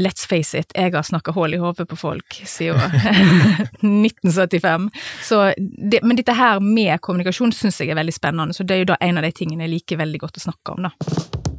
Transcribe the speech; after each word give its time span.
let's 0.00 0.26
face 0.28 0.58
it, 0.58 0.72
jeg 0.74 0.94
har 0.94 1.02
snakka 1.04 1.34
hull 1.36 1.54
i 1.54 1.60
hodet 1.60 1.88
på 1.88 1.96
folk 1.96 2.38
siden 2.48 2.80
1975. 3.80 4.90
Så 5.22 5.42
det, 5.56 6.02
men 6.02 6.16
dette 6.16 6.32
her 6.36 6.60
med 6.64 7.00
kommunikasjon 7.00 7.52
syns 7.52 7.80
jeg 7.80 7.92
er 7.92 8.00
veldig 8.00 8.16
spennende, 8.16 8.56
så 8.56 8.64
det 8.64 8.76
er 8.76 8.84
jo 8.84 8.92
da 8.94 9.00
en 9.00 9.20
av 9.20 9.26
de 9.26 9.32
tingene 9.36 9.66
jeg 9.66 9.76
liker 9.76 10.00
veldig 10.00 10.22
godt 10.24 10.40
å 10.40 10.46
snakke 10.48 10.76
om, 10.76 10.88
da. 10.88 11.51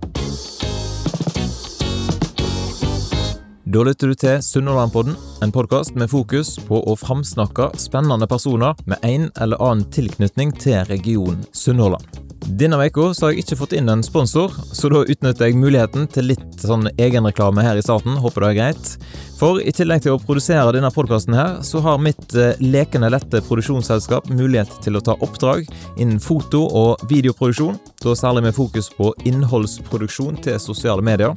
Da 3.73 3.81
lytter 3.81 4.11
du 4.11 4.13
til 4.13 4.41
Sunnhordlandpodden, 4.45 5.15
en 5.41 5.51
podkast 5.51 5.95
med 5.97 6.11
fokus 6.11 6.51
på 6.67 6.77
å 6.85 6.93
framsnakke 6.93 7.71
spennende 7.81 8.27
personer 8.29 8.77
med 8.85 9.01
en 9.07 9.31
eller 9.41 9.57
annen 9.65 9.87
tilknytning 9.89 10.51
til 10.61 10.83
regionen 10.91 11.41
Sunnhordland. 11.57 12.05
Denne 12.43 12.77
uka 12.77 13.07
har 13.17 13.31
jeg 13.31 13.41
ikke 13.41 13.57
fått 13.57 13.73
inn 13.73 13.89
en 13.89 14.03
sponsor, 14.05 14.53
så 14.77 14.91
da 14.93 15.01
utnytter 15.09 15.47
jeg 15.47 15.57
muligheten 15.57 16.05
til 16.13 16.29
litt 16.35 16.61
sånn 16.61 16.85
egenreklame 17.01 17.65
her 17.65 17.79
i 17.79 17.81
starten. 17.81 18.19
Håper 18.21 18.45
det 18.45 18.51
er 18.51 18.59
greit. 18.59 18.93
For 19.39 19.57
i 19.57 19.73
tillegg 19.73 20.05
til 20.05 20.13
å 20.13 20.21
produsere 20.21 20.75
denne 20.75 20.93
podkasten 20.93 21.33
her, 21.33 21.57
så 21.65 21.81
har 21.81 22.03
mitt 22.03 22.35
eh, 22.37 22.59
lekende 22.61 23.09
lette 23.09 23.41
produksjonsselskap 23.47 24.29
mulighet 24.29 24.69
til 24.85 24.99
å 24.99 25.05
ta 25.07 25.17
oppdrag 25.17 25.65
innen 25.97 26.21
foto- 26.21 26.67
og 26.67 27.07
videoproduksjon, 27.09 27.79
da 28.03 28.13
særlig 28.19 28.51
med 28.51 28.59
fokus 28.59 28.93
på 28.93 29.15
innholdsproduksjon 29.25 30.43
til 30.45 30.61
sosiale 30.61 31.01
medier. 31.01 31.33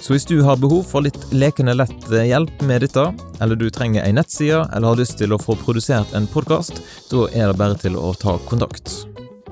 Så 0.00 0.12
hvis 0.14 0.26
du 0.26 0.40
har 0.42 0.60
behov 0.60 0.82
for 0.88 1.04
litt 1.04 1.18
lekende 1.32 1.76
lett 1.76 2.10
eh, 2.12 2.26
hjelp 2.28 2.62
med 2.68 2.84
dette, 2.84 3.06
eller 3.40 3.58
du 3.58 3.68
trenger 3.72 4.04
ei 4.04 4.12
nettside, 4.16 4.64
eller 4.74 4.92
har 4.92 5.00
lyst 5.00 5.18
til 5.20 5.32
å 5.34 5.40
få 5.40 5.56
produsert 5.60 6.14
en 6.16 6.28
podkast, 6.30 6.82
da 7.10 7.26
er 7.32 7.50
det 7.50 7.58
bare 7.60 7.78
til 7.80 7.96
å 7.98 8.12
ta 8.18 8.36
kontakt. 8.48 9.04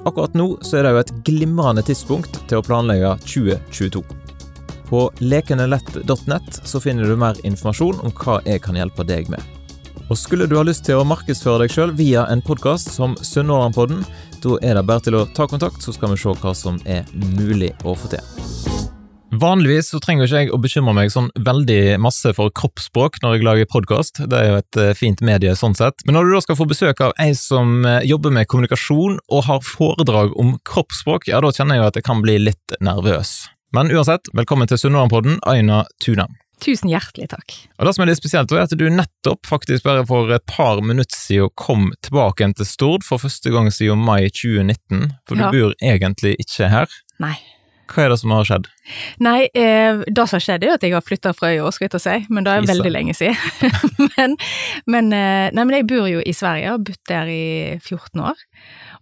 Akkurat 0.02 0.34
nå 0.34 0.48
så 0.66 0.80
er 0.80 0.86
det 0.86 0.92
jo 0.92 1.02
et 1.05 1.14
glimrende 1.28 1.84
tidspunkt 1.86 2.41
til 2.50 2.59
å 2.59 2.66
planlegge 2.66 3.14
2022. 3.23 4.02
På 4.91 5.06
lekenelett.nett 5.23 6.61
så 6.69 6.80
finner 6.83 7.09
du 7.09 7.16
mer 7.16 7.38
informasjon 7.47 8.02
om 8.02 8.12
hva 8.19 8.41
jeg 8.45 8.61
kan 8.66 8.77
hjelpe 8.77 9.06
deg 9.09 9.30
med. 9.33 9.41
Og 10.11 10.19
skulle 10.19 10.45
du 10.50 10.59
ha 10.59 10.66
lyst 10.66 10.84
til 10.84 11.00
å 11.00 11.06
markedsføre 11.09 11.62
deg 11.62 11.72
sjøl 11.72 11.94
via 11.97 12.27
en 12.28 12.42
podkast 12.44 12.92
som 12.92 13.14
Sunnhordlandpodden, 13.25 14.05
da 14.42 14.59
er 14.61 14.77
det 14.77 14.84
bare 14.91 15.06
til 15.06 15.16
å 15.16 15.25
ta 15.33 15.47
kontakt, 15.48 15.81
så 15.81 15.94
skal 15.97 16.12
vi 16.12 16.20
se 16.20 16.36
hva 16.42 16.53
som 16.59 16.83
er 16.84 17.09
mulig 17.38 17.72
å 17.86 17.97
få 17.97 18.12
til. 18.12 18.72
Vanligvis 19.33 19.88
så 19.88 19.97
trenger 20.02 20.28
ikke 20.28 20.41
jeg 20.42 20.50
å 20.52 20.58
bekymre 20.61 20.92
meg 20.92 21.12
sånn 21.12 21.30
veldig 21.41 21.97
masse 22.05 22.34
for 22.36 22.52
kroppsspråk 22.52 23.14
når 23.22 23.38
jeg 23.38 23.47
lager 23.47 23.69
podkast, 23.72 24.20
det 24.28 24.36
er 24.36 24.50
jo 24.50 24.58
et 24.61 24.78
eh, 24.83 24.91
fint 24.98 25.22
medie 25.25 25.55
sånn 25.56 25.72
sett. 25.78 26.05
Men 26.05 26.19
når 26.19 26.28
du 26.28 26.34
da 26.34 26.42
skal 26.44 26.58
få 26.58 26.66
besøk 26.69 27.00
av 27.00 27.14
ei 27.22 27.30
som 27.38 27.86
eh, 27.88 28.03
jobber 28.05 28.34
med 28.36 28.50
kommunikasjon 28.53 29.16
og 29.33 29.47
har 29.47 29.64
foredrag 29.64 30.36
om 30.36 30.58
kroppsspråk, 30.69 31.30
ja 31.33 31.41
da 31.41 31.48
kjenner 31.48 31.78
jeg 31.78 31.83
jo 31.83 31.86
at 31.88 31.97
jeg 31.97 32.06
kan 32.10 32.20
bli 32.25 32.34
litt 32.42 32.77
nervøs. 32.84 33.30
Men 33.72 33.88
uansett, 33.94 34.28
velkommen 34.36 34.69
til 34.69 34.83
Sunnmørenpodden, 34.83 35.41
Aina 35.48 35.80
Tuna. 36.05 36.28
Tusen 36.60 36.92
hjertelig 36.92 37.30
takk. 37.33 37.56
Og 37.80 37.88
Det 37.88 37.97
som 37.97 38.05
er 38.05 38.12
litt 38.12 38.20
spesielt, 38.20 38.53
er 38.53 38.66
at 38.66 38.77
du 38.77 38.84
nettopp, 38.92 39.48
faktisk 39.48 39.88
bare 39.88 40.05
for 40.06 40.28
et 40.36 40.44
par 40.44 40.84
minutter 40.84 41.16
siden, 41.16 41.48
kom 41.56 41.88
tilbake 42.05 42.44
igjen 42.44 42.55
til 42.60 42.69
Stord 42.69 43.08
for 43.08 43.25
første 43.25 43.48
gang 43.50 43.72
siden 43.72 44.05
mai 44.05 44.28
2019, 44.28 45.08
for 45.25 45.41
du 45.41 45.48
bor 45.48 45.75
egentlig 45.80 46.36
ikke 46.44 46.69
her. 46.77 47.00
Nei. 47.25 47.38
Hva 47.92 48.06
er 48.06 48.12
det 48.12 48.18
som 48.22 48.32
har 48.32 48.46
skjedd? 48.48 48.68
Nei, 49.20 49.48
eh, 49.52 50.00
det 50.06 50.24
som 50.24 50.38
har 50.38 50.44
skjedd 50.44 50.64
er 50.64 50.74
at 50.74 50.84
jeg 50.86 50.94
har 50.94 51.04
flytta 51.04 51.34
fra 51.36 51.50
øya, 51.52 51.68
skal 51.74 51.86
jeg 51.86 51.92
til 51.92 52.00
å 52.00 52.04
si, 52.06 52.14
men 52.32 52.46
det 52.46 52.54
er 52.54 52.64
Isa. 52.64 52.72
veldig 52.72 52.92
lenge 52.94 53.14
siden. 53.18 53.74
men, 54.16 54.36
men, 54.88 55.12
eh, 55.16 55.50
nei, 55.52 55.66
men 55.66 55.76
jeg 55.76 55.88
bor 55.90 56.08
jo 56.08 56.22
i 56.24 56.34
Sverige, 56.36 56.70
og 56.70 56.78
har 56.78 56.86
bodd 56.88 57.02
der 57.10 57.32
i 57.32 57.44
14 57.82 58.24
år. 58.32 58.42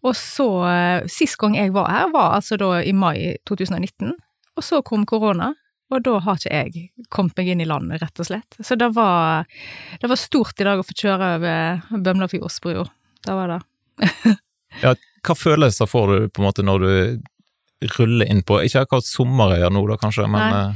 Og 0.03 0.19
så, 0.19 0.49
eh, 0.73 1.09
sist 1.13 1.39
gang 1.39 1.55
jeg 1.59 1.75
var 1.77 1.91
her, 1.93 2.11
var 2.15 2.37
altså 2.41 2.59
da 2.61 2.81
i 2.83 2.95
mai 2.97 3.37
2019, 3.47 4.17
og 4.59 4.67
så 4.67 4.83
kom 4.87 5.07
korona. 5.07 5.55
Og 5.91 6.05
da 6.07 6.21
har 6.23 6.39
ikke 6.39 6.55
jeg 6.55 7.07
kommet 7.11 7.39
meg 7.39 7.49
inn 7.51 7.63
i 7.65 7.67
landet, 7.67 8.03
rett 8.03 8.23
og 8.23 8.29
slett. 8.29 8.59
Så 8.63 8.77
det 8.79 8.93
var, 8.95 9.47
det 9.99 10.11
var 10.11 10.19
stort 10.19 10.63
i 10.63 10.67
dag 10.67 10.79
å 10.79 10.87
få 10.87 10.95
kjøre 10.95 11.35
over 11.39 12.03
Bømlafjordsbrua. 12.07 12.85
Det 13.27 13.35
var 13.35 13.57
det. 13.57 13.61
Hva 15.27 15.35
følelser 15.37 15.91
får 15.91 16.13
du 16.13 16.29
på 16.31 16.41
en 16.41 16.47
måte 16.47 16.65
når 16.65 16.85
du 16.85 16.93
ruller 17.99 18.27
inn 18.31 18.43
på 18.43 18.61
Ikke 18.65 18.83
akkurat 18.85 19.07
sommerøya 19.09 19.71
nå, 19.73 19.83
da, 19.89 19.97
kanskje, 20.01 20.27
men 20.31 20.41
Nei. 20.53 20.61
eh, 20.71 20.75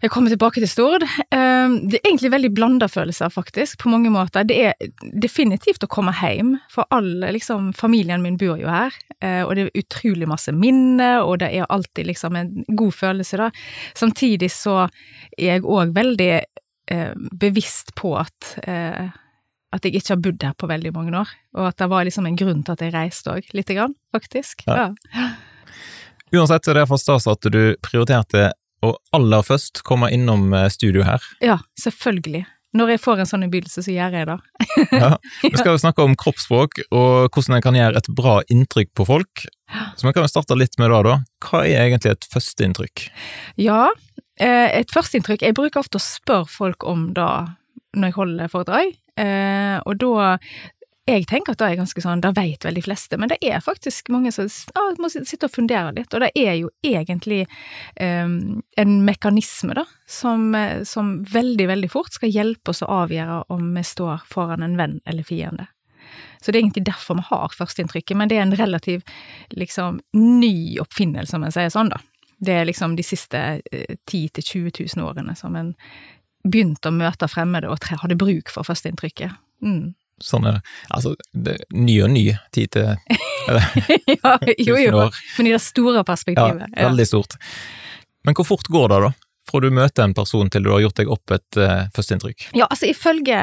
Jeg 0.00 0.10
kommer 0.14 0.30
tilbake 0.30 0.60
til 0.62 0.68
Stord. 0.70 1.02
Eh, 1.02 1.68
Det 1.90 1.98
er 1.98 2.04
egentlig 2.10 2.30
veldig 2.30 2.50
blanda 2.54 2.86
følelser, 2.86 3.32
faktisk, 3.34 3.78
på 3.82 3.90
mange 3.90 4.10
måter. 4.14 4.44
Det 4.46 4.56
er 4.70 4.74
definitivt 5.20 5.82
å 5.82 5.88
komme 5.90 6.12
hjem, 6.14 6.52
for 6.70 6.86
alle, 6.94 7.32
liksom, 7.34 7.72
familien 7.74 8.22
min 8.22 8.36
bor 8.38 8.56
jo 8.60 8.68
her. 8.70 8.92
eh, 9.20 9.42
Og 9.42 9.54
det 9.56 9.64
er 9.66 9.82
utrolig 9.82 10.28
masse 10.28 10.52
minner, 10.54 11.22
og 11.26 11.38
det 11.40 11.50
er 11.54 11.66
alltid 11.68 12.06
liksom 12.06 12.36
en 12.36 12.64
god 12.76 12.92
følelse, 12.94 13.36
da. 13.36 13.50
Samtidig 13.94 14.50
så 14.54 14.88
er 15.38 15.44
jeg 15.58 15.62
òg 15.62 15.92
veldig 15.94 16.42
eh, 16.90 17.12
bevisst 17.38 17.94
på 17.94 18.14
at 18.18 18.54
at 19.70 19.84
jeg 19.84 19.98
ikke 19.98 20.14
har 20.14 20.20
bodd 20.24 20.42
her 20.42 20.54
på 20.56 20.66
veldig 20.70 20.92
mange 20.94 21.12
år, 21.18 21.28
og 21.58 21.66
at 21.68 21.76
det 21.76 21.88
var 21.90 22.04
liksom 22.04 22.24
en 22.24 22.36
grunn 22.40 22.62
til 22.64 22.72
at 22.72 22.80
jeg 22.80 22.92
reiste 22.94 23.28
òg, 23.34 23.50
lite 23.52 23.74
grann, 23.76 23.92
faktisk. 24.16 24.62
Ja. 24.66 24.94
Ja. 25.12 25.26
Uansett 26.34 26.64
så 26.64 26.72
er 26.72 26.78
det 26.78 26.84
iallfall 26.84 27.02
stas 27.02 27.28
at 27.30 27.48
du 27.52 27.62
prioriterte 27.84 28.52
å 28.84 28.92
aller 29.16 29.42
først 29.42 29.82
komme 29.86 30.10
innom 30.14 30.52
eh, 30.54 30.68
studio 30.70 31.02
her. 31.06 31.24
ja, 31.44 31.58
selvfølgelig. 31.80 32.44
Når 32.76 32.90
jeg 32.92 33.00
får 33.00 33.22
en 33.22 33.28
sånn 33.30 33.44
innbydelse, 33.46 33.82
så 33.86 33.92
gjør 33.94 34.14
jeg 34.18 34.26
det. 34.28 34.38
Ja. 35.02 35.14
Vi 35.40 35.54
skal 35.56 35.72
jo 35.72 35.80
snakke 35.80 36.04
om 36.04 36.14
kroppsspråk 36.20 36.82
og 36.92 37.32
hvordan 37.32 37.56
en 37.56 37.64
kan 37.64 37.78
gjøre 37.78 38.00
et 38.02 38.10
bra 38.14 38.34
inntrykk 38.52 38.92
på 38.98 39.06
folk. 39.08 39.46
Så 39.96 40.04
vi 40.04 40.12
kan 40.12 40.24
jo 40.24 40.30
starte 40.30 40.56
litt 40.56 40.76
med 40.80 40.92
det, 40.92 41.00
da. 41.08 41.16
Hva 41.44 41.62
er 41.64 41.86
egentlig 41.86 42.12
et 42.12 42.28
førsteinntrykk? 42.32 43.08
Ja, 43.60 43.88
eh, 44.40 44.68
et 44.78 44.92
førsteinntrykk 44.94 45.44
Jeg 45.48 45.56
bruker 45.56 45.80
ofte 45.80 46.00
å 46.00 46.04
spørre 46.04 46.48
folk 46.52 46.84
om 46.88 47.08
det 47.16 47.32
når 47.96 48.10
jeg 48.10 48.18
holder 48.18 48.50
foredrag, 48.52 48.92
eh, 49.16 49.76
og 49.88 49.96
da 49.98 50.36
jeg 51.08 51.24
tenker 51.28 51.54
at 51.54 51.62
det 51.62 51.68
er 51.70 51.78
ganske 51.80 52.02
sånn, 52.04 52.20
det 52.20 52.34
vet 52.36 52.64
vel 52.66 52.76
de 52.76 52.82
fleste, 52.84 53.18
men 53.20 53.30
det 53.32 53.38
er 53.44 53.62
faktisk 53.64 54.10
mange 54.12 54.32
som 54.34 54.48
ja, 54.74 54.84
må 55.00 55.08
sitte 55.12 55.48
og 55.48 55.54
fundere 55.54 55.94
litt, 55.96 56.12
og 56.12 56.20
det 56.24 56.30
er 56.36 56.58
jo 56.58 56.70
egentlig 56.84 57.44
um, 58.00 58.60
en 58.76 58.92
mekanisme 59.06 59.76
da, 59.78 59.86
som, 60.08 60.50
eh, 60.58 60.84
som 60.88 61.16
veldig, 61.32 61.68
veldig 61.70 61.90
fort 61.92 62.12
skal 62.16 62.32
hjelpe 62.32 62.74
oss 62.74 62.84
å 62.84 62.90
avgjøre 63.04 63.40
om 63.54 63.70
vi 63.76 63.84
står 63.86 64.26
foran 64.28 64.66
en 64.66 64.76
venn 64.80 64.98
eller 65.08 65.26
fiende. 65.26 65.68
Så 66.40 66.52
det 66.52 66.58
er 66.58 66.62
egentlig 66.62 66.86
derfor 66.88 67.18
vi 67.18 67.26
har 67.30 67.56
førsteinntrykket, 67.56 68.16
men 68.16 68.30
det 68.30 68.38
er 68.38 68.46
en 68.46 68.58
relativ 68.58 69.02
liksom 69.50 70.00
ny 70.16 70.78
oppfinnelse, 70.82 71.36
om 71.36 71.48
en 71.48 71.54
sier 71.54 71.72
sånn, 71.72 71.92
da. 71.92 72.00
Det 72.38 72.54
er 72.54 72.68
liksom 72.68 72.94
de 72.94 73.02
siste 73.02 73.38
eh, 73.72 73.96
10 74.06 74.38
000-20 74.38 74.96
000 74.96 75.08
årene 75.08 75.34
som 75.36 75.56
en 75.58 75.72
begynte 76.46 76.92
å 76.92 76.94
møte 76.94 77.26
fremmede 77.28 77.70
og 77.70 77.88
hadde 78.04 78.18
bruk 78.18 78.52
for 78.52 78.66
førsteinntrykket. 78.66 79.34
Mm. 79.64 79.96
Sånn 80.24 80.48
er. 80.50 80.60
Altså, 80.94 81.14
det 81.32 81.60
ny 81.74 82.00
og 82.04 82.10
ny 82.14 82.24
tid 82.54 82.72
til 82.74 82.88
ja, 83.48 84.32
jo, 84.58 84.76
jo, 84.76 85.04
men 85.38 85.48
i 85.48 85.52
det 85.54 85.62
store 85.64 86.02
perspektivet. 86.04 86.66
Ja, 86.74 86.88
veldig 86.90 87.06
stort. 87.08 87.38
Men 88.26 88.36
hvor 88.36 88.44
fort 88.44 88.68
går 88.68 88.92
det, 88.92 88.98
da? 89.06 89.12
Fra 89.48 89.60
du 89.64 89.68
møter 89.74 90.04
en 90.04 90.14
person 90.16 90.50
til 90.52 90.66
du 90.66 90.70
har 90.72 90.82
gjort 90.84 91.00
deg 91.00 91.10
opp 91.12 91.34
et 91.34 91.58
uh, 91.60 91.88
førsteinntrykk? 91.96 92.48
Ja, 92.58 92.68
altså 92.68 92.90
ifølge 92.90 93.38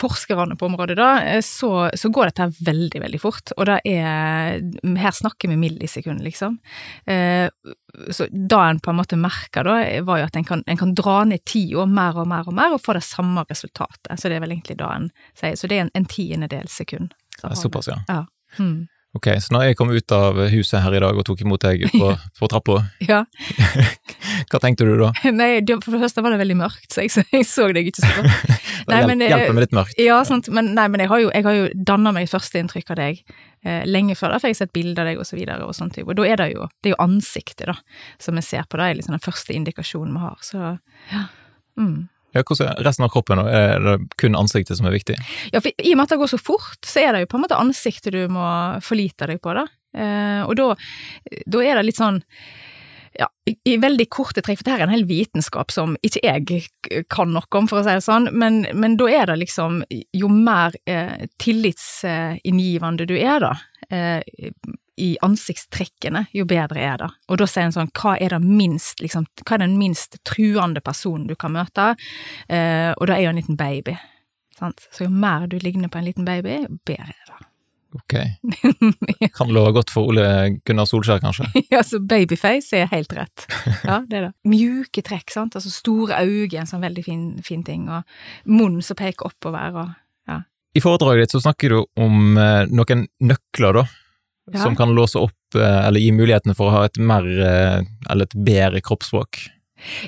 forskerne 0.00 0.56
på 0.60 0.68
området, 0.68 0.96
da, 1.00 1.10
eh, 1.26 1.42
så, 1.44 1.88
så 1.98 2.10
går 2.12 2.30
dette 2.30 2.48
veldig, 2.66 3.02
veldig 3.02 3.20
fort. 3.22 3.54
Og 3.56 3.66
det 3.70 3.80
er 3.90 4.60
Her 5.00 5.16
snakker 5.16 5.50
vi 5.50 5.58
millisekunder, 5.60 6.24
liksom. 6.26 6.58
Uh, 7.10 7.48
så 8.14 8.28
da 8.30 8.62
en 8.70 8.78
på 8.82 8.92
en 8.92 9.00
måte 9.00 9.18
merker, 9.18 9.66
da, 9.66 9.78
var 10.06 10.22
jo 10.22 10.28
at 10.28 10.38
en 10.38 10.46
kan, 10.46 10.62
en 10.66 10.78
kan 10.78 10.94
dra 10.94 11.20
ned 11.26 11.42
tida 11.48 11.86
mer 11.90 12.20
og 12.22 12.28
mer 12.30 12.46
og 12.46 12.56
mer, 12.56 12.76
og 12.76 12.84
få 12.84 12.94
det 12.96 13.04
samme 13.06 13.44
resultatet. 13.50 14.12
Så 14.14 14.30
det 14.30 14.38
er 14.38 14.44
vel 14.44 14.54
egentlig 14.54 14.78
da 14.80 14.92
en 14.94 15.10
sier. 15.34 15.58
Så 15.58 15.70
det 15.70 15.78
er 15.78 15.88
en, 15.88 15.94
en 15.98 16.08
tiendedels 16.10 16.78
sekund. 16.82 17.14
Såpass, 17.40 17.90
ja. 17.90 17.98
Ja. 18.08 18.24
Mm. 18.58 18.86
Ok, 19.18 19.26
så 19.42 19.50
når 19.50 19.64
jeg 19.66 19.76
kom 19.78 19.90
ut 19.90 20.12
av 20.14 20.36
huset 20.52 20.84
her 20.84 20.94
i 20.94 21.00
dag 21.02 21.16
og 21.18 21.24
tok 21.26 21.40
imot 21.42 21.64
deg 21.64 21.82
på, 21.90 22.12
på 22.38 22.48
trappa, 22.52 22.76
ja. 23.02 23.24
hva 24.50 24.60
tenkte 24.62 24.86
du 24.86 24.92
da? 25.00 25.10
Nei, 25.40 25.48
for 25.82 25.96
det 25.96 26.02
første 26.04 26.22
var 26.22 26.36
det 26.36 26.38
veldig 26.44 26.58
mørkt, 26.60 26.86
så 26.94 27.02
jeg, 27.02 27.10
så 27.16 27.24
jeg 27.34 27.48
så 27.48 27.66
deg 27.74 27.90
ikke 27.90 28.04
så 28.04 28.12
godt. 28.20 28.54
Nei, 28.90 29.00
men, 29.10 29.24
eh, 29.26 29.32
Hjelper 29.32 29.56
med 29.56 29.66
litt 29.66 29.74
mørkt. 29.74 29.98
Ja, 29.98 30.20
sant, 30.28 30.46
men, 30.54 30.70
nei, 30.78 30.86
men 30.92 31.02
jeg 31.02 31.10
har 31.10 31.24
jo, 31.24 31.32
jeg 31.34 31.46
har 31.48 31.58
jo 31.58 31.66
danna 31.90 32.14
meg 32.14 32.30
førsteinntrykk 32.30 32.94
av 32.94 33.00
deg 33.02 33.18
eh, 33.26 33.82
lenge 33.90 34.14
før, 34.14 34.36
da, 34.36 34.40
får 34.44 34.54
jeg 34.54 34.60
sett 34.60 34.74
bilder 34.78 35.02
av 35.02 35.10
deg 35.10 35.24
og 35.24 35.26
så 35.26 35.40
videre, 35.40 35.66
og 35.66 35.74
sånt, 35.74 35.98
og 36.04 36.14
da 36.20 36.30
er 36.30 36.44
det 36.44 36.48
jo, 36.54 36.70
det 36.78 36.92
er 36.92 36.94
jo 36.94 37.02
ansiktet 37.02 37.66
da, 37.72 37.76
som 38.22 38.38
vi 38.38 38.46
ser 38.46 38.70
på, 38.70 38.78
det 38.78 38.86
er 38.86 39.00
liksom 39.00 39.18
den 39.18 39.26
første 39.26 39.58
indikasjonen 39.58 40.14
vi 40.14 40.22
har, 40.28 40.38
så 40.46 40.62
ja. 41.10 41.26
Mm. 41.80 42.09
Ja, 42.36 42.44
hvordan 42.44 42.70
er 42.70 42.84
resten 42.86 43.06
av 43.06 43.12
kroppen? 43.14 43.42
Er 43.42 43.82
det 43.82 43.96
kun 44.20 44.38
ansiktet 44.38 44.78
som 44.78 44.88
er 44.88 44.94
viktig? 44.94 45.16
Ja, 45.54 45.62
for 45.62 45.70
i 45.70 45.92
og 45.92 45.98
med 45.98 46.06
at 46.06 46.14
det 46.14 46.20
går 46.22 46.32
så 46.34 46.40
fort, 46.40 46.80
så 46.86 47.02
er 47.02 47.14
det 47.14 47.24
jo 47.24 47.30
på 47.32 47.40
en 47.40 47.46
måte 47.46 47.58
ansiktet 47.58 48.14
du 48.14 48.22
må 48.32 48.46
forlite 48.86 49.30
deg 49.30 49.42
på, 49.42 49.54
da. 49.56 49.66
Eh, 49.90 50.42
og 50.46 50.54
da, 50.58 50.68
da 51.50 51.64
er 51.66 51.80
det 51.80 51.88
litt 51.88 51.98
sånn 51.98 52.20
ja, 53.18 53.26
i, 53.50 53.56
i 53.66 53.76
veldig 53.82 54.06
korte 54.12 54.42
trekk, 54.44 54.60
for 54.60 54.68
dette 54.68 54.78
er 54.78 54.86
en 54.86 54.94
hel 54.94 55.06
vitenskap 55.08 55.72
som 55.74 55.96
ikke 56.06 56.20
jeg 56.22 57.02
kan 57.10 57.32
noe 57.34 57.58
om, 57.58 57.66
for 57.70 57.80
å 57.80 57.84
si 57.84 57.96
det 57.96 58.04
sånn, 58.06 58.30
men, 58.32 58.62
men 58.78 58.94
da 59.00 59.08
er 59.10 59.26
det 59.32 59.40
liksom 59.42 59.80
Jo 60.16 60.30
mer 60.30 60.76
eh, 60.86 61.26
tillitsinngivende 61.42 63.08
du 63.10 63.16
er, 63.18 63.42
da, 63.42 63.52
eh, 63.90 64.22
i 65.00 65.10
ansiktstrekkene, 65.24 66.26
jo 66.36 66.46
bedre 66.48 66.84
er 66.84 67.00
det. 67.00 67.10
Og 67.32 67.40
da 67.40 67.48
sier 67.48 67.68
en 67.68 67.76
sånn, 67.76 67.92
hva 67.96 68.16
er 68.20 68.34
det 68.34 68.40
minst, 68.44 69.00
liksom, 69.00 69.26
hva 69.42 69.56
er 69.56 69.64
den 69.64 69.78
minst 69.80 70.20
truende 70.28 70.82
personen 70.84 71.28
du 71.30 71.36
kan 71.40 71.54
møte? 71.56 71.94
Eh, 72.48 72.90
og 72.96 73.08
da 73.08 73.16
er 73.16 73.26
jo 73.26 73.34
en 73.34 73.40
liten 73.40 73.60
baby. 73.60 73.96
Sant? 74.58 74.84
Så 74.92 75.06
jo 75.06 75.12
mer 75.12 75.48
du 75.48 75.56
ligner 75.62 75.88
på 75.88 76.00
en 76.00 76.10
liten 76.10 76.28
baby, 76.28 76.60
jo 76.66 76.76
bedre 76.84 77.14
er 77.14 77.30
det. 77.32 77.46
Ok. 77.94 78.14
Kan 79.34 79.48
love 79.50 79.72
godt 79.72 79.90
for 79.90 80.12
Ole 80.12 80.24
Gunnar 80.64 80.86
Solskjær, 80.86 81.18
kanskje? 81.22 81.48
ja, 81.74 81.82
så 81.82 81.98
babyface 81.98 82.84
er 82.84 82.90
helt 82.92 83.12
rett. 83.16 83.46
Ja, 83.82 83.98
det 84.06 84.18
er 84.18 84.28
det. 84.28 84.32
Mjuke 84.46 85.02
trekk, 85.06 85.32
sant. 85.34 85.56
Altså 85.58 85.72
store 85.74 86.20
øyne, 86.22 86.62
en 86.62 86.70
sånn 86.70 86.84
veldig 86.84 87.04
fin, 87.06 87.24
fin 87.46 87.64
ting, 87.66 87.88
og 87.90 88.06
munnen 88.46 88.84
som 88.86 88.98
peker 89.00 89.32
oppover, 89.32 89.80
og 89.82 90.30
ja. 90.30 90.42
I 90.76 90.84
foredraget 90.84 91.26
ditt 91.26 91.34
så 91.34 91.42
snakker 91.48 91.74
du 91.74 91.80
om 91.98 92.38
eh, 92.38 92.62
noen 92.70 93.08
nøkler, 93.26 93.80
da, 93.80 93.86
Ja. 94.52 94.62
som 94.62 94.76
kan 94.76 94.94
låse 94.94 95.18
opp 95.18 95.54
eh, 95.54 95.86
eller 95.86 96.00
gi 96.00 96.12
mulighetene 96.12 96.54
for 96.58 96.70
å 96.70 96.76
ha 96.78 96.84
et 96.88 96.98
mer 96.98 97.26
eh, 97.26 97.80
eller 98.10 98.26
et 98.26 98.34
bedre 98.34 98.82
kroppsspråk. 98.82 99.38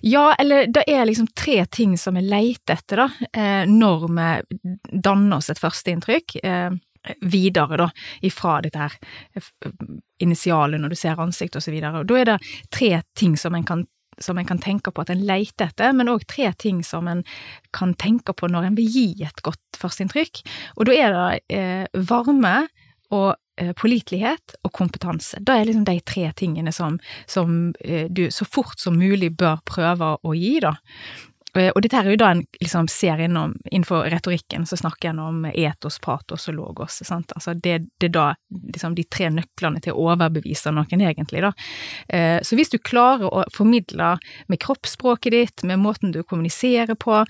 Ja, 0.05 0.35
eller 0.39 0.67
det 0.69 0.83
er 0.91 1.07
liksom 1.09 1.31
tre 1.39 1.63
ting 1.73 1.95
som 1.99 2.19
vi 2.19 2.25
leter 2.27 2.77
etter, 2.77 3.05
da, 3.05 3.29
eh, 3.33 3.69
når 3.71 4.09
vi 4.11 4.73
danner 4.93 5.39
oss 5.39 5.53
et 5.53 5.63
førsteinntrykk. 5.63 6.37
Videre, 7.27 7.77
da, 7.81 7.89
ifra 8.23 8.61
dette 8.63 8.79
her 8.79 8.93
initialet 10.23 10.79
når 10.79 10.93
du 10.93 10.99
ser 11.01 11.19
ansikt 11.19 11.57
og 11.59 11.65
så 11.65 11.73
videre. 11.75 12.03
Og 12.03 12.07
da 12.07 12.19
er 12.21 12.29
det 12.29 12.37
tre 12.71 12.93
ting 13.19 13.35
som 13.41 13.57
en 13.59 13.67
kan 13.67 13.83
som 14.21 14.39
en 14.39 14.47
kan 14.47 14.61
tenke 14.61 14.93
på 14.93 15.03
at 15.03 15.11
en 15.11 15.25
leter 15.27 15.71
etter, 15.71 15.93
men 15.97 16.11
òg 16.13 16.27
tre 16.29 16.51
ting 16.61 16.83
som 16.85 17.09
en 17.09 17.23
kan 17.75 17.95
tenke 17.99 18.35
på 18.37 18.51
når 18.51 18.69
en 18.69 18.77
vil 18.79 18.91
gi 18.93 19.07
et 19.25 19.43
godt 19.43 19.81
førsteinntrykk. 19.81 20.43
Og 20.77 20.89
da 20.89 20.97
er 20.97 21.17
det 21.17 21.57
eh, 21.57 22.03
varme 22.09 22.67
og 23.13 23.33
pålitelighet 23.79 24.57
og 24.67 24.73
kompetanse. 24.77 25.41
Det 25.41 25.55
er 25.55 25.69
liksom 25.69 25.87
de 25.89 25.99
tre 26.07 26.29
tingene 26.39 26.73
som, 26.75 26.99
som 27.31 27.73
eh, 27.85 28.09
du 28.11 28.27
så 28.35 28.47
fort 28.49 28.81
som 28.83 28.99
mulig 28.99 29.33
bør 29.39 29.63
prøve 29.69 30.17
å 30.23 30.35
gi, 30.37 30.57
da. 30.65 30.77
Eh, 31.57 31.71
Og 31.75 31.83
dette 31.83 31.97
her 31.97 32.07
er 32.07 32.15
jo 32.15 32.21
da 32.23 32.31
en 32.33 32.45
liksom 32.63 32.89
ser 32.89 33.21
innom, 33.21 33.55
innenfor 33.71 34.07
retorikken, 34.11 34.65
så 34.67 34.77
snakker 34.81 35.11
en 35.11 35.19
om 35.19 35.45
etos, 35.53 35.99
patos 36.01 36.49
og 36.49 36.55
logos, 36.57 37.01
sant. 37.05 37.33
Altså 37.37 37.55
det, 37.55 37.79
det 38.01 38.09
er 38.09 38.15
da 38.15 38.27
liksom 38.51 38.95
de 38.97 39.05
tre 39.05 39.29
nøklene 39.31 39.83
til 39.85 39.93
å 39.93 40.07
overbevise 40.13 40.73
noen, 40.73 41.05
egentlig, 41.05 41.43
da. 41.45 41.53
Eh, 42.09 42.39
Så 42.43 42.57
hvis 42.57 42.71
du 42.73 42.79
klarer 42.79 43.29
å 43.29 43.45
formidle 43.53 44.15
med 44.49 44.61
kroppsspråket 44.61 45.33
ditt, 45.33 45.63
med 45.69 45.79
måten 45.79 46.13
du 46.13 46.23
kommuniserer 46.23 46.95
på, 46.97 47.25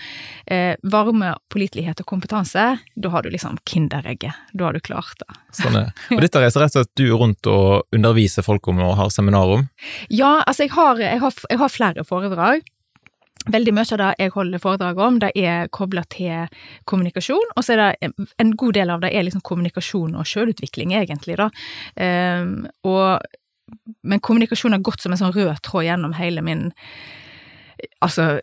eh, 0.46 0.76
varme, 0.82 1.34
pålitelighet 1.50 2.00
og 2.00 2.06
kompetanse, 2.06 2.66
da 2.96 3.08
har 3.10 3.22
du 3.22 3.30
liksom 3.30 3.58
kinderegget. 3.66 4.34
Da 4.54 4.64
har 4.64 4.72
du 4.72 4.80
klart 4.80 5.19
det. 5.19 5.34
Sånn 5.52 5.76
er. 5.76 5.90
Og 6.14 6.20
dette 6.20 6.40
reiser 6.40 6.60
rett 6.62 6.76
og 6.76 6.84
slett 6.84 6.94
du 6.96 7.08
rundt 7.10 7.46
og 7.50 7.82
underviser 7.92 8.42
folk 8.46 8.66
om 8.69 8.78
og 8.82 8.96
har 8.96 9.10
seminar 9.10 9.50
om. 9.58 9.66
Ja, 10.10 10.42
altså 10.46 10.64
jeg 10.66 10.70
har, 10.76 10.96
jeg 11.02 11.20
har, 11.20 11.32
jeg 11.50 11.58
har 11.58 11.69
flere 11.72 12.04
foredrag. 12.06 12.62
Veldig 13.50 13.73
mye 13.75 13.91
av 13.97 13.99
det 13.99 14.11
jeg 14.21 14.33
holder 14.37 14.61
foredrag 14.62 14.99
om, 15.03 15.19
det 15.19 15.33
er 15.35 15.71
kobla 15.75 16.05
til 16.12 16.47
kommunikasjon, 16.87 17.55
og 17.56 17.65
så 17.65 17.75
er 17.75 17.81
det 17.83 18.12
en- 18.39 18.56
god 18.56 18.75
del 18.75 18.91
av 18.91 19.00
det 19.00 19.11
er 19.12 19.25
liksom 19.25 19.43
kommunikasjon 19.43 20.15
og 20.15 20.25
sjølutvikling, 20.25 20.93
egentlig, 20.93 21.37
da. 21.37 21.50
Um, 21.97 22.69
og, 22.85 23.19
men 24.03 24.21
kommunikasjon 24.21 24.73
har 24.73 24.81
gått 24.81 25.00
som 25.00 25.12
en 25.12 25.19
sånn 25.19 25.35
rød 25.35 25.59
tråd 25.62 25.85
gjennom 25.89 26.15
hele 26.15 26.43
min 26.43 26.73
Altså, 28.02 28.40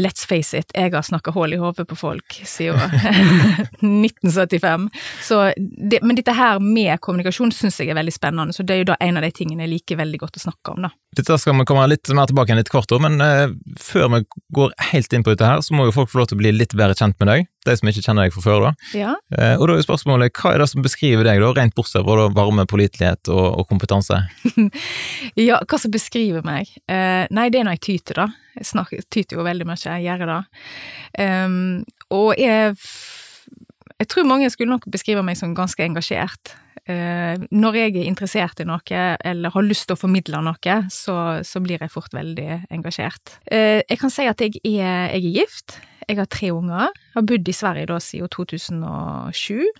let's 0.00 0.26
face 0.28 0.58
it, 0.58 0.72
jeg 0.76 0.92
har 0.92 1.04
snakka 1.04 1.32
hull 1.32 1.54
i 1.56 1.58
hodet 1.60 1.86
på 1.88 1.96
folk 1.96 2.36
siden 2.44 2.80
1975. 3.80 4.88
Så 5.24 5.40
det, 5.56 6.02
men 6.02 6.18
dette 6.18 6.34
her 6.36 6.60
med 6.60 7.00
kommunikasjon 7.00 7.52
syns 7.54 7.80
jeg 7.80 7.92
er 7.92 7.98
veldig 7.98 8.14
spennende, 8.14 8.56
så 8.56 8.64
det 8.66 8.76
er 8.76 8.82
jo 8.82 8.90
da 8.92 8.98
en 9.00 9.20
av 9.20 9.24
de 9.24 9.32
tingene 9.34 9.64
jeg 9.64 9.74
liker 9.74 10.00
veldig 10.00 10.20
godt 10.20 10.40
å 10.40 10.44
snakke 10.44 10.74
om, 10.74 10.84
da. 10.88 10.92
Dette 11.16 11.38
skal 11.42 11.56
vi 11.58 11.66
komme 11.66 11.88
litt 11.90 12.12
mer 12.14 12.28
tilbake 12.30 12.52
igjen 12.52 12.60
litt 12.60 12.72
kort, 12.72 12.92
om, 12.94 13.02
men 13.08 13.18
uh, 13.24 13.50
før 13.80 14.12
vi 14.14 14.22
går 14.54 14.76
helt 14.92 15.16
inn 15.16 15.24
på 15.26 15.34
dette 15.34 15.48
her, 15.48 15.64
så 15.64 15.74
må 15.74 15.88
jo 15.88 15.96
folk 15.96 16.12
få 16.12 16.20
lov 16.20 16.30
til 16.30 16.38
å 16.38 16.42
bli 16.44 16.54
litt 16.54 16.76
bedre 16.78 16.98
kjent 16.98 17.18
med 17.18 17.32
deg, 17.32 17.48
de 17.66 17.76
som 17.76 17.90
ikke 17.90 18.04
kjenner 18.04 18.26
deg 18.26 18.34
fra 18.34 18.44
før. 18.44 18.66
da. 18.68 18.72
Ja. 18.96 19.14
Eh, 19.36 19.54
og 19.58 19.68
da 19.68 19.76
er 19.76 19.84
spørsmålet, 19.84 20.32
hva 20.36 20.54
er 20.54 20.62
det 20.62 20.68
som 20.72 20.84
beskriver 20.84 21.26
deg, 21.28 21.42
da, 21.42 21.52
rent 21.56 21.76
bortsett 21.76 22.06
fra 22.06 22.28
varme, 22.36 22.66
pålitelighet 22.70 23.32
og, 23.32 23.46
og 23.60 23.68
kompetanse? 23.70 24.22
Ja, 25.38 25.60
hva 25.68 25.78
som 25.78 25.92
beskriver 25.92 26.44
meg? 26.46 26.70
Eh, 26.90 27.24
nei, 27.32 27.48
det 27.52 27.60
er 27.60 27.68
når 27.68 27.78
jeg 27.78 27.84
tyter, 27.86 28.22
da. 28.22 28.26
Jeg 28.58 28.68
snakker, 28.72 29.04
tyter 29.12 29.38
jo 29.38 29.46
veldig 29.46 29.66
mye, 29.68 29.78
jeg 29.80 30.06
gjør 30.06 30.26
det. 30.28 30.40
Um, 31.20 31.56
og 32.12 32.34
jeg 32.38 32.74
Jeg 34.00 34.08
tror 34.08 34.24
mange 34.24 34.48
skulle 34.48 34.72
nok 34.72 34.86
beskrive 34.88 35.22
meg 35.22 35.36
som 35.36 35.52
ganske 35.54 35.84
engasjert. 35.84 36.54
Eh, 36.88 37.36
når 37.52 37.76
jeg 37.76 37.92
er 37.92 38.08
interessert 38.08 38.62
i 38.62 38.66
noe, 38.66 39.02
eller 39.20 39.52
har 39.52 39.66
lyst 39.66 39.86
til 39.90 39.96
å 39.96 40.00
formidle 40.00 40.40
noe, 40.44 40.76
så, 40.88 41.16
så 41.44 41.60
blir 41.60 41.82
jeg 41.82 41.92
fort 41.92 42.14
veldig 42.16 42.62
engasjert. 42.72 43.36
Eh, 43.44 43.82
jeg 43.84 44.00
kan 44.00 44.12
si 44.12 44.26
at 44.30 44.40
jeg 44.40 44.56
er, 44.64 45.12
jeg 45.12 45.20
er 45.20 45.36
gift. 45.42 45.76
Jeg 46.10 46.18
har 46.18 46.26
tre 46.30 46.50
unger. 46.50 46.90
Har 47.14 47.24
bodd 47.26 47.48
i 47.48 47.54
Sverige 47.54 47.86
da 47.90 48.00
siden 48.02 48.30
2007 48.34 49.70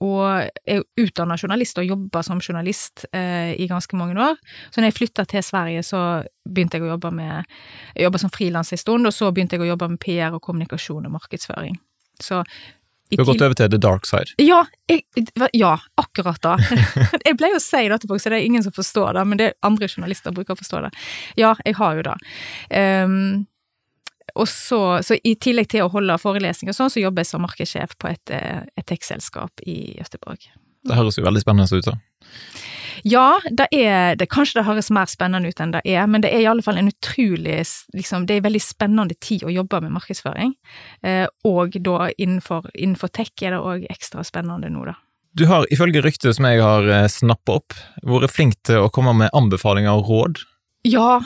og 0.00 0.48
er 0.64 0.80
utdanna 0.96 1.36
journalist 1.36 1.78
og 1.80 1.84
jobba 1.84 2.22
som 2.24 2.40
journalist 2.40 3.04
eh, 3.12 3.52
i 3.60 3.66
ganske 3.68 3.96
mange 4.00 4.16
år. 4.16 4.38
Så 4.72 4.80
når 4.80 4.88
jeg 4.88 4.96
flytta 4.96 5.26
til 5.28 5.44
Sverige, 5.44 5.82
så 5.84 6.00
begynte 6.48 6.78
jeg 6.78 6.86
å 6.86 6.94
jobbe 6.94 7.12
med 7.12 7.44
Jeg 7.94 8.06
jobba 8.06 8.22
som 8.22 8.32
frilanser 8.32 8.78
en 8.78 8.80
stund, 8.80 9.06
og 9.06 9.12
så 9.12 9.28
begynte 9.28 9.58
jeg 9.58 9.66
å 9.66 9.72
jobbe 9.74 9.90
med 9.92 10.00
PR 10.00 10.32
og 10.32 10.40
kommunikasjon 10.46 11.04
og 11.04 11.16
markedsføring. 11.18 11.76
Så 12.20 12.40
Du 13.10 13.18
har 13.18 13.26
gått 13.26 13.42
over 13.42 13.54
til 13.58 13.68
the 13.68 13.76
dark 13.76 14.06
side. 14.06 14.32
ja, 14.38 14.64
jeg, 14.88 15.04
ja, 15.52 15.76
akkurat 16.00 16.40
da. 16.40 16.56
jeg 17.26 17.36
pleier 17.36 17.58
å 17.58 17.60
si 17.60 17.88
det 17.90 18.00
til 18.00 18.08
folk, 18.08 18.22
så 18.22 18.30
det 18.30 18.40
er 18.40 18.48
ingen 18.48 18.62
som 18.62 18.72
forstår 18.72 19.18
det, 19.18 19.24
men 19.26 19.36
det 19.36 19.46
er 19.50 19.56
andre 19.66 19.88
journalister 19.90 20.32
bruker 20.32 20.54
å 20.54 20.60
forstå 20.62 20.84
det. 20.86 20.94
Ja, 21.36 21.56
jeg 21.66 21.76
har 21.76 21.98
jo 21.98 22.06
det. 22.06 22.16
Ehm, 22.70 23.49
og 24.34 24.48
så, 24.48 24.80
så 25.06 25.18
i 25.24 25.34
tillegg 25.40 25.70
til 25.72 25.86
å 25.86 25.92
holde 25.92 26.18
forelesninger 26.20 26.74
og 26.74 26.78
sånn, 26.78 26.92
så 26.92 27.02
jobber 27.02 27.24
jeg 27.24 27.30
som 27.32 27.44
markedssjef 27.44 27.94
på 28.00 28.10
et, 28.12 28.34
eh, 28.34 28.64
et 28.76 28.86
tech-selskap 28.88 29.64
i 29.66 29.96
Gøteborg. 29.98 30.50
Det 30.88 30.96
høres 30.96 31.18
jo 31.18 31.26
veldig 31.26 31.42
spennende 31.42 31.76
ut. 31.76 31.88
da. 31.88 31.98
Ja, 33.06 33.40
det 33.48 33.66
er 33.72 34.16
det, 34.18 34.28
Kanskje 34.32 34.60
det 34.60 34.66
høres 34.66 34.90
mer 34.92 35.08
spennende 35.08 35.48
ut 35.48 35.60
enn 35.62 35.72
det 35.72 35.82
er, 35.88 36.06
men 36.10 36.24
det 36.24 36.32
er 36.34 36.44
i 36.44 36.48
alle 36.50 36.64
fall 36.64 36.78
en 36.80 36.90
utrolig 36.90 37.62
liksom, 37.96 38.26
Det 38.26 38.34
er 38.34 38.42
en 38.42 38.48
veldig 38.48 38.62
spennende 38.64 39.16
tid 39.20 39.44
å 39.44 39.52
jobbe 39.52 39.80
med 39.84 39.94
markedsføring. 39.96 40.54
Eh, 41.02 41.26
og 41.48 41.76
da 41.80 42.10
innenfor, 42.16 42.68
innenfor 42.74 43.12
tech 43.12 43.32
er 43.40 43.56
det 43.56 43.62
òg 43.62 43.86
ekstra 43.92 44.24
spennende 44.26 44.72
nå, 44.72 44.84
da. 44.90 44.98
Du 45.38 45.46
har 45.46 45.66
ifølge 45.70 46.02
ryktet 46.02 46.34
som 46.36 46.48
jeg 46.48 46.60
har 46.62 46.88
eh, 46.90 47.06
snappa 47.08 47.60
opp, 47.60 47.76
vært 48.02 48.34
flink 48.34 48.58
til 48.66 48.84
å 48.84 48.90
komme 48.92 49.14
med 49.16 49.30
anbefalinger 49.36 50.00
og 50.00 50.10
råd. 50.10 50.42
Ja, 50.88 51.20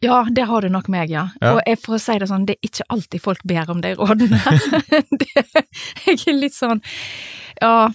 ja, 0.00 0.26
det 0.30 0.46
har 0.48 0.62
du 0.64 0.68
nok 0.72 0.88
meg, 0.92 1.10
ja. 1.12 1.26
Ja. 1.42 1.54
Og 1.54 1.60
jeg, 1.66 1.78
for 1.82 1.96
å 1.98 2.00
si 2.00 2.16
det 2.20 2.30
sånn, 2.30 2.46
det 2.48 2.56
er 2.56 2.70
ikke 2.70 2.86
alltid 2.94 3.22
folk 3.24 3.42
ber 3.48 3.70
om 3.72 3.82
de 3.84 3.92
rådene. 3.98 4.40
det, 5.20 5.44
jeg 6.06 6.18
er 6.24 6.38
litt 6.38 6.56
sånn 6.56 6.80
Ja. 7.60 7.90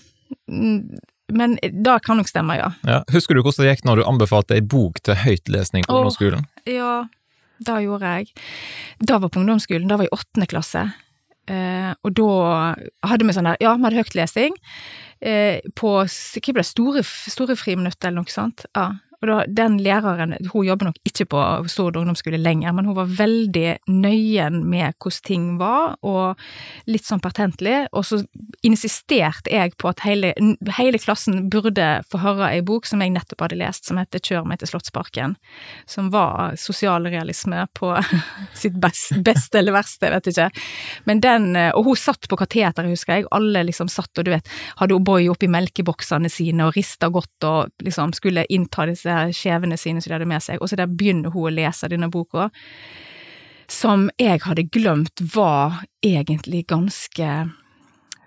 mm, 0.46 1.00
Men 1.34 1.58
det 1.62 1.96
kan 2.06 2.22
nok 2.22 2.30
stemme, 2.30 2.60
ja. 2.60 2.70
Ja. 2.86 3.00
Husker 3.14 3.34
du 3.34 3.42
hvordan 3.42 3.66
det 3.66 3.74
gikk 3.74 3.88
når 3.90 4.02
du 4.02 4.10
anbefalte 4.10 4.58
ei 4.58 4.62
bok 4.62 5.02
til 5.02 5.18
høytlesning 5.18 5.88
på 5.88 5.98
ungdomsskolen? 5.98 6.46
Ja, 6.70 7.08
det 7.66 7.80
gjorde 7.88 8.14
jeg. 8.20 8.30
Det 9.02 9.18
var 9.24 9.34
på 9.34 9.42
ungdomsskolen, 9.42 9.90
det 9.90 9.98
var 9.98 10.06
i 10.06 10.14
åttende 10.14 10.50
klasse. 10.52 10.86
Eh, 11.50 11.92
og 12.06 12.14
da 12.18 12.30
hadde 13.06 13.26
vi 13.26 13.34
sånn 13.34 13.50
der, 13.50 13.58
ja, 13.62 13.74
vi 13.78 13.86
hadde 13.86 14.02
høytlesing 14.02 14.56
eh, 15.22 15.62
på 15.78 15.92
hva 16.02 16.06
ble 16.06 16.62
det, 16.62 16.70
store, 16.70 17.04
store 17.06 17.58
friminutt 17.58 18.02
eller 18.02 18.22
noe 18.22 18.34
sånt. 18.34 18.66
Ja. 18.78 18.92
Og 19.22 19.30
da, 19.30 19.38
den 19.48 19.78
læreren, 19.84 20.36
hun 20.52 20.68
jobber 20.68 20.90
nok 20.90 21.00
ikke 21.08 21.28
på 21.32 21.44
Stord 21.72 22.00
ungdomsskole 22.00 22.40
lenger, 22.42 22.74
men 22.76 22.90
hun 22.90 22.98
var 22.98 23.12
veldig 23.18 23.68
nøyen 23.92 24.62
med 24.70 24.96
hvordan 25.00 25.24
ting 25.26 25.46
var, 25.60 25.96
og 26.06 26.42
litt 26.92 27.06
sånn 27.08 27.24
pertentlig. 27.24 27.86
Og 27.96 28.06
så 28.08 28.20
insisterte 28.66 29.54
jeg 29.54 29.76
på 29.82 29.90
at 29.92 30.04
hele, 30.06 30.34
hele 30.78 31.00
klassen 31.02 31.48
burde 31.54 31.88
få 32.12 32.20
høre 32.24 32.52
ei 32.52 32.64
bok 32.66 32.90
som 32.90 33.02
jeg 33.04 33.14
nettopp 33.16 33.46
hadde 33.46 33.60
lest, 33.62 33.88
som 33.88 34.00
heter 34.02 34.24
Kjør 34.26 34.48
meg 34.50 34.62
til 34.62 34.72
Slottsparken 34.74 35.36
som 35.86 36.10
var 36.10 36.56
sosialrealisme 36.58 37.68
på 37.74 37.92
sitt 38.54 38.74
best, 38.82 39.16
beste 39.24 39.60
eller 39.60 39.76
verste, 39.76 40.08
jeg 40.08 40.16
vet 40.16 40.30
ikke. 40.32 40.50
Men 41.10 41.22
den, 41.24 41.48
og 41.76 41.90
hun 41.90 42.00
satt 42.00 42.30
på 42.30 42.40
kateteret, 42.40 42.90
husker 42.90 43.20
jeg, 43.20 43.30
alle 43.36 43.66
liksom 43.70 43.90
satt 43.92 44.18
og 44.20 44.28
du 44.28 44.34
vet, 44.34 44.50
hadde 44.80 44.98
O'boy 44.98 45.30
oppi 45.32 45.50
melkeboksene 45.52 46.32
sine 46.32 46.68
og 46.68 46.76
rista 46.78 47.10
godt 47.14 47.48
og 47.48 47.86
liksom 47.86 48.14
skulle 48.18 48.46
innta 48.54 48.88
disse 48.90 49.05
her 49.12 49.34
skjevene 49.36 49.78
sine 49.78 50.02
som 50.02 50.10
de 50.12 50.16
hadde 50.18 50.30
med 50.30 50.44
seg, 50.44 50.62
og 50.62 50.70
så 50.72 50.78
der 50.80 50.88
begynner 50.92 51.34
hun 51.34 51.50
å 51.50 51.54
lese 51.54 51.90
denne 51.92 52.10
boka, 52.14 52.50
som 53.72 54.10
jeg 54.22 54.42
hadde 54.46 54.68
glemt 54.70 55.22
var 55.34 55.84
egentlig 56.06 56.66
ganske 56.70 57.30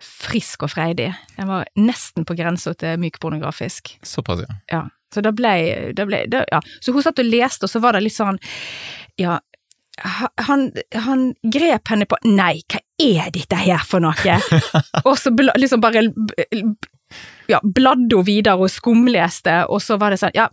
frisk 0.03 0.63
og 0.67 0.71
freidig. 0.73 1.13
Den 1.37 1.49
var 1.51 1.67
nesten 1.79 2.27
på 2.27 2.35
grensa 2.39 2.75
til 2.79 2.99
mykpornografisk. 3.03 3.97
Såpass, 4.07 4.45
ja. 4.47 4.57
Ja, 4.71 4.83
så 5.15 5.23
da 5.25 5.33
ble, 5.35 5.53
da 5.97 6.05
ble 6.07 6.25
da, 6.31 6.45
ja. 6.53 6.61
Så 6.81 6.95
hun 6.95 7.03
satt 7.07 7.19
og 7.23 7.31
leste, 7.31 7.67
og 7.67 7.73
så 7.73 7.83
var 7.83 7.97
det 7.99 8.05
litt 8.07 8.15
sånn, 8.19 8.39
ja, 9.19 9.39
han, 10.47 10.69
han 10.95 11.25
grep 11.43 11.91
henne 11.91 12.07
på 12.07 12.19
Nei, 12.31 12.61
hva 12.71 12.79
er 13.03 13.33
dette 13.35 13.59
her 13.59 13.83
for 13.87 14.03
noe? 14.05 14.37
og 15.09 15.15
så 15.19 15.33
bla- 15.35 15.57
liksom 15.59 15.83
bare 15.83 16.05
ja, 17.51 17.59
bladde 17.65 18.19
hun 18.21 18.27
videre 18.27 18.59
og 18.63 18.71
skumleste, 18.71 19.65
og 19.67 19.83
så 19.83 19.99
var 19.99 20.15
det 20.15 20.21
sånn, 20.23 20.35
ja, 20.39 20.47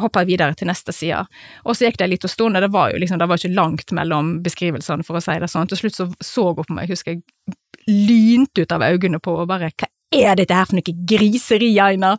hoppa 0.00 0.22
jeg 0.24 0.32
videre 0.32 0.56
til 0.56 0.70
neste 0.70 0.94
side. 0.94 1.22
Og 1.64 1.76
så 1.76 1.86
gikk 1.86 1.98
det 2.00 2.06
en 2.06 2.12
liten 2.14 2.32
stund, 2.32 2.56
og 2.56 2.64
det 2.64 2.72
var 2.72 2.92
jo 2.92 3.00
liksom, 3.02 3.20
det 3.20 3.28
var 3.28 3.40
ikke 3.40 3.56
langt 3.56 3.92
mellom 3.96 4.36
beskrivelsene, 4.44 5.04
for 5.06 5.18
å 5.18 5.24
si 5.24 5.36
det 5.42 5.50
sånn. 5.52 5.68
Til 5.70 5.82
slutt 5.82 5.98
så 5.98 6.08
så 6.24 6.48
hun 6.50 6.64
på 6.64 6.76
meg, 6.76 6.86
jeg 6.86 6.96
husker 6.96 7.16
jeg 7.16 7.56
lynte 7.86 8.64
ut 8.64 8.72
av 8.74 8.82
øynene 8.82 9.20
på 9.22 9.36
og 9.42 9.50
bare 9.50 9.70
hva 9.70 9.90
er 10.16 10.38
dette 10.38 10.54
her 10.54 10.66
for 10.66 10.78
noe 10.78 10.94
griseri, 11.06 11.74
Aina? 11.82 12.16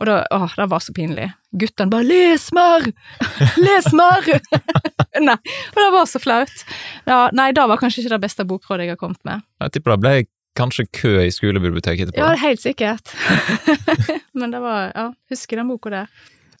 Og 0.00 0.08
da, 0.08 0.22
åh, 0.34 0.52
det 0.56 0.66
var 0.72 0.82
så 0.82 0.92
pinlig. 0.96 1.28
Guttene 1.52 1.92
bare 1.92 2.06
'les 2.08 2.48
mer! 2.56 2.86
Les 3.60 3.88
mer!' 3.92 4.40
nei, 5.28 5.36
og 5.36 5.78
det 5.78 5.90
var 5.94 6.06
så 6.10 6.18
flaut. 6.18 6.64
Ja, 7.06 7.28
nei, 7.32 7.52
det 7.52 7.66
var 7.68 7.78
kanskje 7.78 8.02
ikke 8.02 8.14
det 8.16 8.22
beste 8.24 8.46
bokrådet 8.48 8.86
jeg 8.86 8.96
har 8.96 9.00
kommet 9.00 9.20
med. 9.28 9.44
Jeg 9.60 9.76
tipper 9.76 9.94
det 9.94 10.00
ble 10.00 10.14
kanskje 10.58 10.88
kø 10.92 11.12
i 11.22 11.30
skolebiblioteket 11.32 12.08
etterpå. 12.10 12.24
Ja, 12.24 12.36
helt 12.40 12.60
sikkert. 12.60 13.12
Men 14.38 14.52
det 14.52 14.60
var, 14.64 14.92
ja, 14.96 15.06
husker 15.30 15.60
den 15.60 15.70
boka 15.70 15.92
der. 15.92 16.08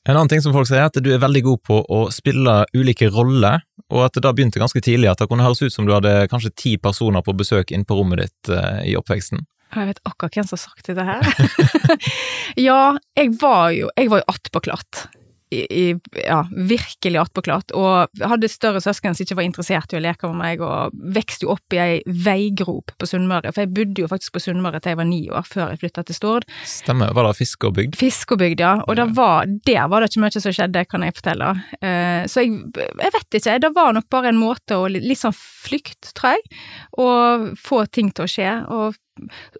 En 0.08 0.16
annen 0.16 0.30
ting 0.32 0.42
som 0.42 0.54
folk 0.54 0.66
sier, 0.66 0.82
er 0.82 0.90
at 0.90 0.98
du 0.98 1.12
er 1.14 1.20
veldig 1.22 1.44
god 1.46 1.60
på 1.68 1.78
å 1.86 2.00
spille 2.10 2.56
ulike 2.74 3.06
roller, 3.14 3.62
og 3.92 4.06
at 4.08 4.16
det 4.16 4.24
da 4.24 4.32
begynte 4.34 4.58
ganske 4.58 4.82
tidlig 4.82 5.12
at 5.12 5.22
det 5.22 5.28
kunne 5.30 5.46
høres 5.46 5.62
ut 5.62 5.74
som 5.74 5.86
du 5.86 5.92
hadde 5.94 6.26
kanskje 6.32 6.50
ti 6.58 6.72
personer 6.82 7.22
på 7.22 7.36
besøk 7.38 7.70
inn 7.70 7.86
på 7.86 7.98
rommet 8.00 8.24
ditt 8.24 8.50
uh, 8.50 8.82
i 8.82 8.96
oppveksten. 8.98 9.44
Jeg 9.72 9.88
vet 9.88 10.02
akkurat 10.04 10.34
hvem 10.36 10.48
som 10.48 10.58
har 10.58 10.64
sagt 10.64 10.90
det 10.90 11.06
her. 11.06 12.00
ja, 12.68 12.80
jeg 13.16 13.30
var 13.40 13.70
jo, 13.76 13.92
jeg 13.96 14.10
jo 14.10 14.20
attpåklatt 14.34 15.06
i, 15.52 15.84
ja, 16.24 16.40
virkelig 16.52 17.20
attpåklatt, 17.22 17.74
og 17.76 18.22
hadde 18.22 18.50
større 18.50 18.82
søsken 18.82 19.16
som 19.16 19.26
ikke 19.26 19.38
var 19.38 19.46
interessert 19.46 19.92
i 19.92 19.98
å 19.98 20.02
leke 20.02 20.30
med 20.30 20.40
meg, 20.40 20.64
og 20.64 20.96
vokste 21.14 21.46
jo 21.46 21.52
opp 21.54 21.76
i 21.76 21.80
ei 21.82 21.98
veigrop 22.06 22.94
på 22.98 23.08
Sunnmøre, 23.08 23.52
for 23.52 23.64
jeg 23.64 23.72
bodde 23.76 24.04
jo 24.04 24.10
faktisk 24.10 24.36
på 24.36 24.44
Sunnmøre 24.46 24.80
til 24.80 24.94
jeg 24.94 25.00
var 25.02 25.08
ni 25.08 25.20
år, 25.32 25.46
før 25.48 25.72
jeg 25.72 25.82
flytta 25.82 26.06
til 26.08 26.18
Stord. 26.18 26.48
Stemmer, 26.68 27.12
var 27.16 27.28
det 27.28 27.36
Fiskåbygd? 27.40 27.98
Fiskåbygd, 28.00 28.64
ja, 28.64 28.74
og 28.86 28.98
ja. 28.98 29.08
Var, 29.12 29.50
der 29.66 29.88
var 29.92 30.00
det 30.00 30.12
ikke 30.12 30.22
mye 30.22 30.40
som 30.40 30.54
skjedde, 30.54 30.84
kan 30.88 31.04
jeg 31.04 31.16
fortelle. 31.18 31.52
Uh, 31.82 32.22
så 32.30 32.44
jeg, 32.44 32.60
jeg 32.78 33.14
vet 33.18 33.38
ikke, 33.38 33.58
det 33.66 33.72
var 33.76 33.94
nok 33.96 34.08
bare 34.12 34.32
en 34.32 34.40
måte 34.40 34.78
å 34.78 34.88
litt 34.90 35.20
sånn 35.20 35.36
flykt, 35.36 36.14
tror 36.16 36.36
jeg, 36.36 36.60
og 37.02 37.52
få 37.60 37.84
ting 37.92 38.12
til 38.14 38.26
å 38.26 38.30
skje, 38.30 38.52
og 38.72 38.98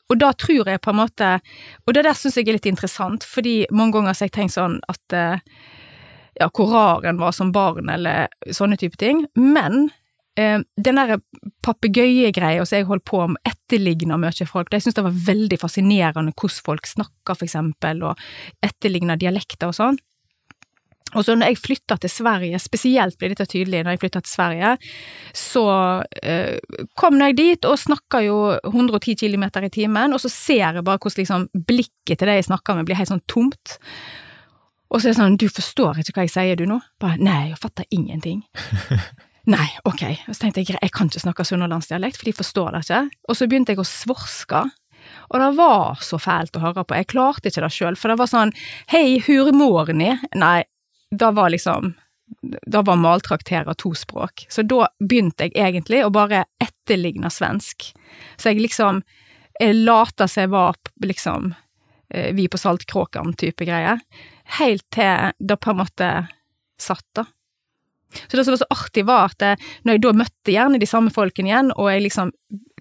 og 0.09 0.17
da 0.17 0.31
tror 0.33 0.69
jeg 0.69 0.81
på 0.81 0.93
en 0.93 0.97
måte 0.97 1.27
Og 1.85 1.93
det 1.93 2.07
der 2.07 2.17
syns 2.17 2.39
jeg 2.39 2.49
er 2.49 2.57
litt 2.57 2.69
interessant, 2.71 3.25
fordi 3.29 3.67
mange 3.71 3.99
ganger 3.99 4.15
har 4.15 4.25
jeg 4.25 4.33
tenkt 4.33 4.55
sånn 4.57 4.79
at 4.89 5.17
uh, 5.17 5.59
ja, 6.41 6.49
hvor 6.49 6.71
rar 6.73 7.09
en 7.09 7.21
var 7.21 7.35
som 7.37 7.53
barn, 7.53 7.91
eller 7.93 8.31
sånne 8.51 8.79
type 8.81 8.99
ting. 9.01 9.25
Men 9.39 9.91
eh, 10.39 10.61
den 10.77 11.01
derre 11.01 11.21
papegøyegreia 11.65 12.65
som 12.67 12.79
jeg 12.79 12.89
holdt 12.89 13.07
på 13.09 13.25
med, 13.35 13.41
etterligna 13.49 14.19
mye 14.21 14.49
folk. 14.49 14.73
Jeg 14.73 14.87
syns 14.87 14.99
det 14.99 15.07
var 15.09 15.21
veldig 15.33 15.61
fascinerende 15.61 16.35
hvordan 16.35 16.65
folk 16.71 16.89
snakker, 16.89 17.37
for 17.37 17.49
eksempel, 17.49 18.07
og 18.11 18.65
etterligna 18.65 19.19
dialekter 19.21 19.71
og 19.71 19.79
sånn. 19.79 20.01
Og 21.13 21.27
så 21.27 21.35
når 21.37 21.53
jeg 21.53 21.61
flytta 21.61 21.99
til 22.01 22.13
Sverige, 22.13 22.61
spesielt 22.63 23.19
ble 23.21 23.33
dette 23.33 23.45
tydelig 23.51 23.83
når 23.83 23.97
jeg 23.97 24.03
flytta 24.05 24.23
til 24.25 24.33
Sverige, 24.33 24.71
så 25.37 25.65
eh, 26.25 26.57
kom 26.99 27.21
jeg 27.21 27.37
dit 27.37 27.69
og 27.69 27.81
snakka 27.81 28.23
jo 28.25 28.39
110 28.71 29.19
km 29.21 29.45
i 29.61 29.73
timen, 29.73 30.17
og 30.17 30.23
så 30.23 30.33
ser 30.33 30.79
jeg 30.79 30.87
bare 30.87 31.01
hvordan 31.03 31.21
liksom 31.21 31.49
blikket 31.69 32.17
til 32.17 32.31
det 32.31 32.41
jeg 32.41 32.49
snakker 32.49 32.79
med 32.79 32.89
blir 32.89 33.01
helt 33.01 33.13
sånn 33.13 33.27
tomt. 33.29 33.77
Og 34.93 35.01
så 35.01 35.09
er 35.09 35.15
det 35.15 35.19
sånn, 35.21 35.39
du 35.41 35.49
forstår 35.49 36.03
ikke 36.03 36.15
hva 36.19 36.27
jeg 36.27 36.35
sier 36.35 36.59
du 36.59 36.67
nå? 36.69 36.79
Bare, 37.01 37.17
nei, 37.23 37.53
jeg 37.53 37.61
fatter 37.63 37.89
ingenting. 37.95 38.43
nei, 39.55 39.69
ok. 39.89 40.05
Og 40.29 40.35
så 40.35 40.45
tenkte 40.45 40.63
jeg, 40.63 40.77
jeg 40.77 40.93
kan 40.93 41.09
ikke 41.09 41.25
snakke 41.25 41.47
sunnhordlandsdialekt, 41.49 42.21
for 42.21 42.29
de 42.29 42.37
forstår 42.37 42.77
det 42.77 42.85
ikke. 42.85 43.01
Og 43.29 43.39
så 43.39 43.49
begynte 43.49 43.73
jeg 43.73 43.81
å 43.81 43.89
svorske. 43.89 44.63
Og 45.33 45.41
det 45.41 45.49
var 45.57 46.05
så 46.05 46.21
fælt 46.21 46.59
å 46.59 46.63
høre 46.63 46.85
på, 46.85 46.99
jeg 46.99 47.11
klarte 47.11 47.51
ikke 47.51 47.65
det 47.65 47.73
sjøl, 47.75 47.97
for 47.99 48.13
det 48.13 48.21
var 48.21 48.31
sånn, 48.31 48.53
hei, 48.93 49.17
hur 49.27 49.51
ni? 49.97 50.13
Nei, 50.39 50.59
da 51.11 51.33
var 51.35 51.51
liksom 51.51 51.95
da 52.41 52.81
var 52.83 52.97
maltrakterer 52.97 53.75
to 53.77 53.91
språk. 53.95 54.47
Så 54.49 54.63
da 54.65 54.87
begynte 55.05 55.51
jeg 55.51 55.59
egentlig 55.61 56.01
å 56.05 56.13
bare 56.13 56.47
etterligne 56.63 57.29
svensk. 57.29 57.91
Så 58.41 58.53
jeg 58.53 58.63
liksom 58.63 59.03
jeg 59.61 59.75
lata 59.85 60.29
seg 60.29 60.51
var 60.53 60.79
liksom 61.05 61.53
eh, 62.15 62.33
vi 62.35 62.49
på 62.49 62.59
Saltkråkan-type 62.59 63.67
greier 63.69 64.01
helt 64.59 64.85
til 64.95 65.33
det 65.39 65.59
på 65.61 65.73
en 65.73 65.81
måte 65.83 66.11
satt, 66.81 67.07
da. 67.17 67.27
Så 68.13 68.37
det 68.37 68.45
som 68.45 68.53
var 68.53 68.61
så 68.61 68.73
artig, 68.75 69.05
var 69.09 69.31
at 69.31 69.39
det, 69.41 69.53
når 69.87 69.97
jeg 69.97 70.03
da 70.05 70.13
møtte 70.21 70.53
gjerne 70.53 70.81
de 70.81 70.89
samme 70.89 71.13
folkene 71.15 71.49
igjen, 71.49 71.71
og 71.79 71.89
jeg 71.89 72.05
liksom 72.07 72.33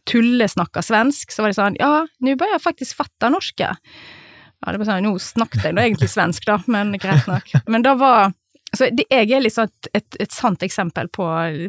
tullesnakka 0.10 0.82
svensk, 0.84 1.32
så 1.32 1.44
var 1.44 1.52
det 1.52 1.60
sånn 1.60 1.78
ja, 1.80 1.92
nå 2.26 2.36
bør 2.40 2.56
jeg 2.56 2.64
faktisk 2.64 2.98
fatte 3.00 3.30
norske. 3.32 3.70
Ja, 3.72 4.74
det 4.74 4.82
var 4.82 4.90
sånn, 4.90 5.06
nå 5.08 5.16
snakket 5.22 5.70
jeg 5.70 5.78
nå 5.78 5.84
egentlig 5.86 6.10
svensk, 6.12 6.46
da, 6.50 6.60
men 6.72 6.94
greit 7.02 7.30
nok. 7.30 7.54
Men 7.72 7.86
da 7.86 7.96
var 8.00 8.34
Så 8.72 8.88
det, 8.88 9.04
jeg 9.12 9.28
er 9.36 9.42
liksom 9.44 9.68
et, 9.68 9.88
et, 10.00 10.16
et, 10.24 10.32
sant 10.32 10.62
eksempel 10.64 11.10
på 11.12 11.26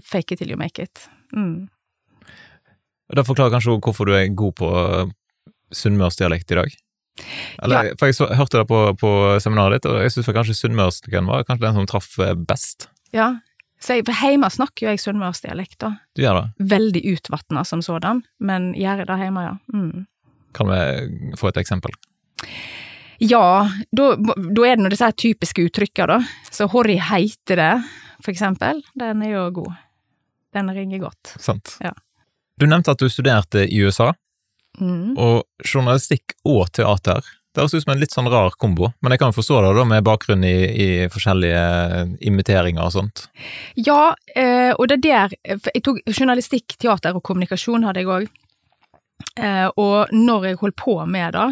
fake 0.07 0.37
it 0.37 0.39
till 0.39 0.53
you 0.53 0.57
make 0.57 0.79
it. 0.79 1.09
Mm. 1.35 1.67
Det 3.11 3.25
forklarer 3.27 3.51
kanskje 3.57 3.75
hvorfor 3.83 4.07
du 4.07 4.15
er 4.15 4.29
god 4.31 4.55
på 4.55 4.69
sunnmørsdialekt 5.75 6.55
i 6.55 6.61
dag? 6.61 6.77
Eller, 7.63 7.91
ja. 7.91 7.97
for 8.01 8.11
Jeg 8.11 8.17
så, 8.19 8.29
hørte 8.35 8.63
det 8.63 8.69
på, 8.71 8.83
på, 9.01 9.13
seminaret 9.45 9.81
ditt, 9.81 9.89
og 9.91 10.01
jeg 10.03 10.15
syns 10.15 10.31
kanskje 10.33 10.59
sunnmørsken 10.59 11.29
var 11.29 11.47
kanskje 11.49 11.67
den 11.67 11.81
som 11.81 11.89
traff 11.91 12.15
eh, 12.23 12.35
best. 12.35 12.89
Ja, 13.13 13.35
så 13.83 13.99
jeg, 13.99 14.07
hjemme 14.23 14.49
snakker 14.53 14.87
jo 14.87 14.95
jeg 14.95 15.03
sunnmørsdialekt, 15.03 15.81
da. 15.83 15.97
Du 16.15 16.23
gjør 16.23 16.39
det? 16.39 16.71
Veldig 16.73 17.03
utvatna 17.17 17.65
som 17.69 17.83
sådan, 17.85 18.23
men 18.41 18.71
gjør 18.79 19.05
det 19.09 19.19
hjemme, 19.25 19.45
ja. 19.49 19.57
Mm. 19.75 20.07
Kan 20.57 20.71
vi 20.71 21.37
få 21.41 21.51
et 21.51 21.61
eksempel? 21.63 21.95
Ja, 23.23 23.69
da, 23.95 24.07
da 24.19 24.65
er 24.67 24.77
det 24.77 24.85
nå 24.85 24.91
disse 24.93 25.09
typiske 25.19 25.67
uttrykka, 25.67 26.09
da. 26.11 26.21
Så 26.51 26.69
Horry 26.73 26.99
heiter 27.11 27.59
det, 27.59 27.73
for 28.23 28.33
eksempel. 28.35 28.83
Den 28.99 29.23
er 29.27 29.37
jo 29.37 29.45
god. 29.63 29.77
Den 30.55 30.71
ringer 30.75 31.03
godt. 31.07 31.35
Sant. 31.41 31.77
Ja. 31.83 31.95
Du 32.61 32.69
nevnte 32.69 32.95
at 32.95 33.01
du 33.03 33.09
studerte 33.11 33.65
i 33.67 33.81
USA. 33.83 34.13
Mm. 34.81 35.15
Og 35.21 35.43
journalistikk 35.67 36.37
og 36.49 36.69
teater. 36.73 37.25
Det 37.53 37.61
høres 37.61 37.75
ut 37.77 37.85
som 37.85 37.93
en 37.93 38.01
litt 38.01 38.15
sånn 38.15 38.31
rar 38.33 38.55
kombo, 38.57 38.89
men 39.05 39.13
jeg 39.13 39.21
kan 39.21 39.33
jo 39.33 39.37
forstå 39.37 39.59
det 39.61 39.73
da 39.77 39.83
med 39.85 40.07
bakgrunn 40.07 40.45
i, 40.49 40.57
i 40.73 40.87
forskjellige 41.13 41.65
imiteringer 42.25 42.87
og 42.87 42.95
sånt. 42.95 43.27
Ja, 43.77 44.15
eh, 44.33 44.71
og 44.73 44.89
det 44.89 45.03
er 45.03 45.05
der 45.05 45.35
Jeg 45.61 45.83
tok 45.85 46.01
journalistikk, 46.09 46.79
teater 46.81 47.19
og 47.19 47.25
kommunikasjon 47.29 47.85
hadde 47.85 48.01
jeg 48.01 48.09
òg. 48.15 48.31
Eh, 49.37 49.69
og 49.77 50.13
når 50.17 50.49
jeg 50.49 50.61
holdt 50.63 50.79
på 50.81 50.97
med 51.05 51.37
det, 51.37 51.49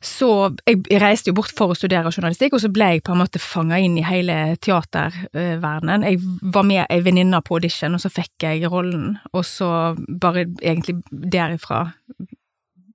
så 0.00 0.28
jeg 0.64 1.00
reiste 1.02 1.28
jo 1.28 1.36
bort 1.36 1.52
for 1.52 1.72
å 1.72 1.76
studere 1.76 2.08
journalistikk, 2.08 2.54
og 2.56 2.62
så 2.62 2.70
ble 2.72 2.86
jeg 2.94 3.02
på 3.04 3.12
en 3.12 3.20
måte 3.20 3.42
fanga 3.42 3.76
inn 3.76 3.98
i 4.00 4.04
hele 4.06 4.56
teaterverdenen. 4.64 6.06
Jeg 6.08 6.22
var 6.54 6.64
med 6.64 6.86
ei 6.86 7.02
venninne 7.04 7.42
på 7.44 7.58
audition, 7.58 7.98
og 7.98 8.00
så 8.00 8.12
fikk 8.12 8.46
jeg 8.46 8.70
rollen, 8.72 9.18
og 9.34 9.44
så 9.44 9.68
bare 10.08 10.46
egentlig 10.62 11.02
derifra 11.10 11.84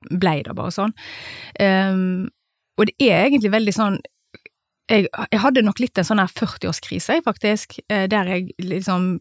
ble 0.09 0.35
det 0.45 0.57
bare 0.57 0.74
sånn. 0.74 0.95
Um, 1.62 2.25
og 2.77 2.89
det 2.89 2.97
er 3.05 3.27
egentlig 3.27 3.53
veldig 3.53 3.74
sånn 3.74 4.01
jeg, 4.91 5.07
jeg 5.31 5.41
hadde 5.41 5.63
nok 5.65 5.79
litt 5.81 5.97
en 5.97 6.05
sånn 6.05 6.21
her 6.21 6.29
40-årskrise, 6.29 7.17
faktisk, 7.25 7.79
eh, 7.89 8.05
der 8.09 8.27
jeg 8.29 8.51
liksom 8.62 9.15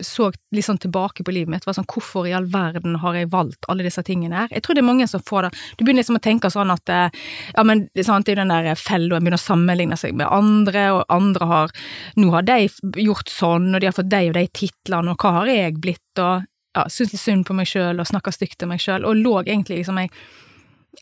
så 0.00 0.30
litt 0.54 0.64
sånn 0.64 0.80
tilbake 0.80 1.24
på 1.24 1.32
livet 1.34 1.50
mitt, 1.52 1.66
var 1.66 1.76
sånn 1.76 1.88
hvorfor 1.90 2.28
i 2.28 2.32
all 2.36 2.46
verden 2.50 2.96
har 3.02 3.18
jeg 3.18 3.28
valgt 3.32 3.68
alle 3.68 3.84
disse 3.84 4.02
tingene 4.06 4.44
her? 4.44 4.52
Jeg 4.54 4.64
tror 4.64 4.78
det 4.78 4.82
er 4.84 4.88
mange 4.88 5.08
som 5.10 5.22
får 5.24 5.46
det. 5.46 5.50
Du 5.76 5.84
begynner 5.84 6.00
liksom 6.00 6.18
å 6.20 6.24
tenke 6.24 6.50
sånn 6.52 6.72
at 6.72 6.92
eh, 6.92 7.18
ja, 7.52 7.64
men 7.68 7.84
sant, 8.00 8.30
er 8.32 8.40
den 8.40 8.52
der 8.52 8.70
fella, 8.80 9.18
en 9.18 9.26
begynner 9.26 9.40
å 9.40 9.44
sammenligne 9.44 9.98
seg 10.00 10.16
med 10.16 10.30
andre, 10.32 10.86
og 10.96 11.04
andre 11.12 11.50
har 11.50 11.76
Nå 12.16 12.30
har 12.32 12.44
de 12.46 12.68
gjort 13.02 13.30
sånn, 13.30 13.68
og 13.74 13.82
de 13.82 13.88
har 13.88 13.96
fått 13.96 14.10
de 14.12 14.22
og 14.30 14.36
de 14.36 14.46
titlene, 14.56 15.12
og 15.12 15.20
hva 15.20 15.34
har 15.40 15.50
jeg 15.50 15.76
blitt, 15.82 16.22
og 16.22 16.46
ja, 16.74 16.86
syns 16.90 17.12
litt 17.14 17.22
synd 17.22 17.46
på 17.48 17.56
meg 17.56 17.68
sjøl 17.70 18.00
og 18.00 18.08
snakker 18.08 18.34
stygt 18.34 18.58
til 18.60 18.70
meg 18.70 18.82
sjøl, 18.82 19.04
og 19.06 19.20
lå 19.20 19.36
egentlig 19.44 19.82
liksom 19.82 20.00
jeg 20.00 20.12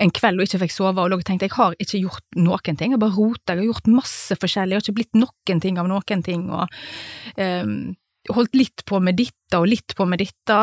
en 0.01 0.13
kveld 0.15 0.41
og 0.41 0.49
ikke 0.49 0.63
fikk 0.65 0.75
sove, 0.75 1.03
og 1.03 1.11
lå 1.13 1.19
og 1.21 1.25
tenkte 1.27 1.49
jeg 1.49 1.57
har 1.57 1.75
ikke 1.81 2.01
gjort 2.01 2.39
noen 2.39 2.79
ting, 2.79 2.95
jeg 2.95 3.03
bare 3.03 3.17
rota, 3.17 3.53
jeg 3.53 3.63
har 3.63 3.71
gjort 3.73 3.91
masse 3.93 4.39
forskjellig, 4.41 4.75
jeg 4.75 4.81
har 4.81 4.87
ikke 4.87 4.99
blitt 5.01 5.19
noen 5.19 5.63
ting 5.63 5.81
av 5.81 5.91
noen 5.91 6.25
ting, 6.25 6.47
og 6.53 6.65
um, 7.37 7.75
holdt 8.31 8.55
litt 8.55 8.85
på 8.87 9.01
med 9.03 9.19
dette 9.19 9.59
og 9.59 9.69
litt 9.71 9.97
på 9.99 10.07
med 10.09 10.23
dette. 10.23 10.59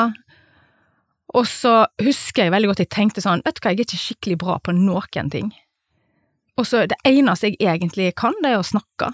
Og 1.38 1.46
så 1.50 1.84
husker 2.02 2.48
jeg 2.48 2.54
veldig 2.54 2.72
godt 2.72 2.84
jeg 2.86 2.94
tenkte 2.94 3.24
sånn, 3.24 3.44
vet 3.46 3.60
du 3.60 3.64
hva, 3.64 3.74
jeg 3.74 3.84
er 3.84 3.88
ikke 3.88 4.04
skikkelig 4.04 4.40
bra 4.42 4.60
på 4.64 4.74
noen 4.76 5.34
ting. 5.34 5.52
Og 6.60 6.68
så 6.68 6.84
det 6.90 7.00
eneste 7.08 7.54
jeg 7.54 7.62
egentlig 7.64 8.12
kan, 8.20 8.36
det 8.44 8.54
er 8.54 8.62
å 8.62 8.68
snakke. 8.68 9.12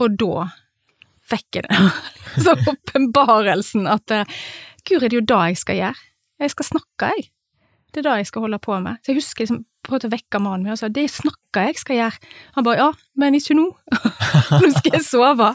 Og 0.00 0.16
da 0.20 0.48
fikk 1.24 1.60
jeg 1.60 1.68
så 2.44 2.54
åpenbarelsen 2.56 3.88
at 3.90 4.08
gud, 4.84 5.02
er 5.02 5.08
det 5.08 5.18
jo 5.18 5.26
det 5.26 5.40
jeg 5.50 5.60
skal 5.60 5.80
gjøre. 5.80 6.10
Jeg 6.44 6.52
skal 6.52 6.66
snakke, 6.66 7.10
jeg. 7.14 7.28
Det 7.94 8.02
er 8.02 8.08
det 8.08 8.16
jeg 8.24 8.30
skal 8.32 8.44
holde 8.48 8.58
på 8.62 8.74
med. 8.82 8.98
Så 9.02 9.12
jeg 9.12 9.20
husker 9.20 9.44
liksom 9.44 9.62
prøvde 9.84 10.08
å 10.08 10.14
vekke 10.14 10.40
mannen 10.42 10.64
min 10.64 10.74
og 10.74 10.80
sa 10.80 10.88
det 10.90 11.04
snakker 11.12 11.68
jeg 11.68 11.78
skal 11.78 11.98
gjøre. 12.00 12.32
Han 12.56 12.66
bare 12.66 12.80
ja, 12.80 12.88
men 13.20 13.36
ikke 13.38 13.56
nå. 13.58 13.68
nå 14.64 14.70
skal 14.74 14.96
jeg 14.96 15.04
sove. 15.06 15.52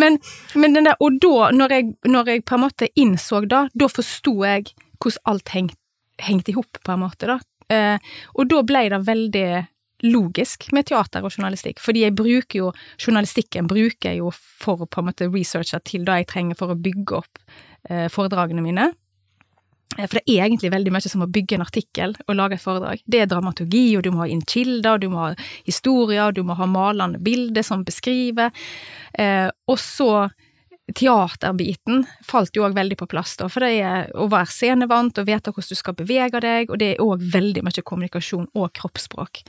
Men, 0.00 0.18
men 0.58 0.76
den 0.76 0.90
der, 0.90 0.98
og 1.04 1.20
da, 1.22 1.50
når 1.54 1.76
jeg, 1.76 1.88
når 2.10 2.32
jeg, 2.34 2.44
på 2.48 2.58
en 2.58 2.64
måte 2.66 2.90
innså 2.98 3.42
det, 3.46 3.64
da 3.72 3.90
forsto 3.92 4.34
jeg 4.44 4.72
hvordan 4.98 5.30
alt 5.30 5.54
hengte 5.54 5.84
hengt 6.18 6.48
i 6.50 6.54
hop, 6.56 6.80
på 6.82 6.90
en 6.90 7.04
måte, 7.04 7.28
da. 7.30 7.38
Eh, 7.70 8.14
og 8.34 8.48
da 8.50 8.62
ble 8.66 8.88
det 8.90 9.04
veldig 9.06 9.48
logisk 10.08 10.68
med 10.74 10.88
teater 10.88 11.24
og 11.26 11.34
journalistikk, 11.34 11.80
fordi 11.82 12.04
jeg 12.04 12.14
bruker 12.18 12.60
jo 12.60 12.70
journalistikken 13.02 13.68
bruker 13.70 14.12
jeg 14.12 14.20
jo 14.20 14.32
for 14.34 14.84
å 14.84 14.88
på 14.90 15.02
en 15.02 15.08
måte 15.10 15.28
researche 15.30 15.80
til 15.86 16.06
det 16.06 16.20
jeg 16.20 16.28
trenger 16.32 16.58
for 16.58 16.74
å 16.74 16.78
bygge 16.78 17.18
opp 17.18 17.40
eh, 17.90 18.06
foredragene 18.10 18.62
mine. 18.64 18.88
Eh, 19.96 20.06
For 20.06 20.18
det 20.18 20.26
er 20.26 20.44
egentlig 20.46 20.72
veldig 20.74 20.92
mye 20.92 21.08
som 21.08 21.24
å 21.24 21.30
bygge 21.30 21.56
en 21.56 21.64
artikkel 21.64 22.16
og 22.26 22.34
lage 22.36 22.58
et 22.58 22.64
foredrag. 22.64 23.00
Det 23.06 23.22
er 23.22 23.30
dramaturgi, 23.30 23.96
og 23.96 24.02
du 24.04 24.10
må 24.10 24.24
ha 24.24 24.28
inn 24.28 24.42
kilder, 24.42 24.98
du 24.98 25.08
må 25.08 25.22
ha 25.28 25.30
historier, 25.64 26.32
du 26.32 26.42
må 26.42 26.58
ha 26.58 26.66
malende 26.66 27.18
bilder 27.22 27.62
som 27.64 27.84
beskriver. 27.84 28.52
Eh, 29.18 29.48
og 29.68 29.78
så 29.78 30.28
teaterbiten 30.96 32.06
falt 32.24 32.56
jo 32.56 32.64
òg 32.64 32.72
veldig 32.72 32.96
på 32.96 33.08
plass, 33.12 33.34
da, 33.36 33.48
for 33.52 33.60
det 33.60 33.80
er 33.84 34.06
å 34.16 34.24
være 34.32 34.48
scenevant 34.48 35.18
og 35.20 35.26
vite 35.28 35.52
hvordan 35.52 35.74
du 35.74 35.76
skal 35.76 35.96
bevege 35.98 36.40
deg, 36.40 36.72
og 36.72 36.80
det 36.80 36.94
er 36.94 37.02
òg 37.04 37.24
veldig 37.34 37.64
mye 37.66 37.84
kommunikasjon 37.84 38.48
og 38.56 38.70
kroppsspråk. 38.78 39.42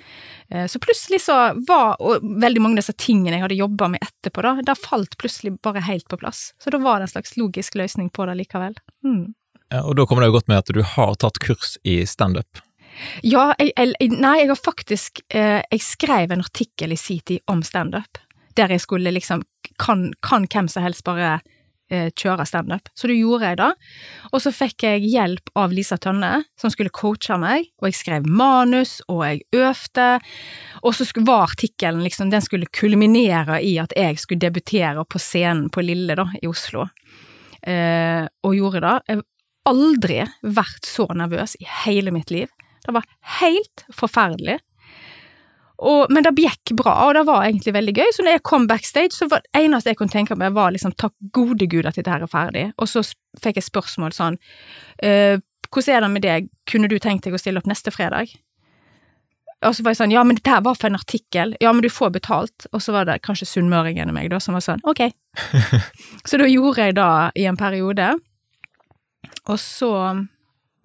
Eh, 0.51 0.67
Så 0.67 0.81
plutselig 0.83 1.21
så 1.23 1.37
var, 1.67 1.95
og 1.99 2.19
veldig 2.23 2.61
mange 2.61 2.79
av 2.79 2.83
disse 2.83 2.97
tingene 2.99 3.37
jeg 3.37 3.45
hadde 3.45 3.61
jobba 3.61 3.87
med 3.95 4.03
etterpå, 4.03 4.43
da, 4.43 4.55
der 4.61 4.75
falt 4.75 5.17
plutselig 5.17 5.55
bare 5.63 5.81
helt 5.87 6.07
på 6.11 6.19
plass. 6.19 6.53
Så 6.59 6.71
da 6.71 6.77
var 6.77 6.99
det 6.99 7.07
en 7.07 7.15
slags 7.15 7.37
logisk 7.37 7.75
løsning 7.79 8.11
på 8.11 8.27
det 8.27 8.35
likevel. 8.43 8.75
Mm. 9.05 9.33
Og 9.69 9.93
da 9.97 10.05
kommer 10.09 10.23
det 10.23 10.31
jo 10.31 10.39
godt 10.39 10.49
med 10.49 10.63
at 10.63 10.73
du 10.73 10.81
har 10.95 11.13
tatt 11.21 11.37
kurs 11.43 11.75
i 11.85 12.01
standup. 12.09 12.63
Ja, 13.23 13.51
jeg, 13.59 13.93
nei, 14.11 14.33
jeg 14.41 14.49
har 14.49 14.59
faktisk 14.59 15.21
eh, 15.31 15.61
Jeg 15.61 15.83
skrev 15.83 16.33
en 16.33 16.43
artikkel 16.43 16.93
i 16.93 16.99
sin 16.99 17.21
tid 17.25 17.43
om 17.47 17.61
standup, 17.63 18.19
der 18.57 18.73
jeg 18.73 18.83
skulle 18.83 19.13
liksom 19.15 19.45
Kan, 19.79 20.09
kan 20.25 20.47
hvem 20.49 20.67
som 20.71 20.83
helst 20.83 21.05
bare 21.07 21.37
eh, 21.91 22.09
kjøre 22.11 22.45
standup? 22.47 22.89
Så 22.97 23.07
da 23.07 23.15
gjorde 23.15 23.51
jeg 23.51 23.59
det. 23.61 23.69
Og 24.33 24.41
så 24.43 24.51
fikk 24.51 24.83
jeg 24.83 25.05
hjelp 25.07 25.53
av 25.55 25.71
Lisa 25.71 25.95
Tønne, 26.01 26.43
som 26.59 26.73
skulle 26.73 26.91
coache 26.91 27.37
meg, 27.39 27.69
og 27.79 27.87
jeg 27.87 27.99
skrev 28.01 28.27
manus, 28.27 28.97
og 29.07 29.23
jeg 29.23 29.45
øvde. 29.55 30.09
Og 30.83 30.97
så 30.97 31.07
var 31.23 31.47
artikkelen 31.47 32.03
liksom 32.03 32.33
Den 32.33 32.43
skulle 32.43 32.67
kulminere 32.67 33.61
i 33.63 33.77
at 33.79 33.95
jeg 33.95 34.19
skulle 34.19 34.43
debutere 34.43 35.05
på 35.07 35.21
scenen 35.21 35.69
på 35.71 35.85
Lille, 35.85 36.19
da, 36.19 36.27
i 36.41 36.51
Oslo. 36.51 36.89
Eh, 37.63 38.27
og 38.43 38.59
gjorde 38.59 38.83
det. 38.83 39.21
Aldri 39.69 40.23
vært 40.41 40.87
så 40.87 41.05
nervøs 41.13 41.55
i 41.59 41.67
hele 41.83 42.13
mitt 42.15 42.33
liv. 42.33 42.49
Det 42.85 42.95
var 42.95 43.05
helt 43.39 43.85
forferdelig. 43.93 44.59
Og, 45.79 46.11
men 46.11 46.25
det 46.25 46.33
gikk 46.35 46.73
bra, 46.79 46.93
og 47.07 47.13
det 47.15 47.23
var 47.27 47.45
egentlig 47.45 47.73
veldig 47.75 47.93
gøy. 47.95 48.09
Så 48.15 48.25
når 48.25 48.35
jeg 48.35 48.45
kom 48.49 48.67
backstage, 48.67 49.15
så 49.15 49.29
var 49.31 49.43
det 49.45 49.61
eneste 49.61 49.93
jeg 49.93 49.99
kunne 50.01 50.11
tenke 50.11 50.35
meg, 50.35 50.55
var 50.57 50.73
liksom 50.75 50.95
takk 50.99 51.15
gode 51.35 51.69
gud 51.71 51.87
at 51.87 51.95
dette 51.99 52.11
her 52.11 52.25
er 52.25 52.31
ferdig. 52.31 52.65
Og 52.77 52.89
så 52.91 53.05
fikk 53.39 53.61
jeg 53.61 53.69
spørsmål 53.69 54.15
sånn 54.15 54.39
eh, 55.05 55.39
Hvordan 55.69 55.95
er 55.95 56.01
det 56.01 56.07
med 56.09 56.23
deg, 56.25 56.47
kunne 56.65 56.89
du 56.89 56.95
tenkt 56.97 57.27
deg 57.27 57.35
å 57.37 57.39
stille 57.39 57.61
opp 57.61 57.67
neste 57.69 57.93
fredag? 57.93 58.31
Og 59.67 59.75
så 59.75 59.83
var 59.83 59.93
jeg 59.93 59.99
sånn, 59.99 60.13
ja, 60.15 60.23
men 60.25 60.39
dette 60.39 60.49
her 60.49 60.63
var 60.65 60.77
for 60.79 60.87
en 60.89 60.97
artikkel, 60.97 61.51
ja, 61.61 61.69
men 61.75 61.83
du 61.83 61.91
får 61.91 62.13
betalt. 62.15 62.65
Og 62.73 62.81
så 62.81 62.95
var 62.95 63.05
det 63.05 63.19
kanskje 63.21 63.45
sunnmøringen 63.51 64.09
i 64.09 64.15
meg 64.15 64.31
da, 64.31 64.39
som 64.41 64.57
var 64.57 64.63
sånn, 64.65 64.81
ok. 64.87 65.03
så 66.29 66.39
da 66.41 66.47
gjorde 66.49 66.87
jeg 66.87 66.95
det 66.97 67.11
i 67.37 67.45
en 67.51 67.59
periode. 67.59 68.07
Og 69.49 69.57
så 69.61 69.93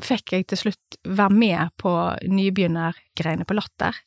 fikk 0.04 0.34
jeg 0.34 0.48
til 0.50 0.60
slutt 0.60 0.98
være 1.06 1.34
med 1.34 1.74
på 1.80 1.92
nybegynnergreiene 2.26 3.46
på 3.46 3.56
Latter. 3.56 4.00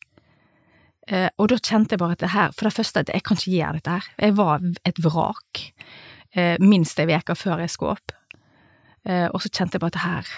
Eh, 1.08 1.30
og 1.40 1.50
da 1.52 1.60
kjente 1.62 1.96
jeg 1.96 2.02
bare 2.02 2.18
at 2.18 2.26
det 2.26 2.34
her, 2.34 2.52
for 2.56 2.68
det 2.68 2.76
første, 2.76 3.06
at 3.06 3.14
jeg 3.14 3.24
kan 3.24 3.40
ikke 3.40 3.56
gjøre 3.56 3.80
dette 3.80 3.96
her. 3.96 4.12
Jeg 4.20 4.36
var 4.38 4.68
et 4.90 5.02
vrak 5.04 5.64
eh, 6.36 6.58
minst 6.60 7.00
ei 7.00 7.08
uke 7.14 7.38
før 7.38 7.64
jeg 7.64 7.74
skulle 7.74 7.96
opp. 7.96 8.16
Eh, 9.08 9.28
og 9.32 9.42
så 9.42 9.52
kjente 9.52 9.78
jeg 9.78 9.84
bare 9.86 9.96
at 9.96 10.00
det 10.00 10.08
her 10.08 10.38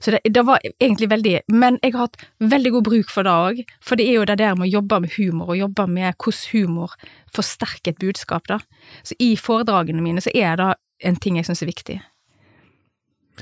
Så 0.00 0.10
det, 0.10 0.20
det 0.34 0.42
var 0.46 0.58
egentlig 0.80 1.10
veldig 1.10 1.32
Men 1.52 1.78
jeg 1.82 1.92
har 1.92 2.08
hatt 2.08 2.16
veldig 2.40 2.70
god 2.72 2.84
bruk 2.84 3.10
for 3.12 3.22
det 3.22 3.30
òg, 3.32 3.60
for 3.80 3.96
det 3.96 4.08
er 4.08 4.16
jo 4.16 4.24
det 4.26 4.38
der 4.40 4.56
med 4.56 4.66
å 4.66 4.72
jobbe 4.72 5.00
med 5.00 5.12
humor, 5.16 5.52
og 5.52 5.60
jobbe 5.60 5.86
med 5.86 6.16
hvordan 6.16 6.48
humor 6.52 6.96
forsterker 7.34 7.92
et 7.92 8.00
budskap, 8.00 8.48
da. 8.48 8.58
Så 9.04 9.14
i 9.22 9.36
foredragene 9.36 10.02
mine 10.02 10.24
så 10.24 10.32
er 10.34 10.56
det 10.58 10.72
en 11.04 11.16
ting 11.16 11.36
jeg 11.36 11.46
syns 11.46 11.62
er 11.62 11.70
viktig. 11.70 12.00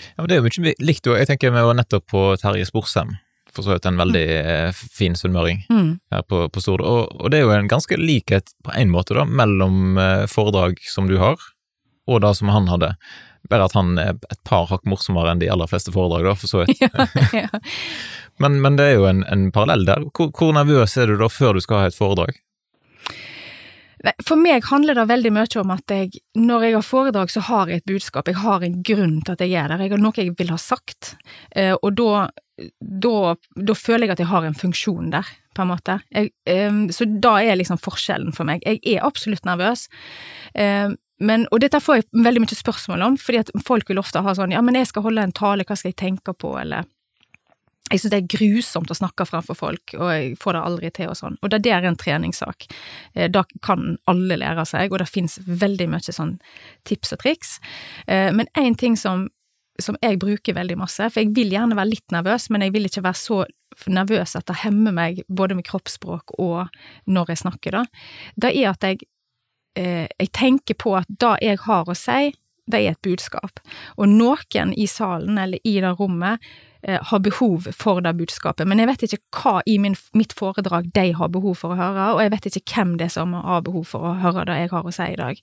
Ja, 0.01 0.23
men 0.23 0.29
Det 0.29 0.37
er 0.37 0.43
jo 0.43 0.65
mye 0.65 0.75
likt, 0.81 1.07
jeg 1.07 1.29
tenker 1.31 1.55
vi 1.55 1.65
var 1.69 1.79
nettopp 1.79 2.07
på 2.13 2.25
Terje 2.41 2.67
Sporsem, 2.69 3.15
for 3.53 3.65
så 3.65 3.75
vidt 3.75 3.87
en 3.89 4.01
veldig 4.01 4.27
mm. 4.47 4.81
fin 4.99 5.17
sunnmøring 5.17 5.63
Mm. 5.73 5.99
her 6.13 6.23
på, 6.29 6.43
på 6.53 6.61
Stord, 6.63 6.85
og, 6.85 7.15
og 7.21 7.31
det 7.33 7.41
er 7.41 7.47
jo 7.47 7.55
en 7.57 7.71
ganske 7.71 7.97
likhet 8.01 8.53
på 8.65 8.75
en 8.77 8.93
måte 8.93 9.17
da, 9.17 9.25
mellom 9.25 9.97
eh, 9.99 10.27
foredrag 10.31 10.77
som 10.93 11.09
du 11.09 11.17
har, 11.23 11.41
og 12.07 12.21
det 12.23 12.35
som 12.39 12.53
han 12.53 12.69
hadde. 12.71 12.95
Bare 13.51 13.67
at 13.69 13.75
han 13.79 13.97
er 13.99 14.17
et 14.31 14.41
par 14.47 14.67
hakk 14.71 14.85
morsommere 14.91 15.31
enn 15.33 15.41
de 15.43 15.51
aller 15.51 15.71
fleste 15.71 15.93
foredrag, 15.95 16.27
da, 16.27 16.35
for 16.39 16.51
så 16.51 16.65
vidt. 16.65 16.81
ja, 16.85 17.07
ja. 17.47 17.49
Men, 18.39 18.59
men 18.61 18.75
det 18.77 18.85
er 18.85 18.99
jo 18.99 19.07
en, 19.09 19.23
en 19.33 19.47
parallell 19.49 19.87
der. 19.89 20.03
Hvor, 20.13 20.29
hvor 20.37 20.51
nervøs 20.53 20.93
er 21.01 21.09
du 21.09 21.15
da 21.17 21.25
før 21.33 21.57
du 21.57 21.63
skal 21.65 21.79
ha 21.81 21.87
et 21.89 21.97
foredrag? 21.97 22.37
For 24.27 24.37
meg 24.37 24.67
handler 24.69 24.99
det 24.99 25.07
veldig 25.09 25.33
mye 25.33 25.61
om 25.63 25.71
at 25.73 25.93
jeg, 25.93 26.21
når 26.37 26.67
jeg 26.67 26.75
har 26.77 26.85
foredrag, 26.85 27.31
så 27.33 27.43
har 27.49 27.71
jeg 27.71 27.81
et 27.81 27.89
budskap, 27.89 28.29
jeg 28.29 28.43
har 28.43 28.65
en 28.65 28.83
grunn 28.85 29.17
til 29.25 29.37
at 29.37 29.45
jeg 29.45 29.57
er 29.57 29.73
der, 29.73 29.85
jeg 29.85 29.95
har 29.95 30.03
noe 30.03 30.21
jeg 30.21 30.35
vil 30.37 30.53
ha 30.53 30.59
sagt, 30.61 31.15
eh, 31.57 31.73
og 31.75 31.97
da, 31.97 32.27
da, 32.81 33.17
da 33.57 33.77
føler 33.79 34.07
jeg 34.07 34.17
at 34.17 34.23
jeg 34.25 34.33
har 34.35 34.47
en 34.47 34.59
funksjon 34.59 35.11
der, 35.15 35.31
på 35.57 35.65
en 35.65 35.73
måte. 35.73 35.99
Jeg, 36.13 36.35
eh, 36.45 36.83
så 36.93 37.09
da 37.09 37.39
er 37.41 37.57
liksom 37.57 37.81
forskjellen 37.81 38.37
for 38.37 38.49
meg. 38.49 38.65
Jeg 38.69 38.83
er 38.85 39.07
absolutt 39.07 39.49
nervøs, 39.49 39.87
eh, 40.55 40.93
men, 41.17 41.47
og 41.49 41.63
dette 41.65 41.81
får 41.81 42.03
jeg 42.03 42.27
veldig 42.27 42.43
mye 42.45 42.59
spørsmål 42.59 43.07
om, 43.07 43.17
fordi 43.17 43.41
at 43.41 43.55
folk 43.65 43.89
vil 43.89 44.03
ofte 44.03 44.21
ha 44.21 44.37
sånn, 44.37 44.53
ja, 44.53 44.61
men 44.65 44.77
jeg 44.77 44.91
skal 44.91 45.07
holde 45.07 45.25
en 45.25 45.33
tale, 45.37 45.65
hva 45.65 45.79
skal 45.79 45.95
jeg 45.95 46.01
tenke 46.03 46.37
på, 46.37 46.53
eller 46.61 46.85
jeg 47.91 48.01
synes 48.01 48.11
det 48.11 48.19
er 48.19 48.31
grusomt 48.39 48.91
å 48.91 48.97
snakke 48.99 49.27
framfor 49.29 49.55
folk, 49.59 49.95
og 49.95 50.09
jeg 50.11 50.37
får 50.43 50.57
det 50.57 50.63
aldri 50.69 50.91
til 50.97 51.11
og 51.13 51.17
sånn. 51.19 51.37
Og 51.43 51.51
det 51.53 51.63
der 51.63 51.79
er 51.83 51.89
en 51.91 51.97
treningssak. 51.97 52.67
Eh, 53.15 53.29
Da 53.31 53.45
kan 53.63 53.97
alle 54.07 54.37
lære 54.37 54.65
seg, 54.67 54.93
og 54.93 54.99
det 54.99 55.09
finnes 55.09 55.39
veldig 55.47 55.89
mye 55.93 56.13
sånn 56.13 56.39
tips 56.85 57.13
og 57.13 57.19
triks. 57.23 57.61
Eh, 58.09 58.33
Men 58.33 58.47
én 58.59 58.77
ting 58.77 58.97
som, 58.97 59.29
som 59.79 59.97
jeg 60.03 60.19
bruker 60.19 60.55
veldig 60.55 60.77
masse, 60.79 61.11
for 61.11 61.21
jeg 61.21 61.35
vil 61.35 61.51
gjerne 61.51 61.77
være 61.77 61.93
litt 61.93 62.11
nervøs, 62.11 62.51
men 62.51 62.63
jeg 62.63 62.73
vil 62.73 62.85
ikke 62.89 63.05
være 63.05 63.21
så 63.23 63.45
nervøs 63.87 64.35
at 64.37 64.47
det 64.47 64.57
hemmer 64.65 64.93
meg 64.93 65.23
både 65.29 65.55
med 65.55 65.67
kroppsspråk 65.67 66.39
og 66.39 66.67
når 67.07 67.29
jeg 67.29 67.43
snakker, 67.45 67.71
da, 67.73 67.85
det 68.37 68.55
er 68.57 68.71
at 68.71 68.83
jeg, 68.83 69.03
eh, 69.77 70.07
jeg 70.19 70.33
tenker 70.33 70.75
på 70.75 70.97
at 70.97 71.07
det 71.09 71.37
jeg 71.43 71.59
har 71.67 71.85
å 71.85 71.95
si, 71.95 72.33
det 72.67 72.81
er 72.81 72.91
et 72.97 73.03
budskap. 73.03 73.61
Og 73.97 74.09
noen 74.09 74.73
i 74.75 74.87
salen 74.91 75.39
eller 75.39 75.59
i 75.63 75.77
det 75.81 75.93
rommet 76.01 76.41
har 76.85 77.19
behov 77.25 77.67
for 77.75 78.01
det 78.05 78.13
budskapet, 78.19 78.69
men 78.69 78.79
jeg 78.79 78.91
vet 78.91 79.05
ikke 79.07 79.41
hva 79.41 79.55
i 79.67 79.79
min, 79.83 79.97
mitt 80.15 80.35
foredrag 80.37 80.91
de 80.95 81.07
har 81.19 81.33
behov 81.33 81.57
for 81.63 81.75
å 81.75 81.79
høre, 81.79 82.11
og 82.15 82.21
jeg 82.23 82.33
vet 82.35 82.49
ikke 82.51 82.77
hvem 82.77 82.93
det 83.01 83.09
er 83.09 83.15
som 83.17 83.33
har 83.35 83.65
behov 83.67 83.89
for 83.91 84.07
å 84.07 84.15
høre 84.23 84.45
det 84.47 84.59
jeg 84.61 84.73
har 84.75 84.87
å 84.87 84.95
si 84.95 85.09
i 85.11 85.19
dag. 85.19 85.41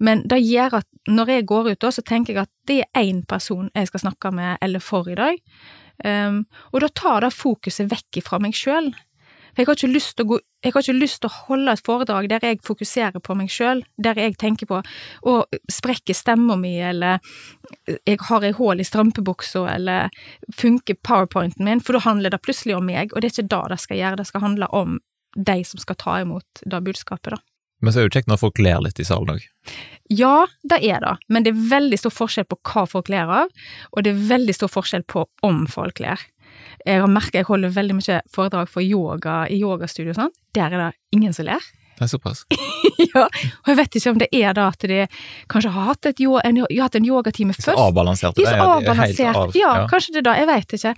Men 0.00 0.24
det 0.28 0.40
gjør 0.42 0.80
at 0.80 0.88
når 1.10 1.34
jeg 1.36 1.48
går 1.52 1.70
ut 1.72 1.88
så 1.92 2.04
tenker 2.06 2.34
jeg 2.34 2.46
at 2.46 2.52
det 2.70 2.80
er 2.82 3.02
én 3.02 3.22
person 3.28 3.70
jeg 3.74 3.90
skal 3.90 4.06
snakke 4.06 4.32
med 4.34 4.58
eller 4.62 4.82
for 4.82 5.08
i 5.10 5.18
dag, 5.18 5.38
um, 6.04 6.42
og 6.72 6.84
da 6.84 6.90
tar 6.94 7.26
det 7.26 7.34
fokuset 7.36 7.90
vekk 7.90 8.22
fra 8.26 8.40
meg 8.42 8.56
sjøl. 8.56 8.92
For 9.52 9.62
jeg 9.62 9.68
har 9.68 9.78
ikke 9.78 9.92
lyst 9.92 10.16
til 10.16 10.26
å 10.26 10.32
gå 10.32 10.40
jeg 10.62 10.70
har 10.76 10.84
ikke 10.84 10.94
lyst 10.94 11.18
til 11.22 11.26
å 11.26 11.38
holde 11.48 11.72
et 11.74 11.82
foredrag 11.82 12.28
der 12.30 12.44
jeg 12.46 12.60
fokuserer 12.62 13.18
på 13.18 13.34
meg 13.34 13.50
sjøl, 13.50 13.80
der 13.98 14.18
jeg 14.20 14.36
tenker 14.38 14.68
på 14.70 14.78
å 15.26 15.32
sprekke 15.66 16.14
stemma 16.14 16.54
mi, 16.54 16.76
eller 16.78 17.18
jeg 18.06 18.20
har 18.28 18.46
ei 18.46 18.52
hull 18.54 18.78
i 18.78 18.86
strømpebuksa, 18.86 19.64
eller 19.74 20.12
funker 20.54 21.00
powerpointen 21.02 21.66
min, 21.66 21.82
for 21.82 21.98
da 21.98 22.04
handler 22.06 22.30
det 22.30 22.44
plutselig 22.46 22.76
om 22.78 22.86
meg, 22.86 23.10
og 23.10 23.24
det 23.24 23.32
er 23.32 23.34
ikke 23.34 23.50
det 23.50 23.62
det 23.74 23.80
skal 23.82 23.98
gjøre, 23.98 24.20
det 24.22 24.28
skal 24.30 24.44
handle 24.46 24.70
om 24.70 25.00
de 25.34 25.58
som 25.66 25.82
skal 25.82 25.98
ta 25.98 26.20
imot 26.22 26.62
det 26.62 26.84
budskapet, 26.86 27.34
da. 27.34 27.42
Men 27.82 27.90
så 27.90 27.98
er 27.98 28.04
det 28.04 28.12
jo 28.12 28.18
kjekt 28.20 28.30
når 28.30 28.38
folk 28.38 28.60
ler 28.62 28.82
litt 28.84 29.00
i 29.02 29.06
salen 29.06 29.34
òg. 29.34 29.46
Ja, 30.12 30.44
det 30.62 30.78
er 30.86 31.02
det, 31.02 31.16
men 31.32 31.42
det 31.42 31.50
er 31.50 31.64
veldig 31.72 31.98
stor 31.98 32.14
forskjell 32.14 32.46
på 32.46 32.60
hva 32.68 32.84
folk 32.86 33.10
ler 33.10 33.30
av, 33.42 33.50
og 33.90 34.04
det 34.06 34.12
er 34.12 34.22
veldig 34.30 34.54
stor 34.54 34.70
forskjell 34.70 35.02
på 35.10 35.24
om 35.42 35.64
folk 35.70 35.98
ler. 36.04 36.22
Jeg 36.86 37.00
har 37.04 37.08
merket 37.12 37.42
jeg 37.42 37.48
holder 37.50 37.74
veldig 37.76 37.98
mye 38.00 38.20
foredrag 38.34 38.68
for 38.72 38.82
yoga 38.84 39.42
i 39.50 39.60
yogastudio 39.62 40.14
og 40.14 40.20
sånn. 40.24 40.34
Der 40.56 40.72
er 40.72 40.78
det 40.88 40.90
ingen 41.16 41.32
som 41.36 41.46
ler. 41.48 41.62
Det 41.92 42.06
er 42.06 42.10
såpass. 42.10 42.40
ja, 43.12 43.26
og 43.28 43.68
jeg 43.68 43.76
vet 43.78 43.96
ikke 43.98 44.10
om 44.14 44.18
det 44.18 44.28
er 44.34 44.54
da 44.56 44.64
at 44.72 44.84
de 44.88 45.02
kanskje 45.52 45.70
har 45.74 45.84
hatt, 45.90 46.08
et, 46.08 46.22
en, 46.24 46.60
hatt 46.80 46.96
en 46.98 47.06
yogatime 47.06 47.54
Så 47.54 47.66
først. 47.68 47.78
avbalanserte. 47.84 48.40
De 48.40 48.46
er 48.48 48.48
så 48.48 48.56
det 48.56 48.58
er 48.58 48.64
helt 48.64 48.88
avbalansert. 48.88 49.36
av- 49.42 49.56
ja, 49.60 49.72
kanskje 49.92 50.14
det 50.16 50.24
da, 50.26 50.34
jeg 50.40 50.48
vet 50.50 50.74
ikke. 50.78 50.94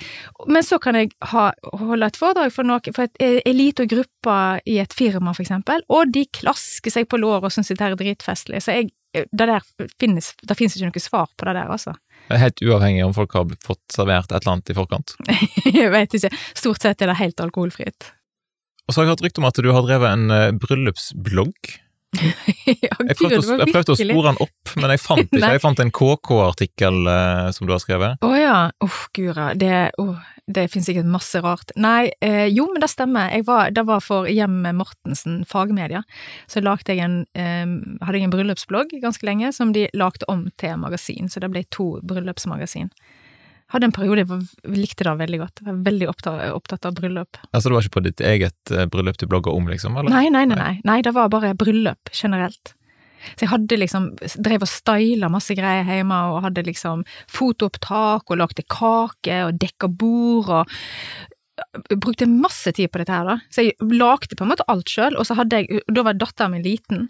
Men 0.55 0.63
så 0.65 0.79
kan 0.81 0.95
jeg 1.01 1.11
ha, 1.35 1.51
holde 1.83 2.09
et 2.09 2.17
foredrag 2.21 2.55
for, 2.55 2.65
noe, 2.71 2.81
for 2.95 3.09
et 3.09 3.21
eh, 3.27 3.41
elite 3.51 3.85
og 3.85 3.93
gruppe 3.93 4.39
i 4.71 4.79
et 4.81 4.95
firma, 4.97 5.35
for 5.37 5.45
eksempel, 5.45 5.85
og 5.93 6.15
de 6.15 6.25
klasker 6.33 6.95
seg 6.95 7.11
på 7.11 7.21
låret 7.21 7.51
og 7.51 7.53
syns 7.53 7.75
det 7.75 7.81
er 7.85 7.99
dritfestlig. 8.01 8.63
Så 8.65 8.79
jeg, 8.79 8.93
det 9.15 9.47
der 9.47 9.63
finnes, 10.01 10.33
det 10.43 10.57
finnes 10.59 10.77
ikke 10.77 10.91
noe 10.91 11.05
svar 11.05 11.31
på 11.37 11.49
det 11.49 11.55
der, 11.57 11.71
altså. 11.71 11.95
Helt 12.33 12.63
uavhengig 12.65 13.05
om 13.05 13.15
folk 13.15 13.35
har 13.37 13.49
fått 13.65 13.83
servert 13.93 14.33
et 14.33 14.41
eller 14.41 14.57
annet 14.57 14.73
i 14.73 14.77
forkant. 14.77 15.17
jeg 15.81 15.91
vet 15.93 16.19
ikke. 16.19 16.33
Stort 16.57 16.85
sett 16.85 17.05
er 17.05 17.13
det 17.13 17.21
helt 17.21 17.43
alkoholfritt. 17.45 18.11
Og 18.85 18.93
så 18.93 19.01
har 19.01 19.07
jeg 19.07 19.15
hørt 19.15 19.25
rykte 19.25 19.41
om 19.41 19.49
at 19.49 19.61
du 19.65 19.71
har 19.73 19.87
drevet 19.87 20.13
en 20.13 20.35
eh, 20.35 20.51
bryllupsblogg. 20.61 21.75
ja, 22.85 22.95
Jeg 22.95 23.17
prøvde, 23.19 23.41
å, 23.41 23.57
jeg 23.59 23.73
prøvde 23.73 23.95
å 23.95 23.99
spore 23.99 24.31
den 24.31 24.41
opp, 24.45 24.75
men 24.79 24.93
jeg 24.95 25.03
fant 25.03 25.25
ikke. 25.35 25.53
Jeg 25.57 25.63
fant 25.65 25.83
en 25.83 25.93
KK-artikkel 25.99 27.11
eh, 27.11 27.49
som 27.57 27.69
du 27.69 27.75
har 27.75 27.83
skrevet. 27.83 28.25
Å 28.25 28.33
ja, 28.39 28.59
uff, 28.85 29.07
gura, 29.17 29.51
det, 29.59 29.91
åh, 30.01 30.21
det 30.47 30.69
finnes 30.69 30.87
sikkert 30.87 31.09
masse 31.09 31.41
rart. 31.41 31.73
Nei, 31.81 32.13
eh, 32.21 32.47
jo, 32.53 32.67
men 32.73 32.83
det 32.83 32.91
stemmer. 32.93 33.33
Var, 33.47 33.71
det 33.73 33.87
var 33.89 34.03
for 34.05 34.29
Hjem 34.29 34.61
Mortensen 34.77 35.43
Fagmedia. 35.49 36.03
Så 36.47 36.61
jeg 36.61 36.99
en, 37.01 37.27
eh, 37.35 37.65
hadde 38.05 38.19
jeg 38.19 38.29
en 38.29 38.35
bryllupsblogg 38.35 38.93
ganske 39.01 39.25
lenge 39.25 39.53
som 39.53 39.73
de 39.73 39.89
lagde 39.95 40.29
om 40.29 40.51
til 40.61 40.77
magasin, 40.77 41.29
så 41.29 41.41
det 41.41 41.51
ble 41.51 41.65
to 41.71 42.01
bryllupsmagasin. 42.03 42.91
Hadde 43.73 43.89
en 43.89 43.97
periode 43.97 44.21
jeg 44.23 44.29
var, 44.29 44.43
likte 44.69 45.07
det 45.07 45.17
veldig 45.19 45.41
godt. 45.41 45.61
Jeg 45.63 45.71
var 45.71 45.83
veldig 45.89 46.09
opptatt, 46.13 46.43
opptatt 46.53 46.85
av 46.87 46.95
bryllup. 46.99 47.41
Altså 47.51 47.71
det 47.71 47.75
var 47.75 47.87
ikke 47.87 47.97
på 47.97 48.05
ditt 48.05 48.21
eget 48.21 48.71
eh, 48.71 48.87
bryllup 48.87 49.19
du 49.19 49.27
blogga 49.27 49.55
om, 49.55 49.69
liksom? 49.73 49.97
eller? 49.97 50.13
Nei, 50.13 50.29
nei, 50.29 50.45
nei, 50.51 50.59
nei. 50.61 50.75
Nei, 50.85 51.01
det 51.03 51.15
var 51.17 51.33
bare 51.33 51.55
bryllup 51.57 52.13
generelt. 52.13 52.75
Så 53.35 53.47
jeg 53.47 53.53
hadde 53.53 53.81
liksom, 53.81 54.11
drev 54.37 54.67
og 54.67 54.71
styla 54.71 55.31
masse 55.33 55.57
greier 55.59 55.87
hjemme, 55.89 56.23
og 56.33 56.43
hadde 56.47 56.67
liksom 56.69 57.05
fotoopptak, 57.33 58.29
og 58.29 58.41
lagde 58.41 58.67
kake, 58.71 59.45
og 59.49 59.61
dekka 59.61 59.91
bord, 59.91 60.53
og 60.61 60.75
brukte 61.97 62.27
masse 62.27 62.73
tid 62.73 62.91
på 62.91 62.99
dette 62.99 63.13
her, 63.15 63.27
da. 63.29 63.37
Så 63.51 63.63
jeg 63.67 63.93
lagde 63.95 64.37
på 64.37 64.45
en 64.45 64.51
måte 64.51 64.67
alt 64.71 64.91
sjøl, 64.91 65.17
og 65.19 65.27
så 65.29 65.37
hadde 65.39 65.63
jeg, 65.63 65.83
da 65.87 66.03
var 66.07 66.17
datteren 66.19 66.55
min 66.57 66.65
liten, 66.67 67.07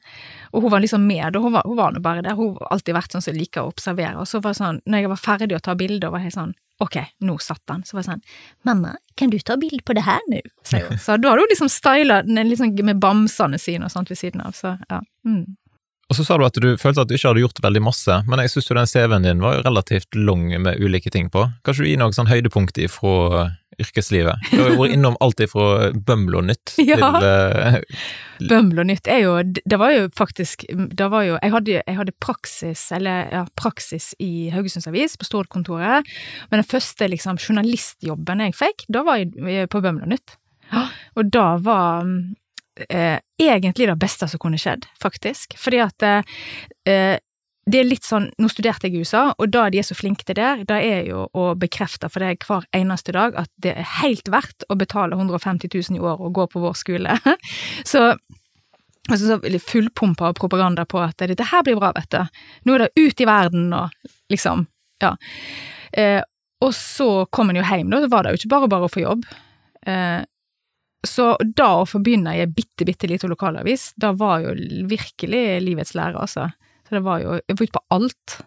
og 0.53 0.67
hun 0.67 0.75
var 0.75 0.85
liksom 0.85 1.07
med, 1.09 1.37
og 1.37 1.47
hun 1.47 1.57
var, 1.57 1.65
hun 1.69 1.79
var 1.79 1.95
nå 1.95 2.03
bare 2.05 2.25
der, 2.25 2.37
hun 2.39 2.53
har 2.59 2.75
alltid 2.77 2.97
vært 2.97 3.17
sånn 3.17 3.25
som 3.25 3.39
liker 3.39 3.65
å 3.65 3.73
observere, 3.73 4.19
og 4.21 4.29
så 4.29 4.43
var 4.45 4.55
det 4.55 4.61
sånn, 4.61 4.83
når 4.85 5.05
jeg 5.05 5.13
var 5.15 5.23
ferdig 5.25 5.59
å 5.59 5.65
ta 5.65 5.77
bilder, 5.79 6.13
var 6.13 6.27
jeg 6.27 6.37
sånn, 6.37 6.53
ok, 6.85 7.01
nå 7.25 7.39
satt 7.41 7.63
den, 7.71 7.85
så 7.87 7.97
var 7.97 8.05
jeg 8.05 8.11
sånn, 8.11 8.25
mamma, 8.69 8.95
kan 9.17 9.33
du 9.33 9.39
ta 9.41 9.57
bilde 9.61 9.85
på 9.87 9.97
det 9.97 10.05
her 10.05 10.23
nå? 10.29 10.43
Så, 10.67 10.83
så 11.01 11.17
da 11.17 11.33
hadde 11.33 11.47
hun 11.47 11.53
liksom 11.55 11.73
styla 11.73 12.23
liksom 12.27 12.75
med 12.85 13.01
bamsene 13.03 13.61
sine 13.63 13.89
og 13.89 13.95
sånt 13.95 14.13
ved 14.13 14.21
siden 14.21 14.45
av, 14.45 14.57
så 14.59 14.77
ja. 14.91 15.01
Mm. 15.25 15.55
Og 16.11 16.19
så 16.19 16.25
sa 16.27 16.37
du 16.37 16.45
at 16.45 16.59
du 16.61 16.75
følte 16.81 17.01
at 17.05 17.09
du 17.11 17.15
ikke 17.17 17.31
hadde 17.33 17.43
gjort 17.45 17.61
veldig 17.65 17.81
masse, 17.87 18.17
men 18.29 18.43
jeg 18.45 18.53
syns 18.53 18.69
jo 18.71 18.77
den 18.77 18.89
CV-en 18.91 19.25
din 19.25 19.41
var 19.45 19.59
jo 19.59 19.65
relativt 19.65 20.17
lang 20.19 20.47
med 20.63 20.81
ulike 20.85 21.11
ting 21.15 21.31
på. 21.33 21.47
Kanskje 21.65 21.87
du 21.87 21.89
gir 21.91 22.01
noen 22.03 22.13
sånn 22.17 22.29
høydepunkt 22.29 22.77
ifra 22.83 23.47
yrkeslivet? 23.81 24.45
Du 24.53 24.61
har 24.61 24.69
jo 24.71 24.77
vært 24.83 24.93
innom 24.95 25.17
alt 25.25 25.41
ifra 25.43 25.89
Bømlo 25.97 26.45
Nytt 26.47 26.77
Ja. 26.91 26.99
til 27.19 27.25
eh, 27.27 27.79
Bømlo 28.53 28.85
Nytt 28.87 29.09
er 29.11 29.25
jo, 29.25 29.33
det 29.43 29.81
var 29.81 29.95
jo 29.97 30.05
faktisk, 30.15 30.67
det 30.71 31.09
var 31.11 31.25
jo, 31.27 31.39
jeg 31.41 31.55
hadde, 31.57 31.81
jeg 31.81 31.99
hadde 31.99 32.17
praksis, 32.23 32.85
eller 32.95 33.33
ja, 33.33 33.43
praksis 33.59 34.13
i 34.23 34.51
Haugesunds 34.55 34.87
Avis, 34.91 35.17
på 35.19 35.27
Stord-kontoret, 35.27 36.07
men 36.53 36.61
den 36.63 36.69
første 36.69 37.09
liksom 37.11 37.41
journalistjobben 37.41 38.45
jeg 38.45 38.57
fikk, 38.61 38.87
da 38.93 39.03
var 39.09 39.25
jeg 39.25 39.71
på 39.73 39.83
Bømlo 39.85 40.07
Nytt. 40.13 40.37
Og 41.19 41.29
da 41.35 41.55
var 41.63 42.07
eh, 42.89 43.19
egentlig 43.41 43.89
det 43.91 44.01
beste 44.01 44.29
som 44.31 44.43
kunne 44.43 44.61
skjedd, 44.61 44.89
faktisk, 45.03 45.57
fordi 45.61 45.81
at 45.85 46.09
eh, 46.09 47.21
det 47.65 47.81
er 47.81 47.87
litt 47.89 48.05
sånn, 48.05 48.27
nå 48.41 48.49
studerte 48.53 48.91
jeg 48.91 48.99
i 48.99 49.05
USA, 49.07 49.31
og 49.41 49.49
da 49.53 49.65
de 49.73 49.81
er 49.81 49.87
så 49.87 49.97
flinke 49.97 50.27
til 50.29 50.37
det, 50.37 50.67
det 50.69 50.81
er 50.85 51.07
jo 51.09 51.25
å 51.33 51.47
bekrefte 51.57 52.11
for 52.13 52.21
deg 52.21 52.45
hver 52.45 52.67
eneste 52.77 53.15
dag 53.17 53.37
at 53.41 53.49
det 53.65 53.73
er 53.73 53.93
helt 54.03 54.29
verdt 54.33 54.67
å 54.69 54.77
betale 54.77 55.17
150 55.17 55.73
000 55.73 55.97
i 55.97 56.03
år 56.05 56.21
og 56.21 56.35
gå 56.37 56.47
på 56.53 56.61
vår 56.61 56.77
skole. 56.77 57.17
så 57.93 58.11
altså 59.09 59.39
så 59.39 59.61
fullpumpa 59.65 60.29
av 60.29 60.37
propaganda 60.37 60.85
på 60.89 61.01
at 61.05 61.25
dette 61.25 61.49
her 61.51 61.65
blir 61.65 61.81
bra, 61.81 61.93
vet 61.97 62.13
du. 62.13 62.21
Nå 62.69 62.77
er 62.77 62.85
det 62.85 63.01
ut 63.01 63.21
i 63.21 63.29
verden 63.29 63.73
og 63.77 64.13
liksom, 64.33 64.67
ja. 65.05 65.15
Eh, 65.93 66.21
og 66.65 66.73
så 66.77 67.09
kom 67.33 67.51
en 67.51 67.61
jo 67.61 67.65
hjem, 67.65 67.91
da, 67.93 68.01
så 68.01 68.13
var 68.13 68.25
det 68.25 68.35
jo 68.35 68.43
ikke 68.43 68.55
bare 68.55 68.71
bare 68.73 68.89
å 68.89 68.93
få 68.93 69.05
jobb. 69.05 69.27
Eh, 69.89 70.21
så 71.09 71.35
da 71.45 71.71
å 71.81 71.87
få 71.89 72.01
begynne 72.05 72.35
i 72.37 72.43
ei 72.45 72.51
bitte, 72.51 72.87
bitte 72.89 73.09
lita 73.11 73.29
lokalavis, 73.31 73.93
da 74.01 74.13
var 74.17 74.45
jo 74.45 74.55
virkelig 74.91 75.45
livets 75.65 75.95
lære, 75.97 76.21
altså. 76.21 76.49
Så 76.85 76.99
det 76.99 77.05
var 77.07 77.23
jo 77.23 77.39
Jeg 77.41 77.57
var 77.57 77.65
ute 77.65 77.79
på 77.79 77.85
alt. 77.97 78.39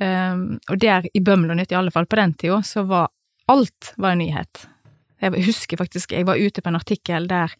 Um, 0.00 0.58
og 0.70 0.78
der 0.80 1.06
i 1.12 1.20
Bømlo 1.20 1.54
Nytt, 1.54 1.72
i 1.72 1.78
alle 1.78 1.92
fall 1.94 2.08
på 2.08 2.16
den 2.16 2.34
tida, 2.34 2.62
så 2.64 2.86
var 2.88 3.10
alt 3.52 3.92
var 3.96 4.14
en 4.14 4.22
nyhet. 4.24 4.66
Jeg 5.22 5.44
husker 5.46 5.78
faktisk 5.78 6.12
jeg 6.12 6.26
var 6.26 6.40
ute 6.40 6.62
på 6.62 6.70
en 6.70 6.78
artikkel 6.78 7.28
der 7.30 7.52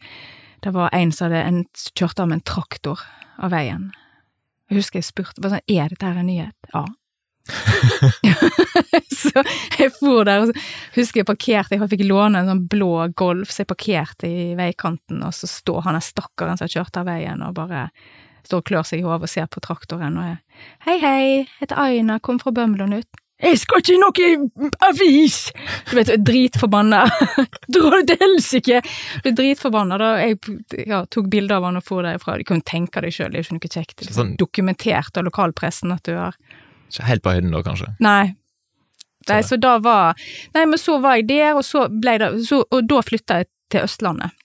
det 0.63 0.71
var 0.71 0.89
en 0.95 1.11
som 1.11 1.27
hadde 1.27 1.43
en, 1.43 1.63
kjørt 1.95 2.19
av 2.19 2.29
med 2.29 2.39
en 2.39 2.47
traktor 2.47 2.99
av 3.37 3.51
veien. 3.51 3.89
Jeg 4.71 4.79
husker 4.79 5.01
jeg 5.01 5.09
spurte 5.09 5.43
bare 5.43 5.57
sånn, 5.57 5.65
er 5.67 5.91
dette 5.91 6.07
her 6.07 6.19
en 6.19 6.29
nyhet? 6.29 6.69
Ja. 6.71 6.85
så 9.21 9.43
jeg 9.79 9.91
for 9.97 10.23
der, 10.27 10.43
og 10.43 10.51
så 10.51 10.65
husker 10.97 11.21
jeg 11.21 11.29
parkerte, 11.29 11.77
jeg 11.77 11.91
fikk 11.91 12.05
låne 12.07 12.41
en 12.43 12.51
sånn 12.53 12.65
blå 12.71 12.91
Golf, 13.19 13.51
så 13.51 13.63
jeg 13.63 13.71
parkerte 13.73 14.29
i 14.29 14.51
veikanten, 14.59 15.23
og 15.25 15.33
så 15.35 15.49
står 15.49 15.87
han 15.87 15.97
der 15.99 16.05
stakkaren 16.05 16.59
som 16.59 16.67
har 16.67 16.75
kjørt 16.77 17.01
av 17.01 17.09
veien, 17.09 17.43
og 17.45 17.57
bare 17.57 17.87
står 18.47 18.63
og 18.63 18.69
klør 18.69 18.87
seg 18.87 19.01
i 19.01 19.05
hodet 19.07 19.27
og 19.27 19.31
ser 19.31 19.51
på 19.51 19.63
traktoren, 19.63 20.19
og 20.19 20.31
jeg 20.31 20.39
Hei, 20.85 20.97
hei, 21.01 21.27
heter 21.59 21.79
Aina, 21.81 22.19
kom 22.23 22.37
fra 22.39 22.53
Bømlo 22.55 22.85
ut. 22.93 23.23
Jeg 23.43 23.57
skal 23.59 23.81
ikke 23.81 23.95
i 23.95 23.99
noe 23.99 24.69
avis! 24.87 25.37
Du 25.89 25.97
vet, 25.97 26.11
dritforbanna. 26.23 27.01
Dra 27.75 27.99
til 28.07 28.21
helsike! 28.21 28.79
Ble 29.25 29.33
dritforbanna 29.35 29.97
da 29.99 30.11
jeg 30.21 30.37
ja, 30.87 31.01
tok 31.11 31.27
bilde 31.33 31.57
av 31.57 31.65
han 31.67 31.79
og 31.81 31.83
for 31.83 32.05
derfra. 32.05 32.37
Du 32.39 32.45
kan 32.47 32.63
tenke 32.63 33.03
deg 33.03 33.11
sjøl, 33.15 33.33
det 33.33 33.41
er 33.41 33.43
jo 33.43 33.49
ikke 33.49 33.57
noe 33.57 33.73
kjekt. 33.73 33.97
Det 33.99 34.07
er 34.07 34.15
Sånn- 34.15 34.35
Dokumentert 34.39 35.19
av 35.19 35.27
lokalpressen 35.27 35.91
at 35.95 36.05
du 36.07 36.13
har 36.15 36.37
Ikke 36.89 37.09
helt 37.09 37.23
på 37.25 37.33
høyden 37.35 37.53
da, 37.53 37.63
kanskje? 37.65 37.91
Nei. 38.03 38.35
Nei, 39.29 39.39
så 39.47 39.55
da 39.55 39.77
var 39.79 40.17
Nei, 40.51 40.65
men 40.67 40.79
så 40.79 40.97
var 40.99 41.15
jeg 41.15 41.29
der, 41.29 41.53
og 41.55 41.63
så 41.63 41.85
ble 41.87 42.17
det 42.19 42.27
så, 42.43 42.57
Og 42.75 42.89
da 42.89 42.97
flytta 42.99 43.37
jeg 43.39 43.47
til 43.71 43.85
Østlandet. 43.87 44.35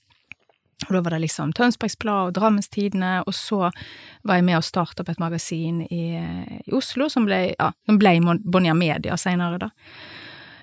Og 0.87 0.93
da 0.95 1.01
var 1.03 1.17
det 1.17 1.25
liksom 1.25 1.51
Tønsbergs 1.59 1.99
Blad 1.99 2.31
og 2.31 2.37
Drammenstidene, 2.37 3.25
og 3.27 3.35
så 3.35 3.67
var 3.67 4.39
jeg 4.39 4.45
med 4.47 4.61
å 4.61 4.63
starte 4.63 5.03
opp 5.03 5.11
et 5.11 5.19
magasin 5.19 5.81
i, 5.83 6.05
i 6.15 6.75
Oslo 6.79 7.09
som 7.11 7.27
ble, 7.27 7.41
ja, 7.57 7.73
som 7.91 7.99
ble 7.99 8.15
Bonnier 8.47 8.79
Media 8.79 9.19
senere, 9.19 9.59
da. 9.59 9.73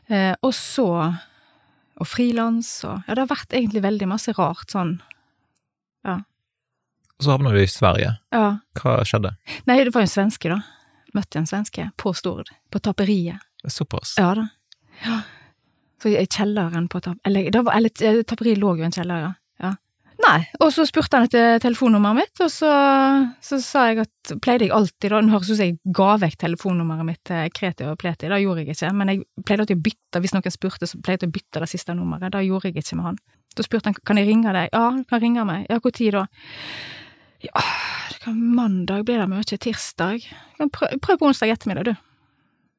Eh, 0.07 0.31
og 0.41 0.53
så 0.53 0.87
Og 1.95 2.07
frilans 2.07 2.69
og 2.85 3.07
Ja, 3.07 3.15
det 3.15 3.23
har 3.23 3.31
vært 3.31 3.53
egentlig 3.55 3.81
veldig 3.83 4.07
masse 4.11 4.33
rart 4.37 4.71
sånn. 4.71 4.97
Og 7.15 7.23
så 7.23 7.31
havna 7.31 7.51
du 7.53 7.61
i 7.61 7.67
Sverige. 7.69 8.17
Ja. 8.35 8.47
Hva 8.79 8.97
skjedde? 9.07 9.35
Nei, 9.69 9.77
det 9.83 9.93
var 9.95 10.03
jo 10.03 10.09
en 10.09 10.11
svenske, 10.11 10.51
da. 10.51 10.59
Møtte 11.15 11.39
en 11.39 11.47
svenske 11.49 11.89
på 12.01 12.13
Stord, 12.17 12.51
på 12.71 12.81
tapperiet. 12.83 13.41
Såpass? 13.65 14.15
Ja 14.19 14.33
da. 14.37 14.49
Ja. 15.05 15.21
Så 16.01 16.11
i 16.11 16.27
kjelleren 16.27 16.89
på 16.91 16.99
tapp... 17.01 17.17
Eller, 17.25 17.49
var, 17.63 17.73
eller 17.77 18.03
eh, 18.03 18.21
tapperiet 18.27 18.59
lå 18.61 18.75
jo 18.75 18.83
i 18.83 18.87
en 18.89 18.93
kjeller, 18.93 19.23
ja. 19.23 19.31
ja. 19.63 19.71
Nei, 20.21 20.37
og 20.63 20.69
så 20.75 20.85
spurte 20.87 21.17
han 21.17 21.27
etter 21.27 21.57
telefonnummeret 21.63 22.19
mitt, 22.19 22.41
og 22.43 22.51
så, 22.51 22.71
så 23.43 23.59
sa 23.63 23.87
jeg 23.89 24.03
at 24.03 24.35
pleide 24.43 24.67
jeg 24.67 24.75
alltid, 24.75 25.09
da, 25.11 25.21
nå 25.23 25.33
høres 25.33 25.49
ut 25.49 25.57
som 25.57 25.63
jeg 25.65 25.77
ga 25.97 26.11
vekk 26.21 26.37
telefonnummeret 26.43 27.07
mitt 27.07 27.21
til 27.27 27.49
Kreti 27.55 27.87
og 27.89 27.97
Pleti, 28.01 28.29
det 28.31 28.41
gjorde 28.43 28.63
jeg 28.63 28.75
ikke, 28.75 28.91
men 28.99 29.11
jeg 29.11 29.23
pleide 29.47 29.65
alltid 29.65 29.79
å 29.79 29.85
bytte, 29.87 30.21
hvis 30.23 30.35
noen 30.35 30.55
spurte, 30.55 30.91
så 30.91 31.01
pleide 31.01 31.27
jeg 31.27 31.33
å 31.33 31.37
bytte 31.39 31.63
det 31.63 31.71
siste 31.71 31.97
nummeret, 31.97 32.35
det 32.35 32.45
gjorde 32.47 32.71
jeg 32.71 32.83
ikke 32.83 32.99
med 32.99 33.09
han. 33.09 33.19
Da 33.55 33.63
spurte 33.63 33.91
han, 33.91 33.97
kan 34.07 34.19
jeg 34.19 34.29
ringe 34.29 34.53
deg? 34.55 34.69
Ja, 34.75 34.91
du 34.91 35.03
kan 35.07 35.23
ringe 35.23 35.47
meg. 35.47 35.65
Ja, 35.71 35.79
tid 35.79 36.17
da? 36.17 36.25
Ja, 37.45 37.63
det 38.11 38.19
kan 38.23 38.37
mandag 38.55 39.05
blir 39.05 39.21
det 39.21 39.29
mye, 39.31 39.43
tirsdag. 39.45 40.25
Prøv, 40.57 40.99
prøv 41.01 41.19
på 41.19 41.29
onsdag 41.29 41.53
ettermiddag, 41.53 41.91
du. 41.91 41.95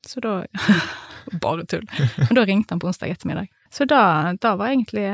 Så 0.06 0.22
da 0.22 0.38
Bare 1.42 1.64
tull. 1.66 1.86
Men 2.16 2.34
da 2.38 2.44
ringte 2.46 2.74
han 2.74 2.80
på 2.80 2.86
onsdag 2.86 3.10
ettermiddag. 3.10 3.48
Så 3.70 3.84
da, 3.90 4.32
da 4.40 4.54
var 4.56 4.70
egentlig 4.70 5.08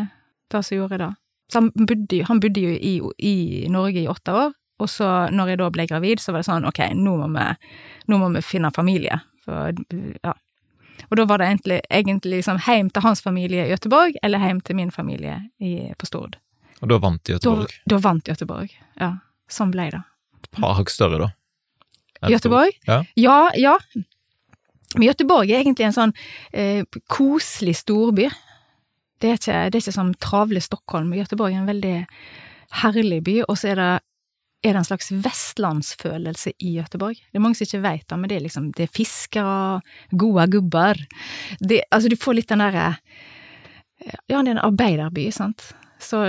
det 0.52 0.62
som 0.62 0.76
gjorde 0.76 0.98
det. 1.00 1.14
Så 1.52 1.60
han 1.60 1.70
bodde, 1.74 2.24
han 2.28 2.40
bodde 2.40 2.60
jo 2.60 2.72
i, 2.72 2.92
i 3.18 3.36
Norge 3.72 4.02
i 4.02 4.08
åtte 4.08 4.32
år, 4.36 4.52
og 4.80 4.90
så 4.90 5.08
når 5.32 5.52
jeg 5.52 5.60
da 5.60 5.68
ble 5.72 5.86
gravid, 5.88 6.20
så 6.20 6.32
var 6.32 6.42
det 6.42 6.48
sånn 6.48 6.68
ok, 6.68 6.80
nå 6.98 7.16
må 7.20 7.28
vi, 7.32 7.48
nå 8.12 8.18
må 8.20 8.30
vi 8.36 8.44
finne 8.44 8.72
familie. 8.74 9.18
For, 9.44 9.72
ja. 10.22 10.32
Og 11.08 11.18
da 11.18 11.26
var 11.28 11.42
det 11.42 11.50
egentlig, 11.50 11.80
egentlig 11.90 12.40
liksom 12.40 12.60
hjem 12.66 12.88
til 12.92 13.04
hans 13.04 13.24
familie 13.24 13.66
i 13.66 13.72
Göteborg, 13.72 14.16
eller 14.22 14.42
hjem 14.42 14.62
til 14.64 14.78
min 14.78 14.92
familie 14.94 15.38
i, 15.60 15.92
på 15.98 16.08
Stord. 16.08 16.38
Og 16.82 16.90
da 16.90 16.98
vant 16.98 17.30
Da, 17.30 17.54
da 17.86 18.00
vant 18.02 18.28
Göteborg. 18.28 18.72
Ja, 18.98 19.16
sånn 19.52 19.72
ble 19.74 19.90
det. 19.94 20.02
Et 20.42 20.50
par 20.58 20.76
hakk 20.78 20.92
større, 20.92 21.20
da. 21.22 21.30
Enn 22.22 22.34
Göteborg? 22.34 22.76
Ja. 22.86 23.02
Ja, 23.18 23.38
ja. 23.58 23.76
Men 24.94 25.08
Göteborg 25.08 25.50
er 25.50 25.62
egentlig 25.62 25.88
en 25.88 25.96
sånn 25.96 26.14
eh, 26.52 26.84
koselig 27.10 27.78
storby. 27.80 28.28
Det 29.22 29.30
er 29.30 29.38
ikke, 29.38 29.58
det 29.70 29.78
er 29.78 29.84
ikke 29.84 29.94
sånn 29.94 30.14
travle 30.22 30.62
Stockholm. 30.62 31.12
Göteborg 31.16 31.54
er 31.54 31.62
en 31.62 31.70
veldig 31.70 31.98
herlig 32.82 33.20
by, 33.26 33.36
og 33.46 33.58
så 33.58 33.72
er 33.72 33.80
det, 33.80 33.90
er 34.62 34.74
det 34.74 34.80
en 34.80 34.88
slags 34.88 35.12
vestlandsfølelse 35.24 36.54
i 36.58 36.74
Göteborg. 36.78 37.20
Det 37.30 37.38
er 37.38 37.44
mange 37.44 37.58
som 37.58 37.68
ikke 37.68 37.84
vet 37.84 38.06
det, 38.08 38.18
men 38.18 38.30
det 38.30 38.38
er 38.38 38.46
liksom, 38.46 38.70
det 38.76 38.86
er 38.86 38.96
fiskere, 38.96 39.82
gode 40.10 40.48
gubber. 40.56 41.00
Det, 41.60 41.82
altså, 41.90 42.10
du 42.12 42.18
får 42.20 42.38
litt 42.38 42.52
den 42.52 42.64
derre 42.64 42.90
Ja, 44.02 44.40
det 44.42 44.50
er 44.50 44.54
en 44.56 44.64
arbeiderby, 44.66 45.28
sant. 45.34 45.68
Så, 46.02 46.24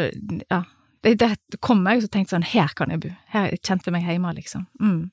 ja. 0.52 0.64
Det, 1.04 1.16
det 1.20 1.60
kom 1.60 1.84
jeg, 1.90 2.06
og 2.06 2.12
tenkte 2.14 2.38
sånn, 2.38 2.48
her 2.48 2.72
kan 2.78 2.94
jeg 2.94 3.02
bo. 3.04 3.12
Her 3.34 3.52
kjente 3.60 3.90
jeg 3.90 3.96
meg 3.98 4.08
hjemme, 4.08 4.32
liksom. 4.38 4.64
Mm. 4.80 5.12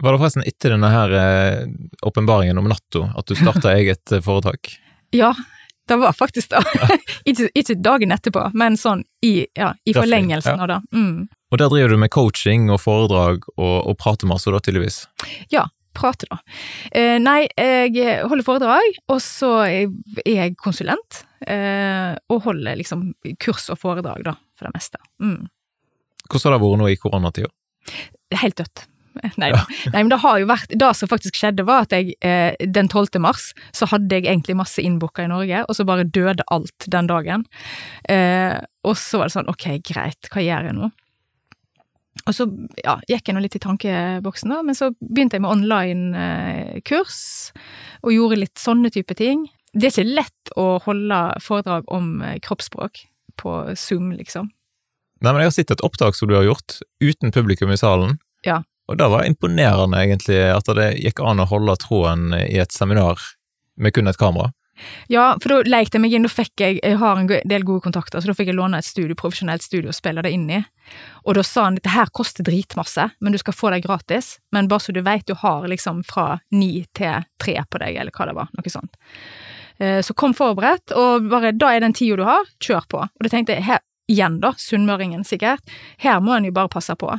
Var 0.00 0.14
det 0.14 0.20
forresten 0.20 0.44
etter 0.48 0.74
denne 0.74 0.90
her 0.92 1.14
eh, 1.16 1.64
åpenbaringen 2.08 2.60
om 2.60 2.68
Natto 2.70 3.06
at 3.16 3.28
du 3.28 3.36
starta 3.36 3.74
eget 3.76 4.12
eh, 4.12 4.24
foretak? 4.24 4.74
Ja, 5.10 5.32
det 5.90 5.96
var 5.98 6.12
faktisk 6.14 6.52
det. 6.52 6.60
ikke, 7.26 7.48
ikke 7.58 7.74
dagen 7.82 8.12
etterpå, 8.14 8.44
men 8.54 8.76
sånn 8.78 9.00
i, 9.26 9.48
ja, 9.58 9.72
i 9.82 9.94
forlengelsen 9.96 10.54
ja. 10.54 10.62
av 10.62 10.68
det. 10.70 10.76
Mm. 10.94 11.24
Og 11.50 11.58
der 11.58 11.72
driver 11.72 11.90
du 11.90 11.98
med 11.98 12.12
coaching 12.14 12.68
og 12.70 12.78
foredrag 12.78 13.48
og, 13.56 13.88
og 13.90 13.96
prater 13.98 14.30
masse, 14.30 14.46
da, 14.54 14.60
tydeligvis. 14.62 15.00
Ja, 15.50 15.64
prate 15.98 16.28
da. 16.30 16.38
Eh, 16.94 17.16
nei, 17.18 17.40
jeg 17.58 18.20
holder 18.30 18.46
foredrag, 18.46 19.00
og 19.10 19.18
så 19.24 19.50
er 19.66 19.90
jeg 20.22 20.54
konsulent. 20.62 21.24
eh, 21.42 22.14
og 22.30 22.44
holder 22.44 22.78
liksom 22.78 23.08
kurs 23.42 23.66
og 23.72 23.82
foredrag, 23.82 24.22
da, 24.30 24.36
for 24.60 24.68
det 24.68 24.76
meste. 24.76 25.00
Mm. 25.22 25.48
Hvordan 26.28 26.52
har 26.52 26.58
det 26.58 26.64
vært 26.66 26.80
nå 26.82 26.88
i 26.92 27.00
koronatida? 27.00 27.52
Helt 28.40 28.60
dødt. 28.60 28.86
Nei, 29.40 29.50
ja. 29.50 29.60
Nei, 29.90 30.04
men 30.04 30.10
det 30.12 30.20
har 30.22 30.38
jo 30.38 30.46
vært 30.46 30.70
Det 30.78 30.90
som 30.96 31.10
faktisk 31.10 31.38
skjedde, 31.38 31.64
var 31.66 31.86
at 31.86 31.94
jeg 31.94 32.14
eh, 32.22 32.54
den 32.62 32.88
12. 32.88 33.18
mars 33.22 33.50
så 33.76 33.88
hadde 33.90 34.16
jeg 34.16 34.28
egentlig 34.28 34.58
masse 34.58 34.82
innbooka 34.82 35.26
i 35.26 35.32
Norge, 35.32 35.64
og 35.66 35.76
så 35.76 35.86
bare 35.88 36.06
døde 36.06 36.46
alt 36.54 36.86
den 36.92 37.10
dagen. 37.10 37.44
Eh, 38.08 38.56
og 38.86 38.96
så 38.98 39.20
var 39.20 39.30
det 39.30 39.36
sånn, 39.36 39.50
ok, 39.50 39.68
greit, 39.86 40.30
hva 40.32 40.44
gjør 40.44 40.70
jeg 40.70 40.78
nå? 40.78 40.90
Og 42.28 42.36
så 42.36 42.44
ja, 42.82 42.98
gikk 43.08 43.30
jeg 43.30 43.36
nå 43.36 43.42
litt 43.42 43.56
i 43.56 43.62
tankeboksen, 43.62 44.52
da, 44.52 44.60
men 44.66 44.76
så 44.76 44.90
begynte 45.00 45.38
jeg 45.38 45.44
med 45.44 45.54
online-kurs, 45.54 47.20
og 48.04 48.14
gjorde 48.14 48.42
litt 48.42 48.60
sånne 48.60 48.92
type 48.94 49.16
ting. 49.18 49.46
Det 49.72 49.88
er 49.88 49.94
ikke 49.94 50.18
lett 50.18 50.54
å 50.58 50.66
holde 50.84 51.20
foredrag 51.42 51.90
om 51.94 52.18
eh, 52.26 52.38
kroppsspråk 52.44 53.04
på 53.36 53.54
Zoom, 53.76 54.12
liksom. 54.16 54.50
Nei, 55.20 55.32
men 55.32 55.42
jeg 55.42 55.50
har 55.50 55.56
sett 55.58 55.74
et 55.74 55.84
opptak 55.84 56.16
som 56.16 56.30
du 56.30 56.36
har 56.38 56.46
gjort, 56.46 56.78
uten 57.04 57.32
publikum 57.34 57.72
i 57.72 57.78
salen. 57.80 58.16
Ja. 58.46 58.62
Og 58.88 58.96
det 58.98 59.10
var 59.12 59.26
imponerende, 59.28 60.00
egentlig, 60.00 60.40
at 60.50 60.70
det 60.74 60.94
gikk 60.98 61.20
an 61.22 61.42
å 61.42 61.48
holde 61.50 61.76
tråden 61.82 62.32
i 62.40 62.56
et 62.58 62.72
seminar 62.72 63.20
med 63.76 63.94
kun 63.94 64.10
et 64.10 64.18
kamera. 64.18 64.50
Ja, 65.12 65.34
for 65.42 65.52
da 65.52 65.68
lekte 65.68 65.98
jeg 65.98 66.04
meg 66.06 66.14
inn, 66.16 66.24
da 66.24 66.30
fikk 66.32 66.62
jeg 66.62 66.78
Jeg 66.80 66.96
har 67.02 67.18
en 67.18 67.28
del 67.28 67.64
gode 67.68 67.84
kontakter, 67.84 68.20
så 68.20 68.30
da 68.30 68.36
fikk 68.36 68.48
jeg 68.48 68.56
låne 68.56 68.78
et 68.80 68.86
studio, 68.86 69.16
profesjonelt 69.18 69.64
studio 69.64 69.90
og 69.92 69.96
spille 69.96 70.24
det 70.24 70.32
inn 70.32 70.48
i. 70.50 70.62
Og 71.28 71.36
da 71.36 71.44
sa 71.46 71.66
han 71.68 71.76
dette 71.76 71.92
her 71.92 72.08
koster 72.16 72.46
dritmasse, 72.46 73.10
men 73.20 73.36
du 73.36 73.38
skal 73.38 73.56
få 73.56 73.74
det 73.74 73.82
gratis. 73.84 74.38
Men 74.54 74.70
bare 74.72 74.86
så 74.86 74.94
du 74.96 75.02
vet, 75.04 75.26
du 75.28 75.36
har 75.36 75.68
liksom 75.68 76.02
fra 76.08 76.40
ni 76.50 76.86
til 76.96 77.26
tre 77.42 77.58
på 77.68 77.82
deg, 77.82 78.00
eller 78.00 78.14
hva 78.16 78.30
det 78.30 78.36
var. 78.40 78.52
Noe 78.56 78.72
sånt. 78.72 78.96
Eh, 79.80 80.00
så 80.04 80.14
kom 80.14 80.34
forberedt, 80.36 80.92
og 80.92 81.30
bare 81.32 81.54
da 81.56 81.72
er 81.72 81.84
den 81.84 81.96
tida 81.96 82.18
du 82.20 82.26
har, 82.28 82.48
kjør 82.60 82.88
på. 82.90 83.04
Og 83.06 83.24
da 83.24 83.32
tenkte 83.32 83.56
jeg, 83.56 83.64
her, 83.64 83.80
igjen 84.10 84.40
da, 84.42 84.52
sunnmøringen 84.58 85.24
sikkert, 85.24 85.64
her 86.02 86.20
må 86.20 86.34
en 86.36 86.48
jo 86.48 86.54
bare 86.54 86.72
passe 86.72 86.96
på. 87.00 87.12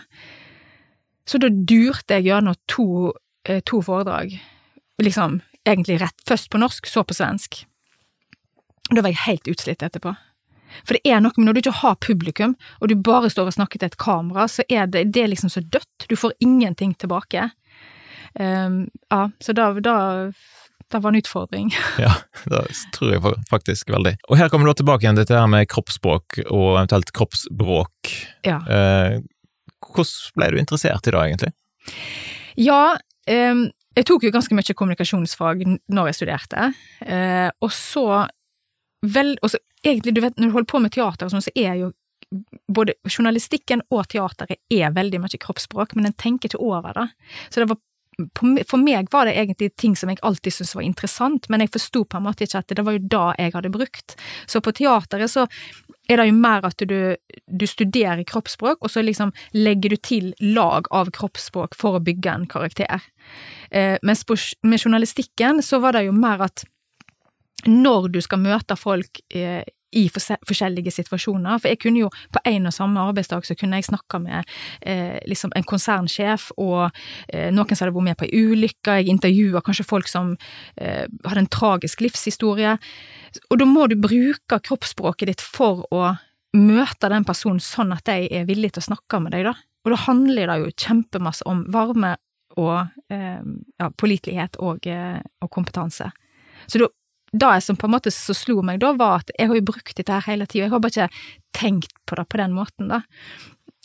Så 1.26 1.40
da 1.42 1.50
durte 1.50 2.20
jeg 2.20 2.28
gjennom 2.30 2.58
to, 2.70 3.14
eh, 3.48 3.62
to 3.66 3.82
foredrag, 3.86 4.36
liksom 5.02 5.40
egentlig 5.66 6.02
rett, 6.02 6.18
først 6.28 6.52
på 6.52 6.62
norsk, 6.62 6.90
så 6.90 7.06
på 7.06 7.18
svensk. 7.18 7.64
Og 8.90 8.98
da 8.98 9.02
var 9.06 9.14
jeg 9.14 9.26
helt 9.26 9.50
utslitt 9.54 9.86
etterpå. 9.86 10.14
For 10.86 10.96
det 10.96 11.12
er 11.12 11.20
noe 11.22 11.36
med 11.38 11.48
når 11.48 11.54
du 11.54 11.60
ikke 11.64 11.80
har 11.82 11.98
publikum, 12.04 12.56
og 12.80 12.90
du 12.90 12.96
bare 12.96 13.30
står 13.30 13.50
og 13.50 13.56
snakker 13.58 13.80
til 13.80 13.92
et 13.92 13.98
kamera, 13.98 14.48
så 14.48 14.64
er 14.70 14.88
det, 14.88 15.12
det 15.14 15.24
er 15.24 15.32
liksom 15.32 15.52
så 15.52 15.62
dødt. 15.62 16.08
Du 16.10 16.16
får 16.16 16.38
ingenting 16.40 16.94
tilbake. 16.96 17.50
Um, 18.40 18.86
ja, 19.12 19.30
så 19.44 19.54
da, 19.54 19.74
da 19.84 19.96
det 20.92 21.02
var 21.04 21.14
en 21.14 21.20
utfordring. 21.22 21.72
ja, 22.06 22.14
det 22.52 22.64
tror 22.96 23.14
jeg 23.14 23.36
faktisk 23.50 23.92
veldig. 23.94 24.16
Og 24.30 24.40
her 24.40 24.52
kommer 24.52 24.70
du 24.70 24.82
tilbake 24.82 25.06
igjen 25.06 25.18
til 25.18 25.26
dette 25.26 25.40
her 25.40 25.50
med 25.52 25.70
kroppsspråk 25.72 26.42
og 26.48 26.68
eventuelt 26.78 27.14
kroppsbråk. 27.18 28.16
Ja. 28.48 28.60
Eh, 28.66 29.22
hvordan 29.92 30.36
ble 30.38 30.52
du 30.52 30.60
interessert 30.62 31.08
i 31.08 31.14
det, 31.14 31.22
egentlig? 31.22 31.54
Ja, 32.62 32.84
eh, 33.30 33.66
jeg 33.98 34.08
tok 34.08 34.28
jo 34.28 34.34
ganske 34.34 34.56
mye 34.56 34.78
kommunikasjonsfag 34.78 35.66
når 35.68 36.12
jeg 36.12 36.20
studerte, 36.22 36.70
eh, 37.04 37.50
og 37.60 37.74
så 37.76 38.06
vel, 39.02 39.34
og 39.42 39.52
så 39.52 39.60
egentlig, 39.84 40.14
du 40.16 40.22
vet, 40.24 40.38
når 40.38 40.52
du 40.52 40.56
holder 40.60 40.72
på 40.72 40.82
med 40.84 40.94
teater 40.94 41.28
og 41.28 41.34
sånn, 41.34 41.44
så 41.44 41.54
er 41.58 41.76
jo 41.80 41.92
både 42.72 42.96
journalistikken 43.10 43.82
og 43.92 44.06
teateret 44.12 44.62
er 44.72 44.94
veldig 44.96 45.20
mye 45.24 45.40
kroppsspråk, 45.42 45.96
men 45.98 46.08
en 46.08 46.16
tenker 46.16 46.48
ikke 46.48 46.62
over 46.64 46.96
det. 46.96 47.08
Så 47.50 47.60
det 47.60 47.68
var 47.74 47.82
for 48.38 48.82
meg 48.82 49.10
var 49.14 49.28
det 49.28 49.38
egentlig 49.40 49.72
ting 49.80 49.96
som 49.98 50.12
jeg 50.12 50.22
alltid 50.26 50.56
syntes 50.56 50.76
var 50.78 50.86
interessant, 50.86 51.50
men 51.50 51.64
jeg 51.64 51.74
forsto 51.74 52.04
på 52.06 52.20
en 52.20 52.26
måte 52.28 52.46
ikke 52.46 52.62
at 52.64 52.76
det 52.78 52.86
var 52.86 52.98
jo 52.98 53.04
da 53.12 53.24
jeg 53.40 53.56
hadde 53.56 53.74
brukt. 53.74 54.16
Så 54.50 54.62
på 54.64 54.74
teateret 54.78 55.32
så 55.32 55.48
er 56.12 56.20
det 56.20 56.28
jo 56.28 56.38
mer 56.38 56.66
at 56.68 56.84
du, 56.88 56.98
du 57.48 57.66
studerer 57.70 58.24
kroppsspråk, 58.28 58.82
og 58.82 58.92
så 58.92 59.04
liksom 59.06 59.32
legger 59.56 59.94
du 59.94 59.98
til 60.02 60.32
lag 60.42 60.90
av 60.92 61.12
kroppsspråk 61.16 61.78
for 61.80 61.98
å 61.98 62.04
bygge 62.04 62.34
en 62.34 62.48
karakter. 62.52 63.08
Eh, 63.72 63.98
mens 64.04 64.26
på, 64.28 64.38
med 64.68 64.82
journalistikken 64.82 65.64
så 65.64 65.80
var 65.84 65.96
det 65.96 66.08
jo 66.10 66.16
mer 66.16 66.48
at 66.50 66.66
når 67.68 68.10
du 68.16 68.22
skal 68.26 68.42
møte 68.42 68.76
folk 68.80 69.22
eh, 69.30 69.62
i 69.92 70.06
forskjellige 70.12 70.94
situasjoner. 70.96 71.60
For 71.60 71.72
jeg 71.72 71.82
kunne 71.82 72.06
jo 72.06 72.10
på 72.34 72.42
en 72.48 72.70
og 72.70 72.76
samme 72.76 73.04
arbeidsdag 73.12 73.48
så 73.48 73.58
kunne 73.60 73.80
jeg 73.80 73.90
snakka 73.90 74.22
med 74.24 74.54
eh, 74.82 75.20
liksom 75.30 75.54
en 75.56 75.68
konsernsjef 75.68 76.50
og 76.58 76.90
eh, 77.28 77.50
noen 77.52 77.76
som 77.76 77.86
hadde 77.86 77.96
vært 77.96 78.10
med 78.10 78.20
på 78.20 78.28
ei 78.30 78.44
ulykke, 78.52 78.98
jeg 79.02 79.12
intervjua 79.12 79.64
kanskje 79.66 79.88
folk 79.88 80.12
som 80.12 80.34
eh, 80.78 81.06
hadde 81.28 81.46
en 81.46 81.52
tragisk 81.52 82.04
livshistorie. 82.06 82.78
Og 83.50 83.62
da 83.62 83.68
må 83.68 83.88
du 83.92 83.98
bruke 84.00 84.62
kroppsspråket 84.64 85.34
ditt 85.34 85.44
for 85.44 85.86
å 85.92 86.14
møte 86.58 87.12
den 87.12 87.28
personen 87.28 87.62
sånn 87.64 87.94
at 87.96 88.08
de 88.10 88.28
er 88.28 88.48
villige 88.48 88.76
til 88.76 88.84
å 88.84 88.90
snakke 88.92 89.22
med 89.24 89.36
deg, 89.36 89.48
da. 89.48 89.56
Og 89.86 89.94
da 89.94 90.02
handler 90.04 90.52
det 90.52 90.58
jo 90.62 90.74
kjempemasse 90.84 91.48
om 91.50 91.64
varme 91.74 92.16
og 92.60 92.76
eh, 93.14 93.40
ja, 93.80 93.88
pålitelighet 93.98 94.60
og, 94.62 94.88
eh, 94.88 95.22
og 95.42 95.52
kompetanse. 95.54 96.12
Så 96.68 96.82
da 96.82 96.90
det 97.32 97.62
som 97.64 97.78
på 97.80 97.88
en 97.88 97.96
måte 97.96 98.12
så 98.12 98.36
slo 98.36 98.60
meg 98.66 98.82
da, 98.84 98.92
var 98.98 99.22
at 99.22 99.32
jeg 99.38 99.52
har 99.52 99.60
jo 99.60 99.70
brukt 99.72 99.96
dette 99.96 100.18
her 100.18 100.28
hele 100.28 100.48
tida, 100.50 100.66
jeg 100.66 100.74
har 100.74 100.84
bare 100.84 100.92
ikke 100.92 101.24
tenkt 101.56 101.96
på 102.10 102.18
det 102.20 102.28
på 102.28 102.42
den 102.42 102.54
måten, 102.56 102.92
da. 102.92 103.02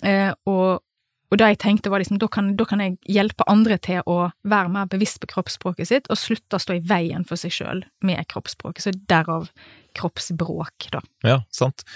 Eh, 0.05 0.33
og, 0.51 0.83
og 1.31 1.39
det 1.39 1.53
jeg 1.53 1.61
tenkte 1.63 1.93
var 1.93 2.03
liksom, 2.03 2.19
da 2.23 2.29
kan, 2.33 2.53
da 2.59 2.67
kan, 2.69 2.83
jeg 2.83 2.99
hjelpe 3.17 3.47
andre 3.51 3.79
til 3.83 4.03
å 4.11 4.19
være 4.47 4.73
mer 4.75 4.91
bevisst 4.91 5.21
på 5.23 5.31
kroppsspråket 5.31 5.91
sitt, 5.93 6.11
og 6.11 6.21
slutte 6.21 6.59
å 6.59 6.63
stå 6.63 6.79
i 6.79 6.83
veien 6.87 7.27
for 7.29 7.39
seg 7.41 7.55
sjøl 7.55 7.85
med 8.07 8.27
kroppsspråket, 8.33 8.89
så 8.89 8.95
derav 9.11 9.49
kroppsbråk, 9.97 10.91
da. 10.93 11.05
Ja, 11.27 11.39
sant. 11.55 11.87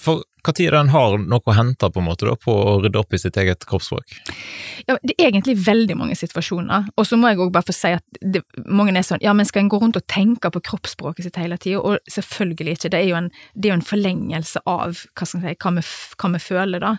For 0.00 0.24
når 0.46 0.76
den 0.76 0.92
har 0.94 1.16
noe 1.18 1.42
å 1.44 1.56
hente 1.56 1.90
på 1.90 2.00
en 2.00 2.06
måte 2.06 2.28
da, 2.28 2.36
på 2.38 2.52
å 2.52 2.76
rydde 2.84 3.00
opp 3.00 3.14
i 3.14 3.20
sitt 3.20 3.36
eget 3.40 3.66
kroppsspråk? 3.68 4.18
Ja, 4.86 4.98
Det 5.02 5.14
er 5.18 5.30
egentlig 5.30 5.56
veldig 5.66 5.96
mange 5.98 6.16
situasjoner, 6.16 6.90
og 6.96 7.06
så 7.06 7.18
må 7.18 7.30
jeg 7.30 7.40
òg 7.42 7.52
bare 7.54 7.66
få 7.66 7.74
si 7.74 7.92
at 7.96 8.20
det, 8.20 8.42
mange 8.66 8.94
er 8.96 9.06
sånn 9.06 9.22
ja, 9.24 9.32
men 9.36 9.48
skal 9.48 9.64
en 9.64 9.70
gå 9.72 9.80
rundt 9.82 9.98
og 9.98 10.06
tenke 10.10 10.50
på 10.50 10.62
kroppsspråket 10.70 11.26
sitt 11.26 11.38
hele 11.40 11.58
tida? 11.58 11.80
Og 11.80 11.98
selvfølgelig 12.10 12.76
ikke, 12.76 12.92
det 12.92 13.00
er 13.00 13.08
jo 13.10 13.18
en, 13.18 13.30
er 13.56 13.70
jo 13.70 13.76
en 13.78 13.86
forlengelse 13.86 14.62
av 14.66 15.02
hva, 15.16 15.28
si, 15.28 15.40
hva, 15.42 15.72
vi, 15.78 15.84
hva 16.20 16.32
vi 16.34 16.42
føler, 16.42 16.84
da. 16.84 16.94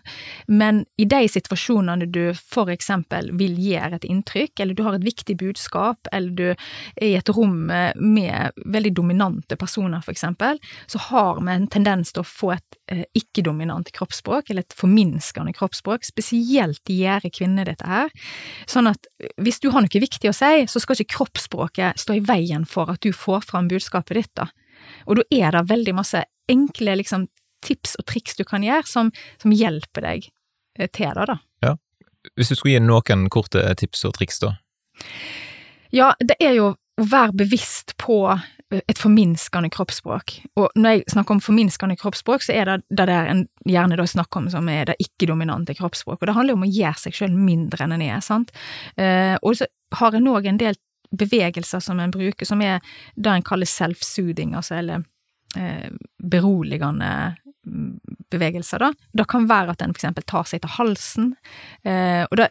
Men 0.48 0.84
i 0.98 1.08
de 1.10 1.22
situasjonene 1.32 2.10
du 2.12 2.24
for 2.38 2.72
eksempel 2.74 3.32
vil 3.40 3.58
gjøre 3.62 4.00
et 4.00 4.08
inntrykk, 4.08 4.64
eller 4.64 4.78
du 4.78 4.84
har 4.88 4.98
et 4.98 5.08
viktig 5.08 5.38
budskap, 5.40 6.10
eller 6.12 6.34
du 6.38 6.46
er 6.50 7.08
i 7.08 7.16
et 7.18 7.34
rom 7.34 7.68
med 7.68 8.66
veldig 8.66 8.94
dominante 8.98 9.58
personer, 9.60 10.02
for 10.04 10.16
eksempel, 10.16 10.60
så 10.88 11.02
har 11.10 11.42
vi 11.42 11.54
en 11.54 11.70
tendens 11.72 12.14
til 12.14 12.24
å 12.24 12.28
få 12.28 12.54
et 12.58 12.77
ikke-dominant 12.88 13.90
kroppsspråk, 13.92 14.50
eller 14.50 14.64
et 14.64 14.76
forminskende 14.78 15.54
kroppsspråk. 15.56 16.06
Spesielt 16.08 16.88
gjør 16.92 17.28
kvinner 17.36 17.68
dette 17.68 17.88
her. 17.88 18.14
Sånn 18.70 18.88
at 18.92 19.10
hvis 19.44 19.60
du 19.64 19.70
har 19.74 19.84
noe 19.84 20.04
viktig 20.04 20.32
å 20.32 20.36
si, 20.36 20.68
så 20.72 20.80
skal 20.80 21.00
ikke 21.00 21.18
kroppsspråket 21.18 22.00
stå 22.00 22.18
i 22.18 22.24
veien 22.24 22.64
for 22.70 22.94
at 22.94 23.04
du 23.04 23.12
får 23.16 23.44
fram 23.50 23.68
budskapet 23.72 24.22
ditt, 24.22 24.34
da. 24.40 24.48
Og 25.10 25.20
da 25.20 25.26
er 25.34 25.52
det 25.56 25.68
veldig 25.72 25.96
masse 25.98 26.24
enkle 26.48 26.96
liksom, 27.02 27.28
tips 27.66 27.98
og 28.00 28.08
triks 28.08 28.38
du 28.40 28.46
kan 28.48 28.64
gjøre, 28.64 28.88
som, 28.88 29.12
som 29.42 29.52
hjelper 29.56 30.06
deg 30.06 30.30
eh, 30.80 30.88
til 30.88 31.12
det, 31.18 31.28
da. 31.34 31.40
Ja. 31.66 31.76
Hvis 32.38 32.52
du 32.52 32.58
skulle 32.60 32.78
gi 32.78 32.84
noen 32.84 33.28
korte 33.34 33.64
tips 33.80 34.06
og 34.08 34.16
triks, 34.20 34.40
da? 34.44 34.56
Ja, 35.96 36.12
det 36.20 36.38
er 36.44 36.56
jo 36.58 36.72
å 36.72 37.06
være 37.08 37.36
bevisst 37.44 37.96
på 38.02 38.22
et 38.76 39.00
forminskende 39.00 39.70
kroppsspråk. 39.72 40.34
Og 40.60 40.74
når 40.76 40.98
jeg 40.98 41.04
snakker 41.14 41.36
om 41.38 41.42
forminskende 41.44 41.96
kroppsspråk, 42.00 42.44
så 42.44 42.56
er 42.56 42.68
det 42.68 42.78
det 42.90 43.06
der 43.08 43.30
en 43.32 43.46
gjerne 43.68 43.96
da 44.00 44.06
snakker 44.08 44.42
om 44.42 44.50
som 44.52 44.68
er 44.72 44.90
det 44.90 44.98
ikke-dominante 45.04 45.76
kroppsspråk. 45.78 46.20
Og 46.20 46.28
det 46.28 46.36
handler 46.36 46.54
jo 46.54 46.60
om 46.60 46.68
å 46.68 46.72
gjøre 46.72 47.04
seg 47.06 47.16
selv 47.16 47.40
mindre 47.40 47.86
enn 47.86 47.96
en 47.96 48.04
er, 48.10 48.20
sant. 48.26 48.52
Eh, 49.00 49.36
og 49.40 49.56
så 49.60 49.70
har 49.96 50.18
en 50.18 50.30
òg 50.34 50.50
en 50.52 50.60
del 50.60 50.80
bevegelser 51.16 51.80
som 51.80 52.02
en 52.04 52.12
bruker, 52.12 52.46
som 52.46 52.62
er 52.62 52.82
det 53.16 53.32
en 53.32 53.46
kaller 53.48 53.70
self-soothing, 53.72 54.56
altså 54.60 54.82
eller 54.82 55.06
eh, 55.56 55.88
beroligende 56.20 57.12
bevegelser, 58.32 58.82
da. 58.84 58.92
Det 59.14 59.26
kan 59.32 59.48
være 59.50 59.74
at 59.74 59.84
en 59.84 59.94
eksempel 59.94 60.26
tar 60.28 60.48
seg 60.50 60.62
til 60.64 60.74
halsen. 60.76 61.32
Eh, 61.88 62.24
og 62.28 62.36
da 62.40 62.50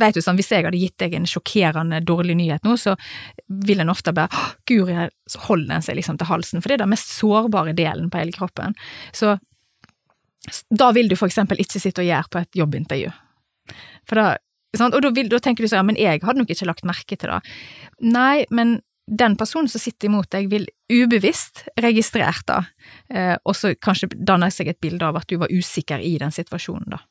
vet 0.00 0.16
du 0.16 0.22
sånn, 0.24 0.38
hvis 0.40 0.50
jeg 0.54 0.66
hadde 0.66 0.80
gitt 0.80 0.96
deg 1.02 1.16
en 1.18 1.28
sjokkerende 1.28 2.00
dårlig 2.06 2.38
nyhet 2.40 2.66
nå, 2.66 2.76
så 2.80 2.96
vil 3.66 3.82
en 3.82 3.92
ofte 3.92 4.14
bare 4.16 4.28
Guri, 4.68 5.08
så 5.30 5.42
holder 5.48 5.76
en 5.76 5.86
seg 5.86 5.98
liksom 5.98 6.20
til 6.20 6.30
halsen, 6.30 6.62
for 6.62 6.70
det 6.70 6.78
er 6.78 6.84
den 6.84 6.94
mest 6.94 7.12
sårbare 7.16 7.76
delen 7.76 8.10
på 8.10 8.22
hele 8.22 8.34
kroppen. 8.36 8.76
Så 9.16 9.36
da 10.70 10.92
vil 10.96 11.10
du 11.10 11.16
eksempel 11.18 11.60
ikke 11.60 11.82
sitte 11.82 12.02
og 12.02 12.08
gjøre 12.08 12.32
på 12.32 12.40
et 12.40 12.60
jobbintervju. 12.62 13.10
For 14.08 14.18
da, 14.18 14.28
sant? 14.76 14.96
Og 14.96 15.04
da, 15.04 15.12
vil, 15.14 15.28
da 15.30 15.40
tenker 15.42 15.64
du 15.64 15.70
sånn, 15.70 15.82
ja, 15.82 15.88
men 15.90 15.98
jeg 16.00 16.22
hadde 16.24 16.42
nok 16.42 16.52
ikke 16.54 16.68
lagt 16.70 16.86
merke 16.88 17.18
til 17.18 17.32
det. 17.32 17.40
Nei, 18.00 18.46
men 18.50 18.78
den 19.10 19.36
personen 19.36 19.68
som 19.68 19.82
sitter 19.82 20.06
imot 20.06 20.30
deg, 20.30 20.46
vil 20.50 20.68
ubevisst 20.92 21.64
registrert 21.82 22.46
da, 22.46 22.60
eh, 23.10 23.36
og 23.44 23.56
så 23.58 23.74
kanskje 23.74 24.12
danner 24.14 24.52
seg 24.54 24.70
et 24.70 24.80
bilde 24.80 25.06
av 25.06 25.18
at 25.18 25.28
du 25.28 25.36
var 25.40 25.50
usikker 25.50 26.02
i 26.02 26.16
den 26.22 26.34
situasjonen, 26.34 26.94
da. 26.94 27.02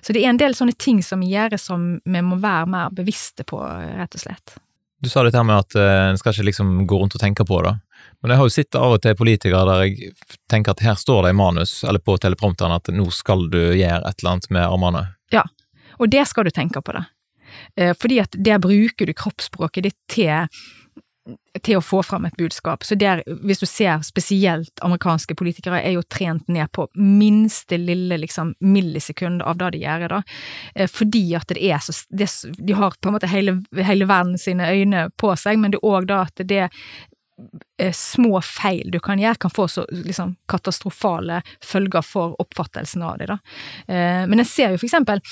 Så 0.00 0.14
det 0.14 0.22
er 0.22 0.30
en 0.30 0.38
del 0.38 0.54
sånne 0.54 0.76
ting 0.78 1.00
som 1.02 1.22
gjøres 1.24 1.64
som 1.66 1.86
vi 2.04 2.22
må 2.22 2.38
være 2.38 2.68
mer 2.70 2.92
bevisste 2.94 3.42
på, 3.48 3.58
rett 3.58 4.14
og 4.14 4.22
slett. 4.22 4.54
Du 5.00 5.08
sa 5.08 5.24
dette 5.24 5.42
med 5.42 5.56
at 5.56 5.74
eh, 5.80 6.10
en 6.10 6.18
skal 6.20 6.36
ikke 6.36 6.50
liksom 6.50 6.74
gå 6.86 6.98
rundt 7.00 7.16
og 7.16 7.22
tenke 7.22 7.46
på 7.48 7.62
det. 7.64 7.72
Men 8.20 8.32
jeg 8.32 8.40
har 8.40 8.48
jo 8.48 8.52
sett 8.52 8.76
av 8.76 8.94
og 8.94 9.00
til 9.02 9.16
politikere 9.16 9.62
der 9.66 9.86
jeg 9.86 10.12
tenker 10.52 10.76
at 10.76 10.82
her 10.84 10.98
står 11.00 11.24
det 11.24 11.32
i 11.32 11.38
manus, 11.40 11.78
eller 11.88 12.02
på 12.04 12.18
teleprompteren, 12.20 12.76
at 12.76 12.92
nå 12.92 13.08
skal 13.14 13.48
du 13.50 13.62
gjøre 13.62 14.04
et 14.04 14.20
eller 14.20 14.34
annet 14.36 14.50
med 14.52 14.66
armene. 14.66 15.06
Ja, 15.32 15.46
og 15.98 16.12
det 16.12 16.26
skal 16.28 16.46
du 16.46 16.52
tenke 16.54 16.84
på 16.84 16.94
det. 16.94 17.06
Eh, 17.80 17.94
fordi 17.96 18.20
at 18.22 18.36
der 18.36 18.60
bruker 18.62 19.08
du 19.08 19.16
kroppsspråket 19.16 19.88
ditt 19.88 19.98
til 20.12 20.46
til 21.62 21.78
å 21.78 21.82
få 21.84 22.00
fram 22.06 22.24
et 22.24 22.36
budskap. 22.38 22.84
Så 22.84 22.96
der, 22.98 23.22
hvis 23.44 23.60
du 23.60 23.66
ser 23.68 24.00
spesielt 24.06 24.82
amerikanske 24.84 25.34
politikere, 25.38 25.82
er 25.82 25.96
jo 25.96 26.04
trent 26.08 26.48
ned 26.48 26.70
på 26.76 26.86
minste 26.96 27.78
lille 27.80 28.20
liksom, 28.22 28.54
millisekund 28.60 29.42
av 29.42 29.58
det 29.60 29.72
de 29.76 29.82
gjør, 29.84 30.06
da. 30.14 30.22
Eh, 30.74 30.90
fordi 30.90 31.24
at 31.38 31.50
det 31.52 31.60
er 31.60 31.82
så 31.84 31.94
det, 32.08 32.30
De 32.58 32.76
har 32.76 32.96
på 33.00 33.10
en 33.10 33.18
måte 33.18 33.30
hele, 33.30 33.58
hele 33.76 34.08
verden 34.08 34.38
sine 34.38 34.70
øyne 34.70 35.08
på 35.20 35.34
seg, 35.36 35.60
men 35.60 35.74
det 35.74 35.82
er 35.82 35.90
òg 35.90 36.08
da 36.10 36.22
at 36.28 36.44
det 36.48 36.68
små 37.92 38.40
feil 38.44 38.90
du 38.92 38.98
kan 39.00 39.20
gjøre, 39.20 39.38
kan 39.40 39.52
få 39.52 39.66
så 39.68 39.84
liksom, 39.90 40.34
katastrofale 40.50 41.40
følger 41.64 42.04
for 42.04 42.36
oppfattelsen 42.42 43.02
av 43.06 43.18
det. 43.20 43.30
Da. 43.30 43.38
Eh, 43.86 44.26
men 44.28 44.42
jeg 44.42 44.50
ser 44.50 44.74
jo 44.74 44.80
for 44.82 44.88
eksempel 44.88 45.22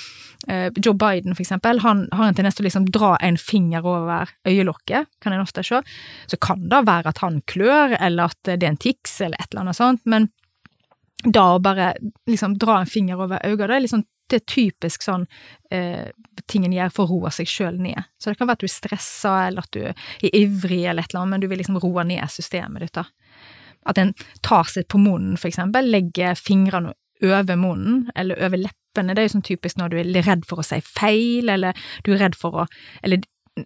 eh, 0.49 0.69
Joe 0.77 0.97
Biden, 0.99 1.37
for 1.37 1.45
eksempel, 1.45 1.83
han 1.85 2.07
har 2.13 2.31
en 2.31 2.39
tendens 2.39 2.59
til 2.59 2.65
å 2.65 2.69
liksom 2.69 2.89
dra 2.95 3.15
en 3.25 3.39
finger 3.41 3.87
over 3.87 4.33
øyelokket, 4.49 5.11
kan 5.23 5.37
en 5.37 5.45
ofte 5.45 5.65
se. 5.67 5.83
Så 6.31 6.41
kan 6.41 6.69
det 6.71 6.85
være 6.89 7.13
at 7.13 7.23
han 7.25 7.43
klør, 7.51 7.97
eller 8.01 8.33
at 8.33 8.41
det 8.49 8.63
er 8.63 8.73
en 8.73 8.81
tics, 8.81 9.21
eller 9.21 9.41
et 9.41 9.51
eller 9.53 9.67
annet 9.67 9.81
sånt, 9.81 10.05
men 10.09 10.31
da 11.27 11.49
å 11.57 11.63
bare 11.63 11.97
liksom 12.31 12.55
dra 12.63 12.81
en 12.81 12.91
finger 12.91 13.19
over 13.19 13.43
øynene, 13.43 13.67
det 13.67 13.77
er 13.77 13.85
liksom 13.89 14.05
det 14.31 14.41
er 14.41 14.47
typisk 14.51 15.05
sånn 15.05 15.27
eh, 15.75 16.11
ting 16.51 16.67
en 16.67 16.75
gjør 16.75 16.93
for 16.95 17.07
å 17.07 17.19
roe 17.19 17.33
seg 17.35 17.49
sjøl 17.51 17.79
ned. 17.83 18.09
Så 18.21 18.31
det 18.31 18.41
kan 18.41 18.49
være 18.49 18.61
at 18.61 18.65
du 18.65 18.69
er 18.69 18.75
stressa, 18.75 19.35
eller 19.49 19.67
at 19.67 19.73
du 19.75 19.81
er 19.89 20.35
ivrig, 20.37 20.85
eller 20.85 21.05
et 21.05 21.13
eller 21.13 21.25
annet, 21.25 21.35
men 21.35 21.45
du 21.45 21.49
vil 21.51 21.63
liksom 21.63 21.81
roe 21.83 22.05
ned 22.09 22.25
systemet 22.33 22.85
ditt, 22.85 22.99
da. 22.99 23.07
At 23.89 24.01
en 24.01 24.13
tar 24.45 24.69
seg 24.69 24.89
på 24.91 25.01
munnen, 25.01 25.39
for 25.41 25.51
eksempel, 25.51 25.89
legger 25.89 26.39
fingrene 26.39 26.93
over 27.25 27.59
munnen, 27.59 28.05
eller 28.19 28.39
over 28.45 28.61
leppene. 28.61 29.15
Det 29.15 29.23
er 29.23 29.29
jo 29.29 29.35
sånn 29.37 29.49
typisk 29.49 29.81
når 29.81 29.93
du 29.93 29.99
er 30.03 30.23
redd 30.27 30.47
for 30.49 30.61
å 30.61 30.67
si 30.67 30.81
feil, 30.85 31.51
eller 31.51 31.77
du 32.07 32.13
er 32.15 32.25
redd 32.27 32.39
for 32.39 32.65
å 32.65 32.69
Eller 33.03 33.25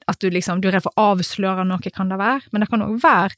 at 0.09 0.21
du 0.21 0.31
liksom 0.31 0.63
Du 0.63 0.69
er 0.69 0.79
redd 0.79 0.87
for 0.87 0.97
å 0.97 1.13
avsløre 1.13 1.67
noe, 1.69 1.93
kan 1.93 2.09
det 2.09 2.19
være. 2.21 2.49
Men 2.53 2.65
det 2.65 2.71
kan 2.73 2.85
òg 2.85 2.97
være 3.03 3.37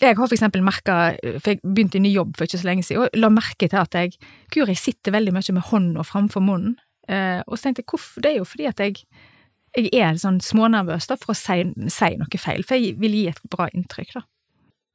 jeg 0.00 0.16
har 0.16 0.26
for 0.26 0.36
eksempel 0.36 0.64
merka, 0.64 0.96
for 1.40 1.54
jeg 1.54 1.62
begynte 1.64 1.96
i 1.96 2.04
ny 2.04 2.10
jobb 2.12 2.34
for 2.36 2.44
ikke 2.44 2.60
så 2.60 2.68
lenge 2.68 2.84
siden, 2.84 3.06
og 3.06 3.16
la 3.16 3.30
merke 3.32 3.68
til 3.68 3.80
at 3.80 3.96
jeg 3.96 4.12
Gud, 4.52 4.68
jeg 4.68 4.80
sitter 4.80 5.14
veldig 5.14 5.32
mye 5.32 5.56
med 5.56 5.66
hånda 5.70 6.04
framfor 6.04 6.44
munnen. 6.44 6.76
Eh, 7.08 7.40
og 7.46 7.56
så 7.56 7.66
tenkte 7.66 7.84
jeg 7.84 7.90
hvorfor? 7.92 8.22
Det 8.22 8.32
er 8.32 8.38
jo 8.40 8.46
fordi 8.48 8.68
at 8.68 8.82
jeg, 8.82 9.04
jeg 9.78 10.02
er 10.04 10.18
sånn 10.20 10.40
smånervøs 10.44 11.08
da, 11.08 11.16
for 11.20 11.32
å 11.32 11.38
si, 11.38 11.62
si, 11.92 12.10
noe 12.20 12.40
feil, 12.42 12.64
for 12.66 12.76
jeg 12.76 12.98
vil 13.00 13.16
gi 13.16 13.26
et 13.32 13.40
bra 13.52 13.70
inntrykk, 13.72 14.18
da. 14.18 14.26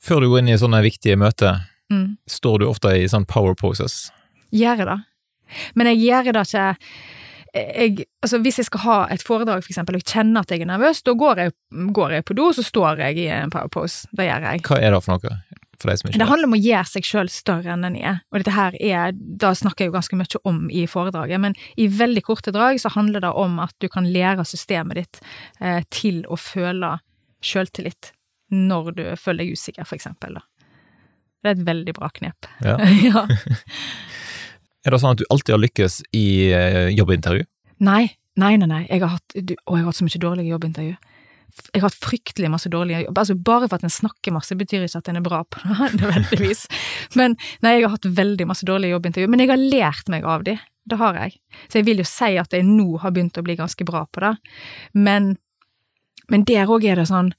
Før 0.01 0.23
du 0.23 0.31
går 0.31 0.41
inn 0.41 0.53
i 0.53 0.57
sånne 0.57 0.81
viktige 0.81 1.17
møter, 1.21 1.61
mm. 1.93 2.17
står 2.29 2.61
du 2.61 2.67
ofte 2.69 2.93
i 2.97 3.09
sånn 3.09 3.27
power 3.29 3.57
poses? 3.57 4.07
Gjør 4.53 4.81
jeg 4.81 4.89
det. 4.89 4.99
Men 5.77 5.91
jeg 5.91 6.01
gjør 6.01 6.31
det 6.31 6.45
ikke 6.47 6.69
jeg, 7.53 8.05
altså 8.23 8.39
hvis 8.43 8.61
jeg 8.61 8.67
skal 8.69 8.83
ha 8.85 8.97
et 9.11 9.23
foredrag, 9.25 9.63
for 9.63 9.73
eksempel, 9.73 9.97
og 9.97 10.03
jeg 10.03 10.13
kjenner 10.13 10.45
at 10.45 10.53
jeg 10.53 10.63
er 10.63 10.69
nervøs, 10.69 11.01
da 11.03 11.15
går 11.19 11.41
jeg, 11.43 11.55
går 11.97 12.15
jeg 12.17 12.27
på 12.27 12.37
do, 12.37 12.51
så 12.55 12.63
står 12.63 13.01
jeg 13.05 13.17
i 13.25 13.27
en 13.35 13.51
powerpose. 13.51 14.07
Det 14.15 14.27
gjør 14.29 14.47
jeg. 14.47 14.63
Hva 14.67 14.79
er 14.79 14.95
det 14.95 15.01
for 15.03 15.17
noe? 15.17 15.39
For 15.81 15.89
deg 15.89 15.97
som 15.97 16.11
ikke 16.11 16.21
det 16.21 16.29
handler 16.29 16.47
om 16.47 16.55
å 16.55 16.61
gjøre 16.61 16.87
seg 16.91 17.07
sjøl 17.07 17.31
større 17.33 17.73
enn 17.73 17.87
en 17.87 17.97
er. 17.97 18.21
Og 18.31 18.41
dette 18.41 18.53
her 18.53 18.77
er, 18.77 19.15
da 19.17 19.51
snakker 19.57 19.85
jeg 19.85 19.91
jo 19.91 19.95
ganske 19.97 20.19
mye 20.19 20.41
om 20.47 20.63
i 20.69 20.85
foredraget, 20.89 21.41
men 21.41 21.57
i 21.81 21.89
veldig 21.89 22.23
korte 22.27 22.53
drag 22.53 22.79
så 22.81 22.93
handler 22.93 23.25
det 23.25 23.33
om 23.43 23.57
at 23.63 23.73
du 23.81 23.89
kan 23.91 24.07
lære 24.13 24.45
systemet 24.47 25.01
ditt 25.01 25.21
eh, 25.59 25.81
til 25.89 26.21
å 26.29 26.37
føle 26.39 26.99
sjøltillit 27.41 28.13
når 28.53 28.93
du 28.93 29.03
føler 29.17 29.45
deg 29.45 29.57
usikker, 29.57 29.87
for 29.87 29.97
eksempel. 29.97 30.37
Da. 30.37 30.67
Det 31.41 31.49
er 31.49 31.57
et 31.57 31.67
veldig 31.71 31.97
bra 31.97 32.11
knep. 32.13 32.49
Ja. 32.61 32.77
ja. 33.09 33.25
Er 34.85 34.93
det 34.93 35.01
sånn 35.01 35.15
at 35.15 35.21
du 35.21 35.27
alltid 35.29 35.53
har 35.55 35.61
lykkes 35.61 36.01
i 36.17 36.25
eh, 36.55 36.89
jobbintervju? 36.95 37.45
Nei, 37.85 38.03
nei, 38.39 38.55
nei. 38.57 38.69
nei. 38.69 38.83
Jeg 38.87 39.03
har 39.03 39.15
hatt, 39.17 39.35
å, 39.35 39.41
jeg 39.43 39.83
har 39.83 39.89
hatt 39.89 39.99
så 39.99 40.07
mye 40.07 40.23
dårlige 40.23 40.53
jobbintervju. 40.55 40.95
Jeg 41.75 41.83
har 41.83 41.89
hatt 41.89 41.99
fryktelig 41.99 42.49
masse 42.53 42.71
dårlige 42.71 43.03
jobb. 43.03 43.19
Altså, 43.21 43.35
bare 43.35 43.67
for 43.67 43.77
at 43.77 43.85
en 43.85 43.93
snakker 43.93 44.33
masse, 44.33 44.55
betyr 44.57 44.87
ikke 44.87 45.01
at 45.03 45.11
en 45.11 45.19
er 45.19 45.25
bra 45.25 45.43
på 45.43 45.61
det, 45.61 45.89
nødvendigvis. 46.01 46.65
Men 47.19 47.37
nei, 47.61 47.77
jeg 47.77 47.85
har 47.85 47.95
hatt 47.97 48.11
veldig 48.21 48.47
masse 48.49 48.67
dårlige 48.67 48.95
jobbintervju. 48.95 49.31
Men 49.31 49.43
jeg 49.43 49.51
har 49.53 49.61
lært 49.61 50.11
meg 50.13 50.25
av 50.25 50.45
de. 50.47 50.57
Det 50.89 50.97
har 50.97 51.19
jeg. 51.19 51.37
Så 51.69 51.81
jeg 51.81 51.89
vil 51.91 52.01
jo 52.01 52.07
si 52.09 52.31
at 52.41 52.55
jeg 52.55 52.65
nå 52.65 52.87
har 53.03 53.13
begynt 53.13 53.37
å 53.37 53.45
bli 53.45 53.57
ganske 53.59 53.85
bra 53.85 54.07
på 54.09 54.23
det. 54.23 54.33
Men, 54.97 55.35
men 56.31 56.47
der 56.49 56.71
òg 56.71 56.87
er 56.89 56.97
det 56.97 57.05
sånn 57.11 57.29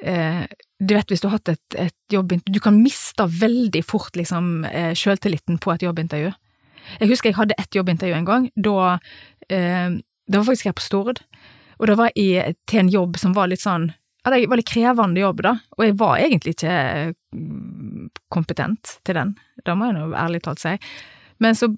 eh, 0.00 0.46
du 0.80 0.92
vet 0.92 1.12
hvis 1.12 1.22
du 1.22 1.28
har 1.28 1.38
hatt 1.38 1.48
et, 1.48 1.76
et 1.88 2.12
jobbintervju 2.12 2.52
Du 2.52 2.60
kan 2.60 2.76
miste 2.76 3.24
veldig 3.24 3.80
fort 3.84 4.16
liksom 4.16 4.66
eh, 4.68 4.92
sjøltilliten 4.96 5.60
på 5.62 5.72
et 5.72 5.84
jobbintervju. 5.86 6.32
Jeg 7.00 7.10
husker 7.10 7.30
jeg 7.30 7.38
hadde 7.38 7.58
ett 7.60 7.78
jobbintervju 7.78 8.16
en 8.16 8.28
gang, 8.28 8.48
da 8.56 8.96
eh, 9.48 9.98
Det 10.26 10.40
var 10.40 10.48
faktisk 10.48 10.70
her 10.70 10.76
på 10.78 10.82
Stord, 10.82 11.20
og 11.78 11.86
det 11.86 11.96
var 11.98 12.10
i, 12.18 12.28
til 12.66 12.82
en 12.82 12.90
jobb 12.90 13.18
som 13.20 13.34
var 13.36 13.50
litt 13.52 13.62
sånn 13.62 13.92
ja, 14.26 14.32
det 14.32 14.48
var 14.50 14.58
litt 14.58 14.66
krevende 14.66 15.22
jobb, 15.22 15.44
da, 15.46 15.52
og 15.78 15.84
jeg 15.84 15.94
var 16.00 16.16
egentlig 16.18 16.56
ikke 16.56 16.76
mm, 17.30 18.08
kompetent 18.34 18.96
til 19.06 19.14
den, 19.14 19.36
det 19.62 19.76
må 19.78 19.86
jeg 19.86 19.94
nå 19.94 20.08
ærlig 20.18 20.40
talt 20.42 20.58
si. 20.58 20.72
Men 21.38 21.54
så 21.54 21.68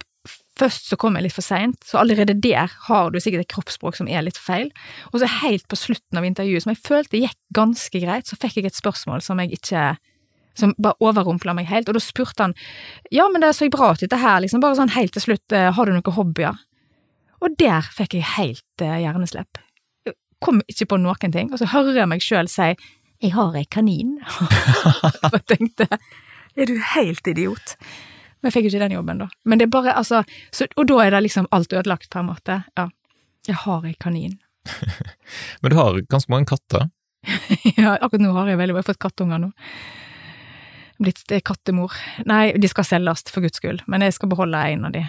først 0.58 0.88
så 0.90 0.98
kom 1.00 1.16
jeg 1.18 1.26
litt 1.26 1.36
for 1.36 1.44
seint, 1.44 1.78
så 1.84 2.00
allerede 2.00 2.36
der 2.40 2.72
har 2.88 3.12
du 3.12 3.20
sikkert 3.22 3.44
et 3.44 3.52
kroppsspråk 3.52 3.98
som 3.98 4.08
er 4.10 4.24
litt 4.26 4.40
feil. 4.40 4.70
Og 5.12 5.20
så 5.22 5.30
helt 5.42 5.66
på 5.70 5.78
slutten 5.78 6.18
av 6.18 6.26
intervjuet, 6.26 6.64
som 6.64 6.72
jeg 6.72 6.82
følte 6.84 7.20
gikk 7.22 7.38
ganske 7.54 8.02
greit, 8.02 8.30
så 8.30 8.38
fikk 8.40 8.58
jeg 8.60 8.72
et 8.72 8.80
spørsmål 8.80 9.22
som 9.24 9.40
jeg 9.42 9.58
ikke 9.60 9.84
som 10.58 10.74
bare 10.78 10.98
overrumpla 11.04 11.54
meg 11.56 11.68
helt, 11.70 11.88
og 11.88 11.96
da 11.96 12.02
spurte 12.02 12.48
han 12.48 12.56
ja, 13.14 13.28
men 13.32 13.44
det 13.44 13.54
så 13.56 13.68
bra 13.72 13.92
ut 13.94 14.02
dette 14.02 14.18
her, 14.20 14.40
liksom, 14.44 14.62
bare 14.64 14.78
sånn 14.78 14.94
helt 14.96 15.14
til 15.16 15.24
slutt, 15.28 15.54
eh, 15.54 15.70
har 15.74 15.86
du 15.86 15.94
noen 15.94 16.18
hobbyer? 16.18 16.58
Og 17.38 17.54
der 17.60 17.86
fikk 17.94 18.18
jeg 18.18 18.26
helt 18.34 18.84
eh, 18.84 18.98
hjerneslepp. 19.04 19.60
Jeg 20.08 20.16
kom 20.44 20.60
ikke 20.66 20.88
på 20.90 21.00
noen 21.00 21.34
ting, 21.34 21.52
og 21.52 21.60
så 21.60 21.70
hører 21.70 22.02
jeg 22.02 22.10
meg 22.10 22.24
sjøl 22.24 22.50
si 22.50 22.72
jeg 23.18 23.34
har 23.34 23.56
ei 23.58 23.66
kanin. 23.66 24.18
og 25.32 25.40
tenkte 25.50 25.88
er 26.58 26.66
du 26.70 26.76
helt 26.94 27.26
idiot? 27.30 27.76
Men 28.38 28.50
jeg 28.50 28.54
fikk 28.54 28.68
jo 28.68 28.72
ikke 28.72 28.84
den 28.84 28.94
jobben, 28.94 29.22
da. 29.22 29.26
Men 29.46 29.58
det 29.58 29.66
er 29.66 29.72
bare, 29.74 29.94
altså, 29.98 30.22
så, 30.54 30.68
Og 30.78 30.86
da 30.90 31.00
er 31.04 31.14
det 31.14 31.24
liksom 31.26 31.48
alt 31.54 31.72
ødelagt, 31.72 32.10
på 32.10 32.20
en 32.22 32.30
måte. 32.30 32.60
Ja. 32.78 32.88
Jeg 33.46 33.58
har 33.64 33.86
ei 33.86 33.94
kanin. 33.98 34.38
Men 35.62 35.72
du 35.72 35.76
har 35.78 35.98
ganske 36.10 36.30
mange 36.30 36.50
katter? 36.50 36.90
ja, 37.78 37.96
akkurat 37.96 38.22
nå 38.22 38.34
har 38.36 38.50
jeg 38.50 38.60
veldig, 38.60 38.76
jeg 38.76 38.84
har 38.84 38.86
fått 38.92 39.02
kattunger 39.02 39.42
nå 39.42 39.50
blitt 40.98 41.24
kattemor. 41.46 41.94
Nei, 42.28 42.52
de 42.58 42.70
skal 42.70 42.86
selges, 42.86 43.26
for 43.32 43.44
guds 43.44 43.60
skyld, 43.60 43.84
men 43.86 44.04
jeg 44.04 44.16
skal 44.16 44.30
beholde 44.32 44.60
en 44.74 44.88
av 44.88 44.94
de. 44.96 45.06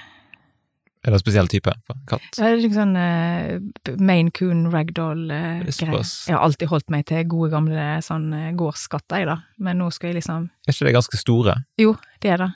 Er 1.00 1.14
det 1.14 1.16
en 1.16 1.22
spesiell 1.22 1.48
type 1.48 1.72
katt? 2.12 2.26
Det 2.36 2.44
er 2.44 2.58
liksom 2.60 2.76
sånn 2.76 2.98
uh, 3.00 4.00
Maine 4.04 4.34
Coon 4.36 4.66
ragdoll-greier. 4.74 5.64
Uh, 5.64 6.02
jeg 6.28 6.36
har 6.36 6.44
alltid 6.44 6.68
holdt 6.74 6.92
meg 6.92 7.06
til 7.08 7.24
gode, 7.32 7.54
gamle 7.54 7.86
sånn 8.04 8.28
uh, 8.36 8.50
gårdskatter, 8.60 9.22
jeg, 9.22 9.30
da, 9.30 9.38
men 9.64 9.80
nå 9.80 9.88
skal 9.96 10.12
jeg 10.12 10.20
liksom 10.20 10.50
Er 10.68 10.76
ikke 10.76 10.90
det 10.90 10.98
ganske 10.98 11.22
store? 11.22 11.56
Jo, 11.80 11.96
det 12.20 12.34
er 12.36 12.44
det. 12.44 12.50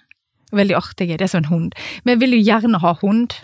Veldig 0.59 0.75
artige. 0.77 1.15
Det 1.17 1.25
er 1.25 1.31
som 1.31 1.45
en 1.45 1.49
hund. 1.53 1.79
Men 2.03 2.17
jeg 2.17 2.23
vil 2.25 2.35
jo 2.35 2.43
gjerne 2.43 2.83
ha 2.83 2.93
hund. 2.99 3.39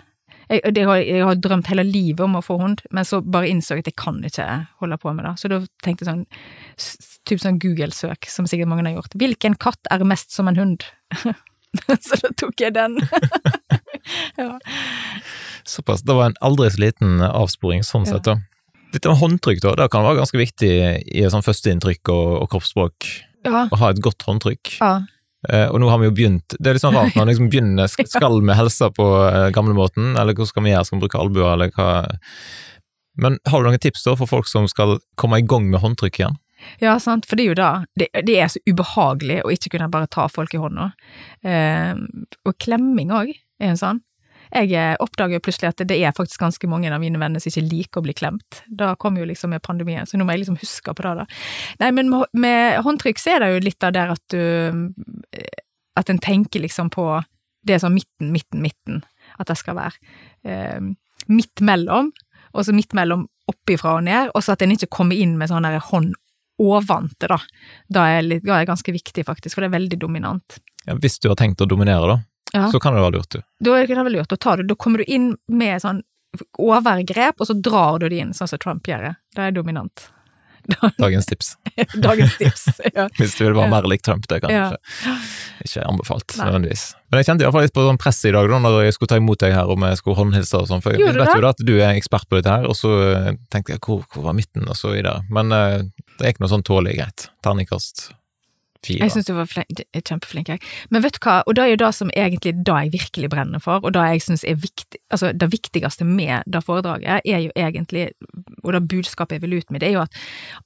Jeg, 0.50 0.62
jeg, 0.74 0.86
har, 0.88 0.98
jeg, 0.98 1.22
har, 1.22 1.36
drømt 1.38 1.68
hele 1.70 1.84
livet 1.86 2.24
om 2.24 2.34
å 2.34 2.42
få 2.42 2.56
hund, 2.58 2.80
men 2.90 3.06
så 3.06 3.20
bare 3.22 3.46
innså 3.52 3.76
jeg 3.76 3.84
at 3.84 3.90
jeg 3.92 3.98
kan 4.02 4.16
ikke 4.26 4.46
holde 4.82 4.98
på 4.98 5.12
med 5.14 5.28
det. 5.28 5.34
Så 5.38 5.50
da 5.52 5.60
tenkte 5.84 6.02
jeg 6.02 6.10
sånn 6.10 6.24
typ 7.28 7.42
sånn 7.42 7.60
Google-søk, 7.62 8.26
som 8.32 8.48
sikkert 8.50 8.70
mange 8.70 8.88
har 8.88 8.96
gjort. 8.96 9.14
Hvilken 9.20 9.54
katt 9.62 9.90
er 9.94 10.02
mest 10.08 10.34
som 10.34 10.50
en 10.50 10.58
hund? 10.58 10.86
så 12.06 12.18
da 12.24 12.32
tok 12.40 12.64
jeg 12.64 12.74
den. 12.74 12.98
ja. 14.40 14.56
Såpass. 15.68 16.02
Det 16.02 16.16
var 16.18 16.32
en 16.32 16.38
aldri 16.42 16.70
så 16.74 16.82
liten 16.82 17.22
avsporing 17.28 17.86
sånn 17.86 18.08
sett, 18.08 18.26
da. 18.26 18.40
Dette 18.90 19.06
med 19.06 19.20
håndtrykk, 19.20 19.62
da, 19.62 19.76
det 19.78 19.90
kan 19.94 20.02
være 20.02 20.18
ganske 20.18 20.40
viktig 20.40 20.72
i 21.14 21.26
sånn 21.30 21.46
førsteinntrykk 21.46 22.10
og, 22.10 22.30
og 22.40 22.50
kroppsspråk. 22.56 23.10
Ja. 23.46 23.68
Å 23.70 23.80
ha 23.84 23.94
et 23.94 24.02
godt 24.02 24.26
håndtrykk. 24.26 24.74
Ja. 24.80 24.94
Eh, 25.48 25.66
og 25.72 25.80
nå 25.80 25.88
har 25.88 25.96
vi 26.02 26.04
jo 26.04 26.12
begynt 26.12 26.52
Det 26.58 26.68
er 26.68 26.76
litt 26.76 26.82
sånn 26.82 26.92
rart 26.92 27.14
når 27.14 27.22
man 27.22 27.30
liksom 27.30 27.46
begynner 27.48 27.88
Skal 27.88 28.34
vi 28.44 28.56
helse 28.58 28.90
på 28.92 29.06
uh, 29.24 29.46
gamlemåten, 29.56 30.10
eller 30.20 30.36
hva 30.36 30.44
skal 30.44 30.66
vi 30.66 30.74
gjøre? 30.74 30.84
Skal 30.84 30.98
vi 30.98 31.04
bruke 31.06 31.20
albuer, 31.22 31.54
eller 31.54 31.72
hva? 31.72 31.88
Men 33.20 33.38
har 33.48 33.62
du 33.62 33.70
noen 33.70 33.80
tips 33.80 34.04
da 34.04 34.14
for 34.20 34.28
folk 34.28 34.50
som 34.50 34.68
skal 34.68 34.98
komme 35.20 35.40
i 35.40 35.46
gang 35.48 35.70
med 35.72 35.80
håndtrykk 35.80 36.20
igjen? 36.20 36.36
Ja, 36.82 36.98
sant, 37.00 37.24
for 37.24 37.40
det 37.40 37.46
er 37.46 37.48
jo 37.48 37.56
da 37.56 37.70
det, 37.96 38.10
det, 38.28 38.36
er 38.36 38.52
så 38.52 38.60
ubehagelig 38.68 39.38
å 39.40 39.52
ikke 39.54 39.72
kunne 39.72 39.88
bare 39.92 40.10
ta 40.12 40.26
folk 40.28 40.52
i 40.52 40.60
hånda. 40.60 40.90
Uh, 41.40 42.04
og 42.44 42.58
klemming 42.60 43.12
òg 43.16 43.32
er 43.32 43.72
en 43.72 43.80
sånn. 43.80 44.04
Jeg 44.50 44.96
oppdager 44.98 45.10
oppdager 45.20 45.42
plutselig 45.44 45.70
at 45.70 45.82
det 45.88 45.98
er 46.00 46.14
faktisk 46.16 46.40
ganske 46.40 46.68
mange 46.70 46.90
av 46.92 47.00
mine 47.00 47.18
venner 47.20 47.40
som 47.40 47.50
ikke 47.50 47.68
liker 47.68 48.00
å 48.00 48.04
bli 48.04 48.14
klemt. 48.14 48.62
Da 48.66 48.94
kom 48.96 49.16
jo 49.18 49.26
liksom 49.28 49.50
med 49.50 49.62
pandemien, 49.62 50.06
så 50.06 50.18
nå 50.18 50.24
må 50.24 50.34
jeg 50.34 50.44
liksom 50.44 50.58
huske 50.60 50.94
på 50.94 51.02
det, 51.02 51.14
da. 51.22 51.26
Nei, 51.80 51.90
men 51.92 52.10
med, 52.32 52.80
håndtrykk 52.84 53.20
så 53.20 53.34
er 53.34 53.44
det 53.44 53.50
jo 53.52 53.64
litt 53.66 53.84
av 53.86 53.92
der 53.92 54.14
at 54.14 54.24
du 54.32 54.40
eh, 54.40 55.66
At 55.98 56.08
en 56.08 56.18
tenker 56.18 56.60
liksom 56.62 56.88
på 56.90 57.22
Det 57.66 57.76
sånn 57.82 57.92
midten, 57.92 58.30
midten, 58.32 58.62
midten. 58.62 59.02
At 59.38 59.50
det 59.50 59.58
skal 59.58 59.76
være 59.76 59.98
eh, 60.48 60.80
midt 61.28 61.60
mellom, 61.60 62.08
og 62.54 62.64
så 62.64 62.72
midt 62.72 62.94
mellom 62.96 63.26
oppifra 63.50 63.98
og 63.98 64.06
ned, 64.06 64.30
og 64.34 64.42
så 64.42 64.54
at 64.54 64.62
en 64.62 64.72
ikke 64.72 64.88
kommer 64.88 65.18
inn 65.18 65.36
med 65.36 65.50
sånn 65.50 65.66
der 65.66 65.76
hånd 65.90 66.14
ovante, 66.60 67.28
da. 67.28 67.36
Da 67.88 68.06
er, 68.14 68.24
litt, 68.24 68.44
da 68.46 68.60
er 68.60 68.68
ganske 68.68 68.92
viktig, 68.92 69.26
faktisk, 69.26 69.56
for 69.56 69.64
det 69.64 69.70
er 69.70 69.78
veldig 69.78 69.98
dominant. 70.00 70.58
Ja, 70.86 70.96
hvis 70.96 71.18
du 71.20 71.28
har 71.28 71.36
tenkt 71.36 71.60
å 71.60 71.68
dominere, 71.68 72.08
da, 72.08 72.16
Ja. 72.54 72.68
så 72.72 72.80
kan 72.82 72.96
det 72.96 73.02
være 73.04 73.18
lurt, 73.18 73.30
du. 73.34 73.42
Da 73.64 73.76
er 73.78 73.86
det 73.86 73.96
vel 73.96 74.16
lurt 74.18 74.30
Da, 74.32 74.56
det. 74.56 74.68
Da 74.70 74.74
kommer 74.74 75.02
du 75.02 75.04
inn 75.10 75.34
med 75.48 75.82
sånn 75.82 76.02
overgrep, 76.58 77.40
og 77.42 77.46
så 77.50 77.56
drar 77.58 77.98
du 78.00 78.08
det 78.08 78.22
inn, 78.22 78.32
sånn 78.36 78.50
som 78.50 78.60
Trump 78.62 78.86
gjør. 78.86 79.14
Det 79.34 79.48
er 79.48 79.54
dominant. 79.54 80.08
Dagens 80.98 81.26
tips. 81.26 81.56
Dagens 82.06 82.36
tips. 82.38 82.66
Ja. 82.94 83.08
Hvis 83.18 83.34
du 83.38 83.44
vil 83.44 83.56
være 83.56 83.70
mer 83.72 83.88
lik 83.90 84.02
Trump, 84.06 84.26
det 84.28 84.42
kan 84.44 84.52
Ja. 84.52 84.66
ikke, 84.76 85.16
ikke 85.64 85.86
anbefalt, 85.88 86.36
Nei. 86.36 86.46
nødvendigvis. 86.46 86.84
Men 87.10 87.20
jeg 87.20 87.28
kjente 87.30 87.46
iallfall 87.46 87.66
litt 87.66 87.74
på 87.74 87.86
sånn 87.86 87.98
press 88.00 88.20
i 88.28 88.34
dag 88.36 88.46
da 88.50 88.60
når 88.62 88.78
jeg 88.84 88.96
skulle 88.96 89.12
ta 89.14 89.18
imot 89.18 89.42
deg 89.42 89.56
her 89.56 89.72
og 89.72 89.82
jeg 89.88 89.98
skulle 90.02 90.20
håndhilse 90.20 90.60
og 90.60 90.70
sånn, 90.70 90.84
for 90.84 90.94
jeg 90.94 91.16
vet 91.16 91.34
jo 91.34 91.42
da 91.42 91.54
at 91.54 91.64
du 91.64 91.74
er 91.80 91.96
ekspert 91.96 92.28
på 92.28 92.38
dette 92.38 92.54
her, 92.54 92.68
og 92.70 92.78
så 92.78 92.92
eh, 93.08 93.32
tenkte 93.50 93.74
jeg 93.74 93.82
hvor, 93.82 94.04
hvor 94.12 94.28
var 94.28 94.36
midten, 94.38 94.68
og 94.68 94.78
så 94.78 94.94
videre. 94.94 95.24
Men 95.32 95.50
uh, 95.50 95.80
det 96.20 96.34
ikke 96.34 96.44
noe 96.44 96.52
sånn 96.52 96.66
tålelig 96.66 97.00
greit. 97.00 97.28
Terningkast 97.42 98.10
fire. 98.86 99.02
Jeg 99.04 99.14
syns 99.14 99.28
du 99.28 99.34
var 99.36 99.48
flink, 99.50 99.82
kjempeflink, 99.96 100.48
jeg. 100.52 100.62
Men 100.90 101.04
vet 101.04 101.16
du 101.16 101.20
hva, 101.24 101.40
og 101.46 101.56
det 101.56 101.64
er 101.64 101.72
jo 101.72 101.80
det 101.82 101.90
som 101.96 102.12
egentlig 102.16 102.54
da 102.66 102.78
jeg 102.84 102.94
virkelig 102.94 103.30
brenner 103.32 103.62
for, 103.62 103.84
og 103.84 103.94
det 103.96 104.06
jeg 104.14 104.24
syns 104.26 104.44
er 104.48 104.58
viktig, 104.60 105.00
altså 105.10 105.32
det 105.36 105.50
viktigste 105.52 106.06
med 106.08 106.48
det 106.50 106.62
foredraget, 106.66 107.20
er 107.24 107.44
jo 107.44 107.52
egentlig, 107.56 108.08
og 108.64 108.72
det 108.76 108.82
budskapet 108.88 109.38
jeg 109.38 109.44
vil 109.44 109.58
ut 109.58 109.70
med, 109.70 109.80
det 109.80 109.90
er 109.90 109.98
jo 109.98 110.06
at 110.06 110.20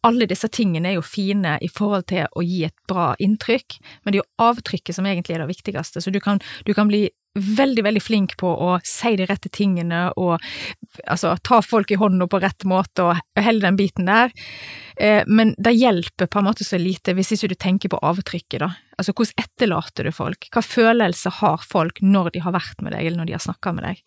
alle 0.06 0.28
disse 0.30 0.48
tingene 0.48 0.92
er 0.92 0.98
jo 0.98 1.04
fine 1.06 1.58
i 1.62 1.70
forhold 1.72 2.08
til 2.12 2.28
å 2.30 2.44
gi 2.44 2.64
et 2.68 2.76
bra 2.90 3.12
inntrykk, 3.22 3.78
men 4.04 4.12
det 4.12 4.20
er 4.20 4.24
jo 4.24 4.48
avtrykket 4.50 4.96
som 4.98 5.10
egentlig 5.10 5.36
er 5.36 5.44
det 5.44 5.52
viktigste, 5.52 6.02
så 6.04 6.14
du 6.14 6.20
kan, 6.22 6.42
du 6.66 6.74
kan 6.76 6.90
bli 6.90 7.08
veldig, 7.35 7.82
veldig 7.85 8.03
flink 8.03 8.37
på 8.39 8.49
å 8.49 8.76
si 8.87 9.14
de 9.18 9.26
rette 9.26 9.51
tingene 9.53 10.07
og 10.20 10.39
altså 11.11 11.35
ta 11.43 11.61
folk 11.64 11.91
i 11.91 11.99
hånda 11.99 12.28
på 12.30 12.41
rett 12.43 12.66
måte 12.68 13.09
og 13.09 13.41
hele 13.41 13.64
den 13.66 13.78
biten 13.78 14.07
der. 14.07 14.30
Eh, 14.97 15.26
men 15.26 15.55
det 15.59 15.74
hjelper 15.74 16.30
på 16.30 16.41
en 16.41 16.49
måte 16.49 16.66
så 16.66 16.78
lite 16.78 17.16
hvis 17.18 17.35
ikke 17.35 17.51
du 17.51 17.57
tenker 17.59 17.93
på 17.93 18.01
avtrykket, 18.07 18.61
da. 18.62 18.70
Altså 18.95 19.14
hvordan 19.16 19.45
etterlater 19.45 20.07
du 20.07 20.14
folk? 20.14 20.49
Hva 20.55 20.62
følelse 20.62 21.32
har 21.41 21.66
folk 21.66 21.99
når 22.03 22.35
de 22.37 22.45
har 22.45 22.55
vært 22.55 22.87
med 22.87 22.95
deg, 22.95 23.03
eller 23.03 23.22
når 23.22 23.30
de 23.30 23.37
har 23.37 23.47
snakka 23.47 23.74
med 23.74 23.89
deg? 23.89 24.03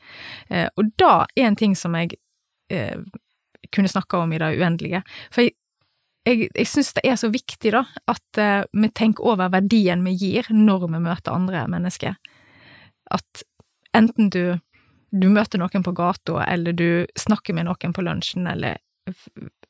Eh, 0.50 0.68
og 0.76 0.92
da 1.00 1.14
er 1.36 1.50
en 1.50 1.60
ting 1.60 1.76
som 1.76 1.98
jeg 2.00 2.16
eh, 2.72 2.96
kunne 3.76 3.92
snakka 3.92 4.24
om 4.24 4.34
i 4.34 4.40
det 4.40 4.54
uendelige. 4.56 5.04
For 5.34 5.44
jeg, 5.44 5.58
jeg, 6.28 6.48
jeg 6.54 6.70
syns 6.72 6.94
det 6.96 7.04
er 7.08 7.20
så 7.20 7.32
viktig, 7.34 7.76
da, 7.76 7.84
at 8.08 8.42
eh, 8.42 8.64
vi 8.72 8.92
tenker 8.96 9.28
over 9.28 9.52
verdien 9.52 10.06
vi 10.08 10.16
gir 10.16 10.48
når 10.54 10.88
vi 10.88 11.04
møter 11.10 11.36
andre 11.36 11.68
mennesker. 11.72 12.16
At 13.14 13.44
enten 13.98 14.32
du, 14.34 14.58
du 15.12 15.30
møter 15.30 15.62
noen 15.62 15.86
på 15.86 15.96
gata, 15.98 16.42
eller 16.46 16.76
du 16.76 16.90
snakker 17.20 17.56
med 17.58 17.70
noen 17.70 17.96
på 17.96 18.06
lunsjen, 18.06 18.48
eller 18.50 18.82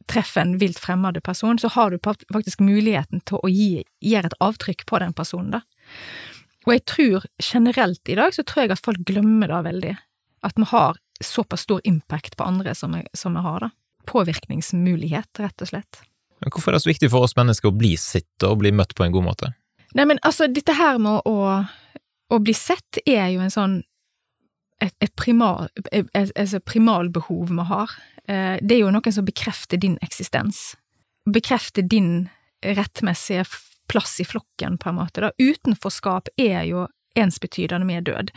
treffer 0.09 0.41
en 0.41 0.57
vilt 0.57 0.79
fremmed 0.79 1.19
person, 1.23 1.59
så 1.59 1.69
har 1.75 1.91
du 1.91 1.99
faktisk 2.33 2.63
muligheten 2.63 3.21
til 3.27 3.41
å 3.43 3.51
gi, 3.51 3.83
gjøre 4.01 4.31
et 4.31 4.39
avtrykk 4.41 4.85
på 4.89 5.01
den 5.03 5.13
personen, 5.17 5.59
da. 5.59 5.61
Og 6.67 6.73
jeg 6.73 6.83
tror 6.89 7.25
generelt 7.39 8.09
i 8.11 8.17
dag, 8.19 8.33
så 8.35 8.43
tror 8.43 8.65
jeg 8.65 8.75
at 8.75 8.83
folk 8.83 9.03
glemmer 9.07 9.47
det 9.47 9.59
veldig. 9.69 9.93
At 10.43 10.57
vi 10.59 10.67
har 10.67 10.97
såpass 11.23 11.63
stor 11.63 11.79
impact 11.88 12.35
på 12.38 12.43
andre 12.43 12.73
som 12.75 12.97
vi, 12.97 13.05
som 13.15 13.38
vi 13.38 13.43
har, 13.45 13.63
da. 13.63 13.69
Påvirkningsmulighet, 14.07 15.31
rett 15.43 15.63
og 15.63 15.71
slett. 15.71 16.01
Men 16.43 16.51
hvorfor 16.53 16.71
er 16.71 16.77
det 16.77 16.83
så 16.83 16.91
viktig 16.91 17.09
for 17.11 17.25
oss 17.25 17.35
mennesker 17.38 17.71
å 17.71 17.75
bli 17.75 17.95
sitt 17.99 18.45
og 18.45 18.59
bli 18.61 18.73
møtt 18.75 18.93
på 18.95 19.05
en 19.07 19.15
god 19.15 19.25
måte? 19.25 19.53
Nei, 19.95 20.05
men 20.05 20.19
altså, 20.27 20.49
dette 20.51 20.75
her 20.75 20.99
med 21.01 21.23
å, 21.25 21.38
å 22.30 22.39
bli 22.43 22.53
sett 22.53 22.99
er 23.05 23.30
jo 23.34 23.43
en 23.43 23.53
sånn 23.53 23.78
et, 24.84 24.93
et 25.01 25.13
primal, 25.17 25.69
et, 25.91 26.09
et, 26.13 26.57
primalbehov 26.65 27.49
vi 27.49 27.65
har. 27.71 27.93
Eh, 28.28 28.57
Det 28.61 28.75
er 28.75 28.84
jo 28.84 28.91
noen 28.93 29.13
som 29.13 29.25
bekrefter 29.25 29.80
din 29.82 29.97
eksistens. 30.05 30.75
Bekrefter 31.25 31.82
din 31.82 32.30
rettmessige 32.61 33.45
plass 33.89 34.19
i 34.19 34.25
flokken, 34.28 34.78
på 34.78 34.89
en 34.89 34.99
måte. 34.99 35.23
Da. 35.23 35.32
Utenforskap 35.39 36.30
er 36.38 36.63
jo 36.67 36.88
ensbetydende 37.17 37.88
med 37.88 38.05
død. 38.05 38.32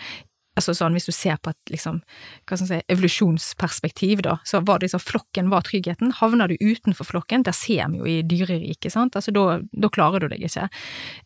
Altså 0.61 0.74
sånn, 0.76 0.96
hvis 0.96 1.08
du 1.08 1.14
ser 1.16 1.38
på 1.40 1.54
et 1.54 1.72
liksom, 1.72 2.02
hva 2.44 2.58
skal 2.58 2.68
si, 2.68 2.80
evolusjonsperspektiv, 2.92 4.20
da, 4.26 4.36
så 4.44 4.61
var 4.66 4.82
det 4.82 4.92
sånn 4.92 5.02
flokken 5.02 5.48
var 5.52 5.64
tryggheten. 5.64 6.12
Havner 6.20 6.52
du 6.52 6.61
utenfor 6.61 7.08
flokken, 7.08 7.46
der 7.48 7.56
ser 7.56 7.88
vi 7.92 8.02
jo 8.02 8.11
i 8.11 8.20
dyreriket, 8.26 8.92
sant, 8.92 9.16
altså 9.16 9.32
da, 9.32 9.46
da 9.72 9.92
klarer 9.92 10.26
du 10.26 10.34
deg 10.34 10.44
ikke. 10.50 10.68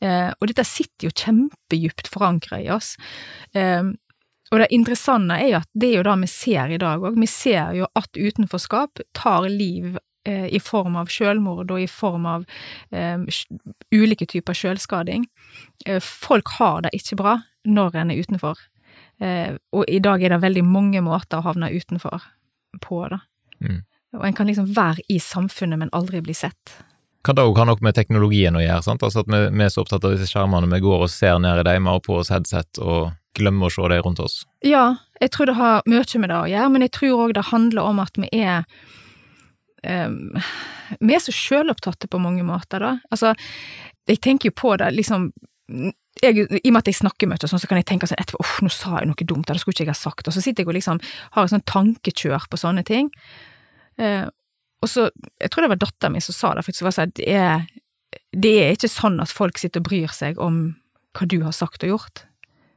Eh, 0.05 0.31
og 0.39 0.51
dette 0.51 0.67
sitter 0.69 1.09
jo 1.09 1.15
kjempedypt 1.19 2.11
forankra 2.15 2.63
i 2.63 2.71
oss. 2.73 2.95
Eh, 3.59 3.91
og 4.55 4.61
det 4.61 4.71
interessante 4.77 5.37
er 5.41 5.51
jo 5.51 5.61
at 5.63 5.71
det 5.75 5.91
er 5.91 5.97
jo 5.99 6.07
det 6.07 6.17
vi 6.21 6.31
ser 6.31 6.75
i 6.75 6.81
dag 6.81 7.03
òg. 7.03 7.17
Vi 7.19 7.31
ser 7.31 7.73
jo 7.79 7.89
at 7.99 8.15
utenforskap 8.15 9.03
tar 9.17 9.49
liv 9.51 9.97
eh, 10.29 10.47
i 10.47 10.61
form 10.63 10.99
av 11.01 11.11
selvmord 11.11 11.73
og 11.75 11.81
i 11.83 11.89
form 11.91 12.29
av 12.31 12.45
eh, 12.95 13.19
ulike 13.95 14.29
typer 14.31 14.55
selvskading. 14.61 15.27
Eh, 15.87 15.99
folk 15.99 16.55
har 16.61 16.85
det 16.87 16.95
ikke 16.95 17.19
bra 17.19 17.41
når 17.65 17.99
en 18.03 18.15
er 18.15 18.23
utenfor. 18.23 18.61
Eh, 19.25 19.57
og 19.73 19.89
i 19.89 20.01
dag 20.05 20.23
er 20.23 20.35
det 20.35 20.43
veldig 20.45 20.65
mange 20.69 21.03
måter 21.05 21.41
å 21.41 21.47
havne 21.49 21.73
utenfor 21.73 22.25
på, 22.83 23.03
da. 23.09 23.23
Mm. 23.65 23.83
Og 24.19 24.27
en 24.29 24.37
kan 24.37 24.51
liksom 24.51 24.69
være 24.77 25.03
i 25.11 25.19
samfunnet, 25.23 25.81
men 25.81 25.93
aldri 25.97 26.21
bli 26.23 26.35
sett. 26.37 26.77
Kan 27.25 27.39
det 27.39 27.47
òg 27.49 27.57
ha 27.59 27.65
noe 27.67 27.81
med 27.83 27.97
teknologien 27.97 28.57
å 28.59 28.63
gjøre? 28.63 28.85
sant? 28.85 29.03
Altså 29.07 29.25
At 29.25 29.31
vi, 29.33 29.41
vi 29.49 29.65
er 29.65 29.73
så 29.73 29.83
opptatt 29.83 30.05
av 30.05 30.15
disse 30.15 30.29
skjermene, 30.29 30.69
vi 30.71 30.83
går 30.85 31.07
og 31.07 31.13
ser 31.13 31.39
ned 31.43 31.63
i 31.63 31.67
dem, 31.67 31.87
vi 31.87 31.95
har 31.95 32.03
på 32.05 32.19
oss 32.21 32.31
headset 32.35 32.83
og 32.85 33.15
glemmer 33.35 33.71
å 33.71 33.75
se 33.75 33.89
dem 33.91 34.05
rundt 34.05 34.21
oss. 34.23 34.43
Ja, 34.67 34.85
jeg 35.23 35.33
tror 35.35 35.49
det 35.51 35.57
har 35.59 35.89
mye 35.91 36.21
med 36.21 36.31
det 36.31 36.37
å 36.37 36.51
gjøre, 36.53 36.69
men 36.75 36.85
jeg 36.85 36.95
tror 36.99 37.25
òg 37.25 37.35
det 37.39 37.49
handler 37.49 37.89
om 37.89 38.03
at 38.05 38.21
vi 38.21 38.29
er 38.45 38.69
um, 39.83 40.37
Vi 41.01 41.17
er 41.17 41.23
så 41.25 41.33
sjølopptatte 41.35 42.11
på 42.13 42.21
mange 42.23 42.45
måter, 42.47 42.85
da. 42.85 42.93
Altså, 43.11 43.33
jeg 44.07 44.21
tenker 44.23 44.53
jo 44.53 44.59
på 44.61 44.77
det, 44.79 44.93
liksom 44.95 45.31
jeg, 45.69 46.45
I 46.45 46.69
og 46.69 46.73
med 46.75 46.83
at 46.83 46.91
jeg 46.91 46.99
snakker 47.01 47.29
mye, 47.31 47.41
sånn, 47.49 47.61
så 47.63 47.69
kan 47.71 47.81
jeg 47.81 47.89
tenke 47.89 48.09
sånn 48.09 48.21
etterpå 48.21 48.45
nå 48.65 48.73
sa 48.73 48.99
jeg 48.99 49.11
noe 49.11 49.27
dumt, 49.29 49.49
det 49.49 49.61
skulle 49.63 49.77
ikke 49.77 49.87
jeg 49.87 49.95
ha 49.95 49.99
sagt. 49.99 50.29
Og 50.29 50.37
så 50.37 50.43
sitter 50.45 50.65
jeg 50.65 50.71
og 50.71 50.79
liksom 50.79 51.01
har 51.37 51.47
et 51.47 51.55
sånn 51.55 51.67
tankekjør 51.71 52.49
på 52.51 52.61
sånne 52.61 52.85
ting. 52.87 53.11
Eh, 54.01 54.27
og 54.85 54.91
så, 54.91 55.09
jeg 55.41 55.53
tror 55.53 55.65
det 55.65 55.73
var 55.73 55.81
datteren 55.81 56.17
min 56.17 56.25
som 56.25 56.37
sa 56.37 56.53
det, 56.55 56.67
faktisk, 56.67 56.85
var 56.87 56.97
sånn, 56.97 57.15
det 57.17 57.29
er, 57.33 57.65
det 58.37 58.55
er 58.61 58.77
ikke 58.77 58.93
sånn 58.93 59.19
at 59.25 59.33
folk 59.33 59.61
sitter 59.61 59.81
og 59.81 59.89
bryr 59.89 60.13
seg 60.15 60.41
om 60.43 60.63
hva 61.17 61.29
du 61.31 61.41
har 61.47 61.55
sagt 61.57 61.87
og 61.87 61.95
gjort. 61.95 62.25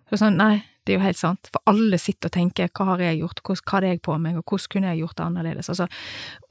Så 0.07 0.21
sånn, 0.21 0.39
nei, 0.39 0.61
det 0.88 0.95
er 0.95 0.99
jo 1.01 1.03
helt 1.03 1.19
sant, 1.19 1.51
for 1.51 1.63
alle 1.69 1.99
sitter 2.01 2.31
og 2.31 2.35
tenker 2.38 2.71
hva 2.71 2.89
har 2.93 3.03
jeg 3.03 3.19
gjort, 3.21 3.43
hva 3.43 3.57
hadde 3.73 3.91
jeg 3.91 4.01
på 4.07 4.17
meg, 4.23 4.39
og 4.39 4.47
hvordan 4.47 4.71
kunne 4.73 4.93
jeg 4.93 5.03
gjort 5.03 5.19
det 5.19 5.27
annerledes, 5.27 5.69
altså, 5.73 5.88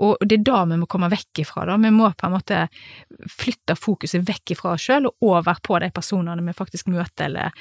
og 0.05 0.22
det 0.22 0.41
er 0.41 0.47
da 0.47 0.62
vi 0.68 0.78
må 0.82 0.89
komme 0.91 1.11
vekk 1.12 1.43
ifra, 1.47 1.66
da, 1.70 1.80
vi 1.80 1.93
må 1.95 2.12
på 2.12 2.28
en 2.28 2.37
måte 2.37 2.62
flytte 3.32 3.76
fokuset 3.80 4.24
vekk 4.28 4.57
ifra 4.57 4.76
oss 4.76 4.89
selv, 4.91 5.12
og 5.12 5.30
over 5.32 5.61
på 5.64 5.80
de 5.82 5.93
personene 5.95 6.45
vi 6.45 6.57
faktisk 6.57 6.91
møter, 6.93 7.30
eller 7.30 7.53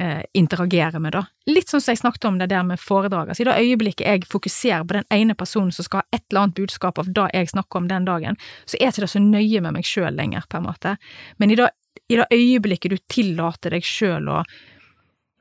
eh, 0.00 0.22
interagerer 0.40 1.02
med, 1.02 1.14
da. 1.18 1.24
Litt 1.50 1.70
sånn 1.70 1.82
som 1.82 1.92
jeg 1.92 2.02
snakket 2.02 2.28
om 2.30 2.40
det 2.40 2.50
der 2.52 2.64
med 2.66 2.80
foredraget. 2.80 3.36
Så 3.36 3.44
i 3.44 3.48
det 3.48 3.58
øyeblikket 3.58 4.06
jeg 4.06 4.28
fokuserer 4.30 4.86
på 4.86 4.96
den 4.98 5.08
ene 5.14 5.36
personen 5.38 5.72
som 5.74 5.86
skal 5.86 6.02
ha 6.02 6.16
et 6.16 6.24
eller 6.30 6.46
annet 6.46 6.58
budskap 6.60 7.00
av 7.02 7.10
det 7.10 7.28
jeg 7.36 7.52
snakker 7.52 7.82
om 7.82 7.90
den 7.90 8.08
dagen, 8.08 8.40
så 8.64 8.80
er 8.80 8.92
ikke 8.92 9.06
det 9.06 9.12
så 9.14 9.22
nøye 9.24 9.62
med 9.64 9.76
meg 9.78 9.88
selv 9.88 10.16
lenger, 10.16 10.46
på 10.48 10.60
en 10.60 10.68
måte, 10.68 10.96
men 11.42 11.52
i 11.52 11.58
det, 11.60 11.70
i 12.10 12.18
det 12.18 12.28
øyeblikket 12.34 12.94
du 12.94 13.02
tillater 13.10 13.76
deg 13.76 13.86
selv 13.86 14.34
å 14.34 14.42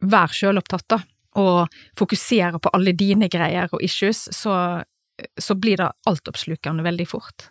være 0.02 0.36
sjølopptatt, 0.42 0.88
da, 0.90 1.00
og 1.40 1.80
fokusere 2.00 2.60
på 2.60 2.72
alle 2.74 2.94
dine 2.98 3.30
greier 3.32 3.70
og 3.72 3.84
issues, 3.86 4.28
så, 4.36 4.82
så 5.38 5.56
blir 5.56 5.80
det 5.82 5.90
altoppslukende 6.10 6.86
veldig 6.86 7.08
fort. 7.08 7.50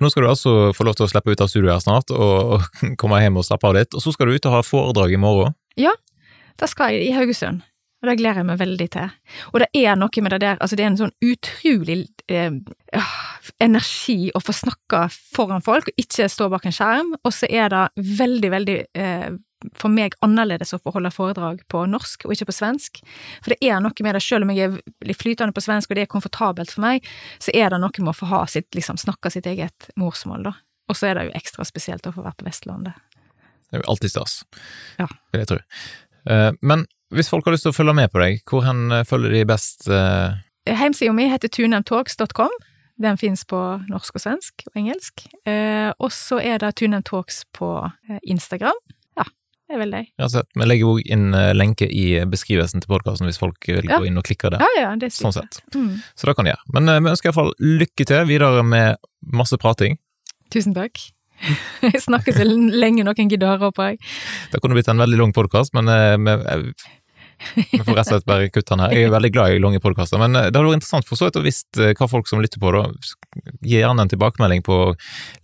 Nå 0.00 0.08
skal 0.08 0.24
du 0.24 0.30
altså 0.30 0.52
få 0.72 0.86
lov 0.88 0.96
til 0.96 1.04
å 1.04 1.10
slippe 1.12 1.34
ut 1.34 1.42
av 1.44 1.50
studio 1.52 1.72
her 1.72 1.82
snart, 1.82 2.12
og, 2.14 2.54
og 2.56 2.94
komme 3.00 3.20
hjem 3.20 3.36
og 3.36 3.44
slappe 3.44 3.68
av 3.68 3.76
litt. 3.76 3.96
Og 3.96 4.00
så 4.00 4.14
skal 4.14 4.30
du 4.30 4.38
ut 4.38 4.46
og 4.48 4.56
ha 4.56 4.62
foredrag 4.64 5.12
i 5.12 5.20
morgen. 5.20 5.56
Ja, 5.80 5.92
Det 6.60 6.68
skal 6.68 6.92
jeg 6.92 7.08
i 7.08 7.12
Haugesund, 7.16 7.62
og 8.02 8.08
det 8.08 8.18
gleder 8.20 8.42
jeg 8.42 8.48
meg 8.50 8.58
veldig 8.60 8.86
til. 8.92 9.12
Og 9.52 9.62
det 9.62 9.68
er 9.80 9.94
noe 9.96 10.22
med 10.24 10.34
det 10.34 10.40
der, 10.42 10.58
altså 10.60 10.76
det 10.76 10.84
er 10.84 10.90
en 10.90 10.98
sånn 10.98 11.14
utrolig 11.24 12.02
eh, 12.28 12.50
energi 13.60 14.30
å 14.36 14.40
få 14.42 14.52
snakke 14.56 15.04
foran 15.34 15.62
folk, 15.64 15.88
og 15.92 16.00
ikke 16.02 16.28
stå 16.30 16.48
bak 16.52 16.66
en 16.68 16.74
skjerm, 16.76 17.14
og 17.24 17.32
så 17.32 17.48
er 17.50 17.70
det 17.72 17.84
veldig, 18.18 18.50
veldig 18.52 18.78
eh, 18.94 19.30
for 19.76 19.92
meg 19.92 20.14
annerledes 20.24 20.72
å 20.72 20.78
få 20.80 20.92
holde 20.94 21.10
foredrag 21.12 21.58
på 21.68 21.82
norsk 21.88 22.24
og 22.24 22.32
ikke 22.32 22.46
på 22.48 22.54
svensk. 22.56 23.00
For 23.44 23.52
det 23.52 23.58
er 23.68 23.80
noe 23.84 23.92
med 24.06 24.16
det, 24.16 24.22
selv 24.24 24.46
om 24.46 24.52
jeg 24.56 24.70
er 24.80 25.14
flytende 25.20 25.52
på 25.56 25.60
svensk 25.64 25.90
og 25.92 25.98
det 25.98 26.06
er 26.06 26.12
komfortabelt 26.14 26.72
for 26.72 26.84
meg, 26.86 27.04
så 27.42 27.52
er 27.52 27.68
det 27.74 27.80
noe 27.82 27.92
med 28.00 28.12
å 28.14 28.16
få 28.16 28.30
ha 28.32 28.44
sitt, 28.48 28.70
liksom 28.76 28.96
snakke 29.00 29.32
sitt 29.32 29.48
eget 29.50 29.90
morsmål, 30.00 30.46
da. 30.48 30.54
Og 30.88 30.96
så 30.96 31.10
er 31.10 31.18
det 31.18 31.26
jo 31.28 31.36
ekstra 31.38 31.66
spesielt 31.68 32.08
å 32.08 32.14
få 32.16 32.24
være 32.24 32.40
på 32.40 32.48
Vestlandet. 32.48 32.96
Det 33.70 33.78
er 33.78 33.84
jo 33.84 33.90
alltid 33.92 34.10
stas, 34.10 34.40
Ja. 34.98 35.06
vil 35.32 35.44
jeg 35.44 35.50
tro. 35.52 35.58
Eh, 36.26 36.52
Men 36.62 36.86
hvis 37.12 37.28
folk 37.30 37.44
har 37.44 37.52
lyst 37.54 37.62
til 37.68 37.72
å 37.72 37.76
følge 37.76 37.94
med 37.94 38.10
på 38.10 38.18
deg, 38.18 38.40
hvor 38.48 38.64
hen 38.64 38.90
eh, 38.92 39.04
følger 39.04 39.30
de 39.30 39.44
best? 39.44 39.86
eh, 39.88 40.34
Hjemsida 40.66 41.12
mi 41.14 41.28
heter 41.28 41.48
tunemtalks.com. 41.48 42.50
Den 43.00 43.16
fins 43.16 43.46
på 43.48 43.56
norsk 43.88 44.18
og 44.18 44.22
svensk 44.26 44.66
og 44.68 44.74
engelsk. 44.76 45.22
Eh, 45.48 45.88
og 45.98 46.10
så 46.12 46.36
er 46.44 46.58
det 46.60 46.74
Tunem 46.76 47.02
Talks 47.06 47.42
på 47.56 47.70
eh, 47.88 48.18
Instagram. 48.28 48.76
Ja, 49.16 49.24
det 49.24 49.76
er 49.76 49.80
vel 49.80 49.94
det. 49.94 50.02
Ja, 50.20 50.28
og. 50.28 50.50
Vi 50.58 50.66
legger 50.68 50.90
òg 50.90 51.00
inn 51.08 51.30
eh, 51.34 51.52
lenke 51.56 51.88
i 51.88 52.04
beskrivelsen 52.28 52.82
til 52.84 52.92
podkasten 52.92 53.24
hvis 53.30 53.40
folk 53.40 53.56
vil 53.70 53.88
Ja. 53.88 53.98
gå 54.02 54.10
inn 54.10 54.20
og 54.20 54.26
klikke 54.28 54.50
der. 54.52 54.60
Ja, 54.60 54.68
ja, 54.82 54.90
det 55.00 55.08
er 55.08 55.14
Sånn 55.16 55.32
sett. 55.32 55.62
Mm. 55.72 55.94
Så 56.14 56.28
det 56.28 56.36
kan 56.36 56.44
de 56.44 56.52
gjøre. 56.52 56.74
Men 56.76 56.88
eh, 56.92 57.00
vi 57.00 57.12
ønsker 57.14 57.30
iallfall 57.32 57.54
lykke 57.64 58.06
til 58.12 58.28
videre 58.28 58.62
med 58.68 59.00
masse 59.32 59.56
prating. 59.56 59.96
Tusen 60.52 60.76
takk. 60.76 61.00
Jeg 61.80 62.02
snakker 62.04 62.34
så 62.36 62.44
lenge 62.44 63.00
noen 63.06 63.30
gidder 63.32 63.62
på, 63.72 63.84
jeg. 63.86 63.96
Det 64.52 64.60
kunne 64.60 64.76
blitt 64.76 64.90
en 64.92 65.00
veldig 65.00 65.16
lang 65.22 65.32
podkast, 65.32 65.72
men 65.72 65.88
eh, 65.88 66.18
vi, 66.20 66.74
vi 67.54 67.80
får 67.80 67.94
rett 67.96 68.06
og 68.06 68.10
slett 68.10 68.28
bare 68.28 68.50
kutte 68.52 68.74
den 68.74 68.82
her. 68.84 68.94
Jeg 68.94 69.08
er 69.08 69.14
veldig 69.14 69.30
glad 69.34 69.54
i 69.54 69.62
lange 69.62 69.80
podkaster, 69.82 70.20
men 70.22 70.36
eh, 70.36 70.48
det 70.48 70.58
hadde 70.58 70.68
vært 70.68 70.80
interessant 70.80 71.08
for 71.08 71.20
så 71.20 71.28
vidt 71.28 71.40
å 71.40 71.44
visst 71.44 71.80
eh, 71.80 71.94
hva 71.98 72.08
folk 72.10 72.30
som 72.30 72.42
lytter 72.44 72.62
på, 72.62 72.72
da. 72.76 72.84
Gi 73.64 73.80
gjerne 73.80 74.06
en 74.06 74.12
tilbakemelding 74.12 74.64
på 74.66 74.78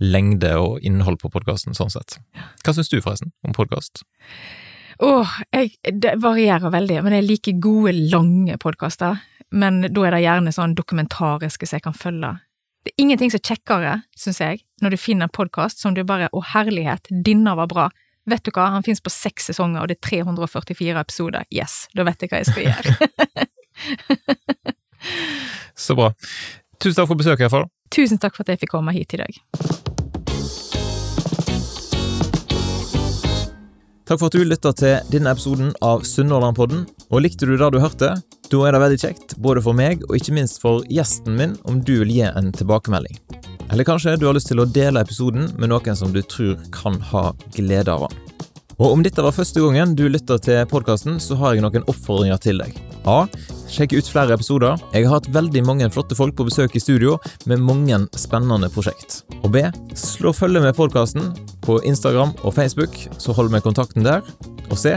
lengde 0.04 0.52
og 0.60 0.84
innhold 0.86 1.20
på 1.22 1.32
podkasten, 1.34 1.76
sånn 1.76 1.92
sett. 1.94 2.18
Hva 2.64 2.76
syns 2.76 2.92
du 2.92 2.98
forresten 3.00 3.32
om 3.46 3.56
podkast? 3.56 4.04
Åh, 5.04 5.28
oh, 5.52 5.64
det 5.92 6.14
varierer 6.22 6.72
veldig, 6.72 7.02
men 7.04 7.18
jeg 7.18 7.26
liker 7.26 7.58
gode, 7.60 7.92
lange 8.12 8.56
podkaster. 8.60 9.18
Men 9.52 9.82
da 9.84 10.06
er 10.06 10.16
det 10.16 10.24
gjerne 10.24 10.54
sånn 10.54 10.74
dokumentariske 10.76 11.68
som 11.68 11.78
jeg 11.78 11.84
kan 11.84 11.96
følge. 11.96 12.32
Det 12.86 12.92
er 12.94 13.02
ingenting 13.02 13.32
som 13.32 13.40
er 13.40 13.50
kjekkere, 13.50 13.92
syns 14.18 14.40
jeg, 14.40 14.62
når 14.82 14.94
du 14.94 15.00
finner 15.00 15.26
en 15.26 15.34
podkast 15.34 15.82
som 15.82 15.94
du 15.94 16.04
bare 16.06 16.30
Å, 16.32 16.42
herlighet, 16.52 17.10
denne 17.10 17.56
var 17.58 17.68
bra. 17.70 17.86
Vet 18.26 18.42
du 18.42 18.50
hva, 18.50 18.72
han 18.74 18.82
finnes 18.82 19.02
på 19.02 19.10
seks 19.12 19.52
sesonger, 19.52 19.84
og 19.84 19.90
det 19.90 20.00
er 20.00 20.06
344 20.08 20.98
episoder. 20.98 21.46
Yes, 21.54 21.84
da 21.94 22.02
vet 22.08 22.24
jeg 22.24 22.32
hva 22.32 22.42
jeg 22.42 22.48
skal 22.50 22.66
gjøre. 22.66 23.46
Så 25.86 25.94
bra. 25.94 26.10
Tusen 26.82 26.98
takk 26.98 27.12
for 27.12 27.20
besøket, 27.20 27.46
iallfall. 27.46 27.68
Tusen 27.94 28.18
takk 28.18 28.34
for 28.34 28.42
at 28.42 28.50
jeg 28.50 28.64
fikk 28.64 28.74
komme 28.74 28.96
hit 28.96 29.14
i 29.14 29.22
dag. 29.22 29.38
Takk 34.06 34.18
for 34.18 34.26
at 34.26 34.34
du 34.34 34.42
lytta 34.42 34.74
til 34.74 34.98
denne 35.10 35.30
episoden 35.34 35.70
av 35.82 36.02
Sunnhordlandpodden. 36.06 36.86
Og 37.10 37.22
likte 37.22 37.46
du 37.46 37.54
det 37.54 37.70
du 37.74 37.78
hørte, 37.82 38.16
da 38.50 38.66
er 38.66 38.74
det 38.74 38.82
veldig 38.82 39.02
kjekt, 39.02 39.38
både 39.38 39.62
for 39.62 39.78
meg 39.78 40.02
og 40.10 40.18
ikke 40.18 40.34
minst 40.34 40.58
for 40.62 40.82
gjesten 40.90 41.38
min, 41.38 41.58
om 41.66 41.78
du 41.78 42.00
vil 42.02 42.14
gi 42.18 42.24
en 42.26 42.50
tilbakemelding. 42.54 43.22
Eller 43.70 43.84
kanskje 43.84 44.16
du 44.16 44.26
har 44.28 44.36
lyst 44.36 44.50
til 44.52 44.62
å 44.62 44.68
dele 44.68 45.02
episoden 45.02 45.50
med 45.58 45.72
noen 45.72 45.98
som 45.98 46.12
du 46.14 46.22
tror 46.22 46.56
kan 46.74 47.00
ha 47.10 47.30
glede 47.56 47.92
av 47.92 48.06
den. 48.06 48.22
Og 48.76 48.92
om 48.92 49.02
dette 49.04 49.22
var 49.24 49.32
første 49.32 49.62
gangen 49.62 49.94
du 49.96 50.04
lytter 50.12 50.40
til 50.42 50.66
podkasten, 50.68 51.16
så 51.22 51.38
har 51.40 51.54
jeg 51.56 51.64
noen 51.64 51.86
oppfordringer 51.88 52.40
til 52.44 52.60
deg. 52.60 52.76
A. 53.08 53.22
Sjekk 53.72 53.94
ut 53.96 54.10
flere 54.10 54.36
episoder. 54.36 54.76
Jeg 54.92 55.06
har 55.06 55.16
hatt 55.16 55.30
veldig 55.32 55.62
mange 55.64 55.88
flotte 55.94 56.18
folk 56.18 56.36
på 56.36 56.46
besøk 56.48 56.76
i 56.76 56.82
studio 56.82 57.16
med 57.48 57.64
mange 57.64 58.02
spennende 58.20 58.68
prosjekt. 58.72 59.22
Og 59.42 59.54
B. 59.54 59.64
Slå 59.96 60.34
følge 60.36 60.60
med 60.60 60.76
podkasten 60.76 61.32
på 61.64 61.80
Instagram 61.88 62.36
og 62.42 62.52
Facebook, 62.58 63.00
så 63.16 63.32
hold 63.36 63.54
med 63.54 63.64
kontakten 63.64 64.04
der. 64.04 64.20
Og 64.70 64.78
se, 64.80 64.96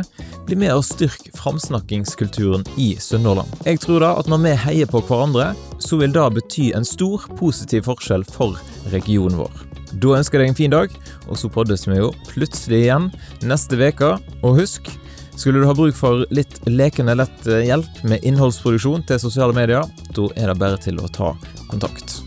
Bli 0.50 0.56
med 0.58 0.72
og 0.74 0.82
styrk 0.82 1.28
framsnakkingskulturen 1.38 2.64
i 2.82 2.96
Sunnhordland. 2.98 3.52
Jeg 3.68 3.84
tror 3.84 4.02
da 4.02 4.16
at 4.18 4.30
når 4.32 4.40
vi 4.42 4.54
heier 4.64 4.90
på 4.90 5.02
hverandre, 5.06 5.52
så 5.78 6.00
vil 6.00 6.16
det 6.16 6.24
bety 6.40 6.72
en 6.74 6.88
stor 6.88 7.28
positiv 7.38 7.86
forskjell 7.86 8.26
for 8.26 8.58
regionen 8.90 9.38
vår. 9.44 9.62
Da 10.02 10.16
ønsker 10.18 10.42
jeg 10.42 10.48
deg 10.48 10.54
en 10.56 10.58
fin 10.58 10.74
dag, 10.74 10.96
og 11.28 11.38
så 11.38 11.52
poddes 11.54 11.86
vi 11.86 12.00
jo 12.00 12.10
plutselig 12.32 12.82
igjen 12.88 13.12
neste 13.46 13.78
uke. 13.78 14.16
Og 14.42 14.58
husk, 14.58 14.90
skulle 15.36 15.62
du 15.62 15.70
ha 15.70 15.78
bruk 15.78 15.94
for 15.98 16.26
litt 16.34 16.58
lekende 16.66 17.20
lett 17.22 17.46
eh, 17.46 17.68
hjelp 17.70 18.04
med 18.10 18.26
innholdsproduksjon 18.26 19.06
til 19.06 19.22
sosiale 19.22 19.54
medier, 19.54 19.86
da 20.18 20.32
er 20.34 20.50
det 20.50 20.60
bare 20.66 20.82
til 20.82 20.98
å 20.98 21.14
ta 21.14 21.36
kontakt. 21.70 22.20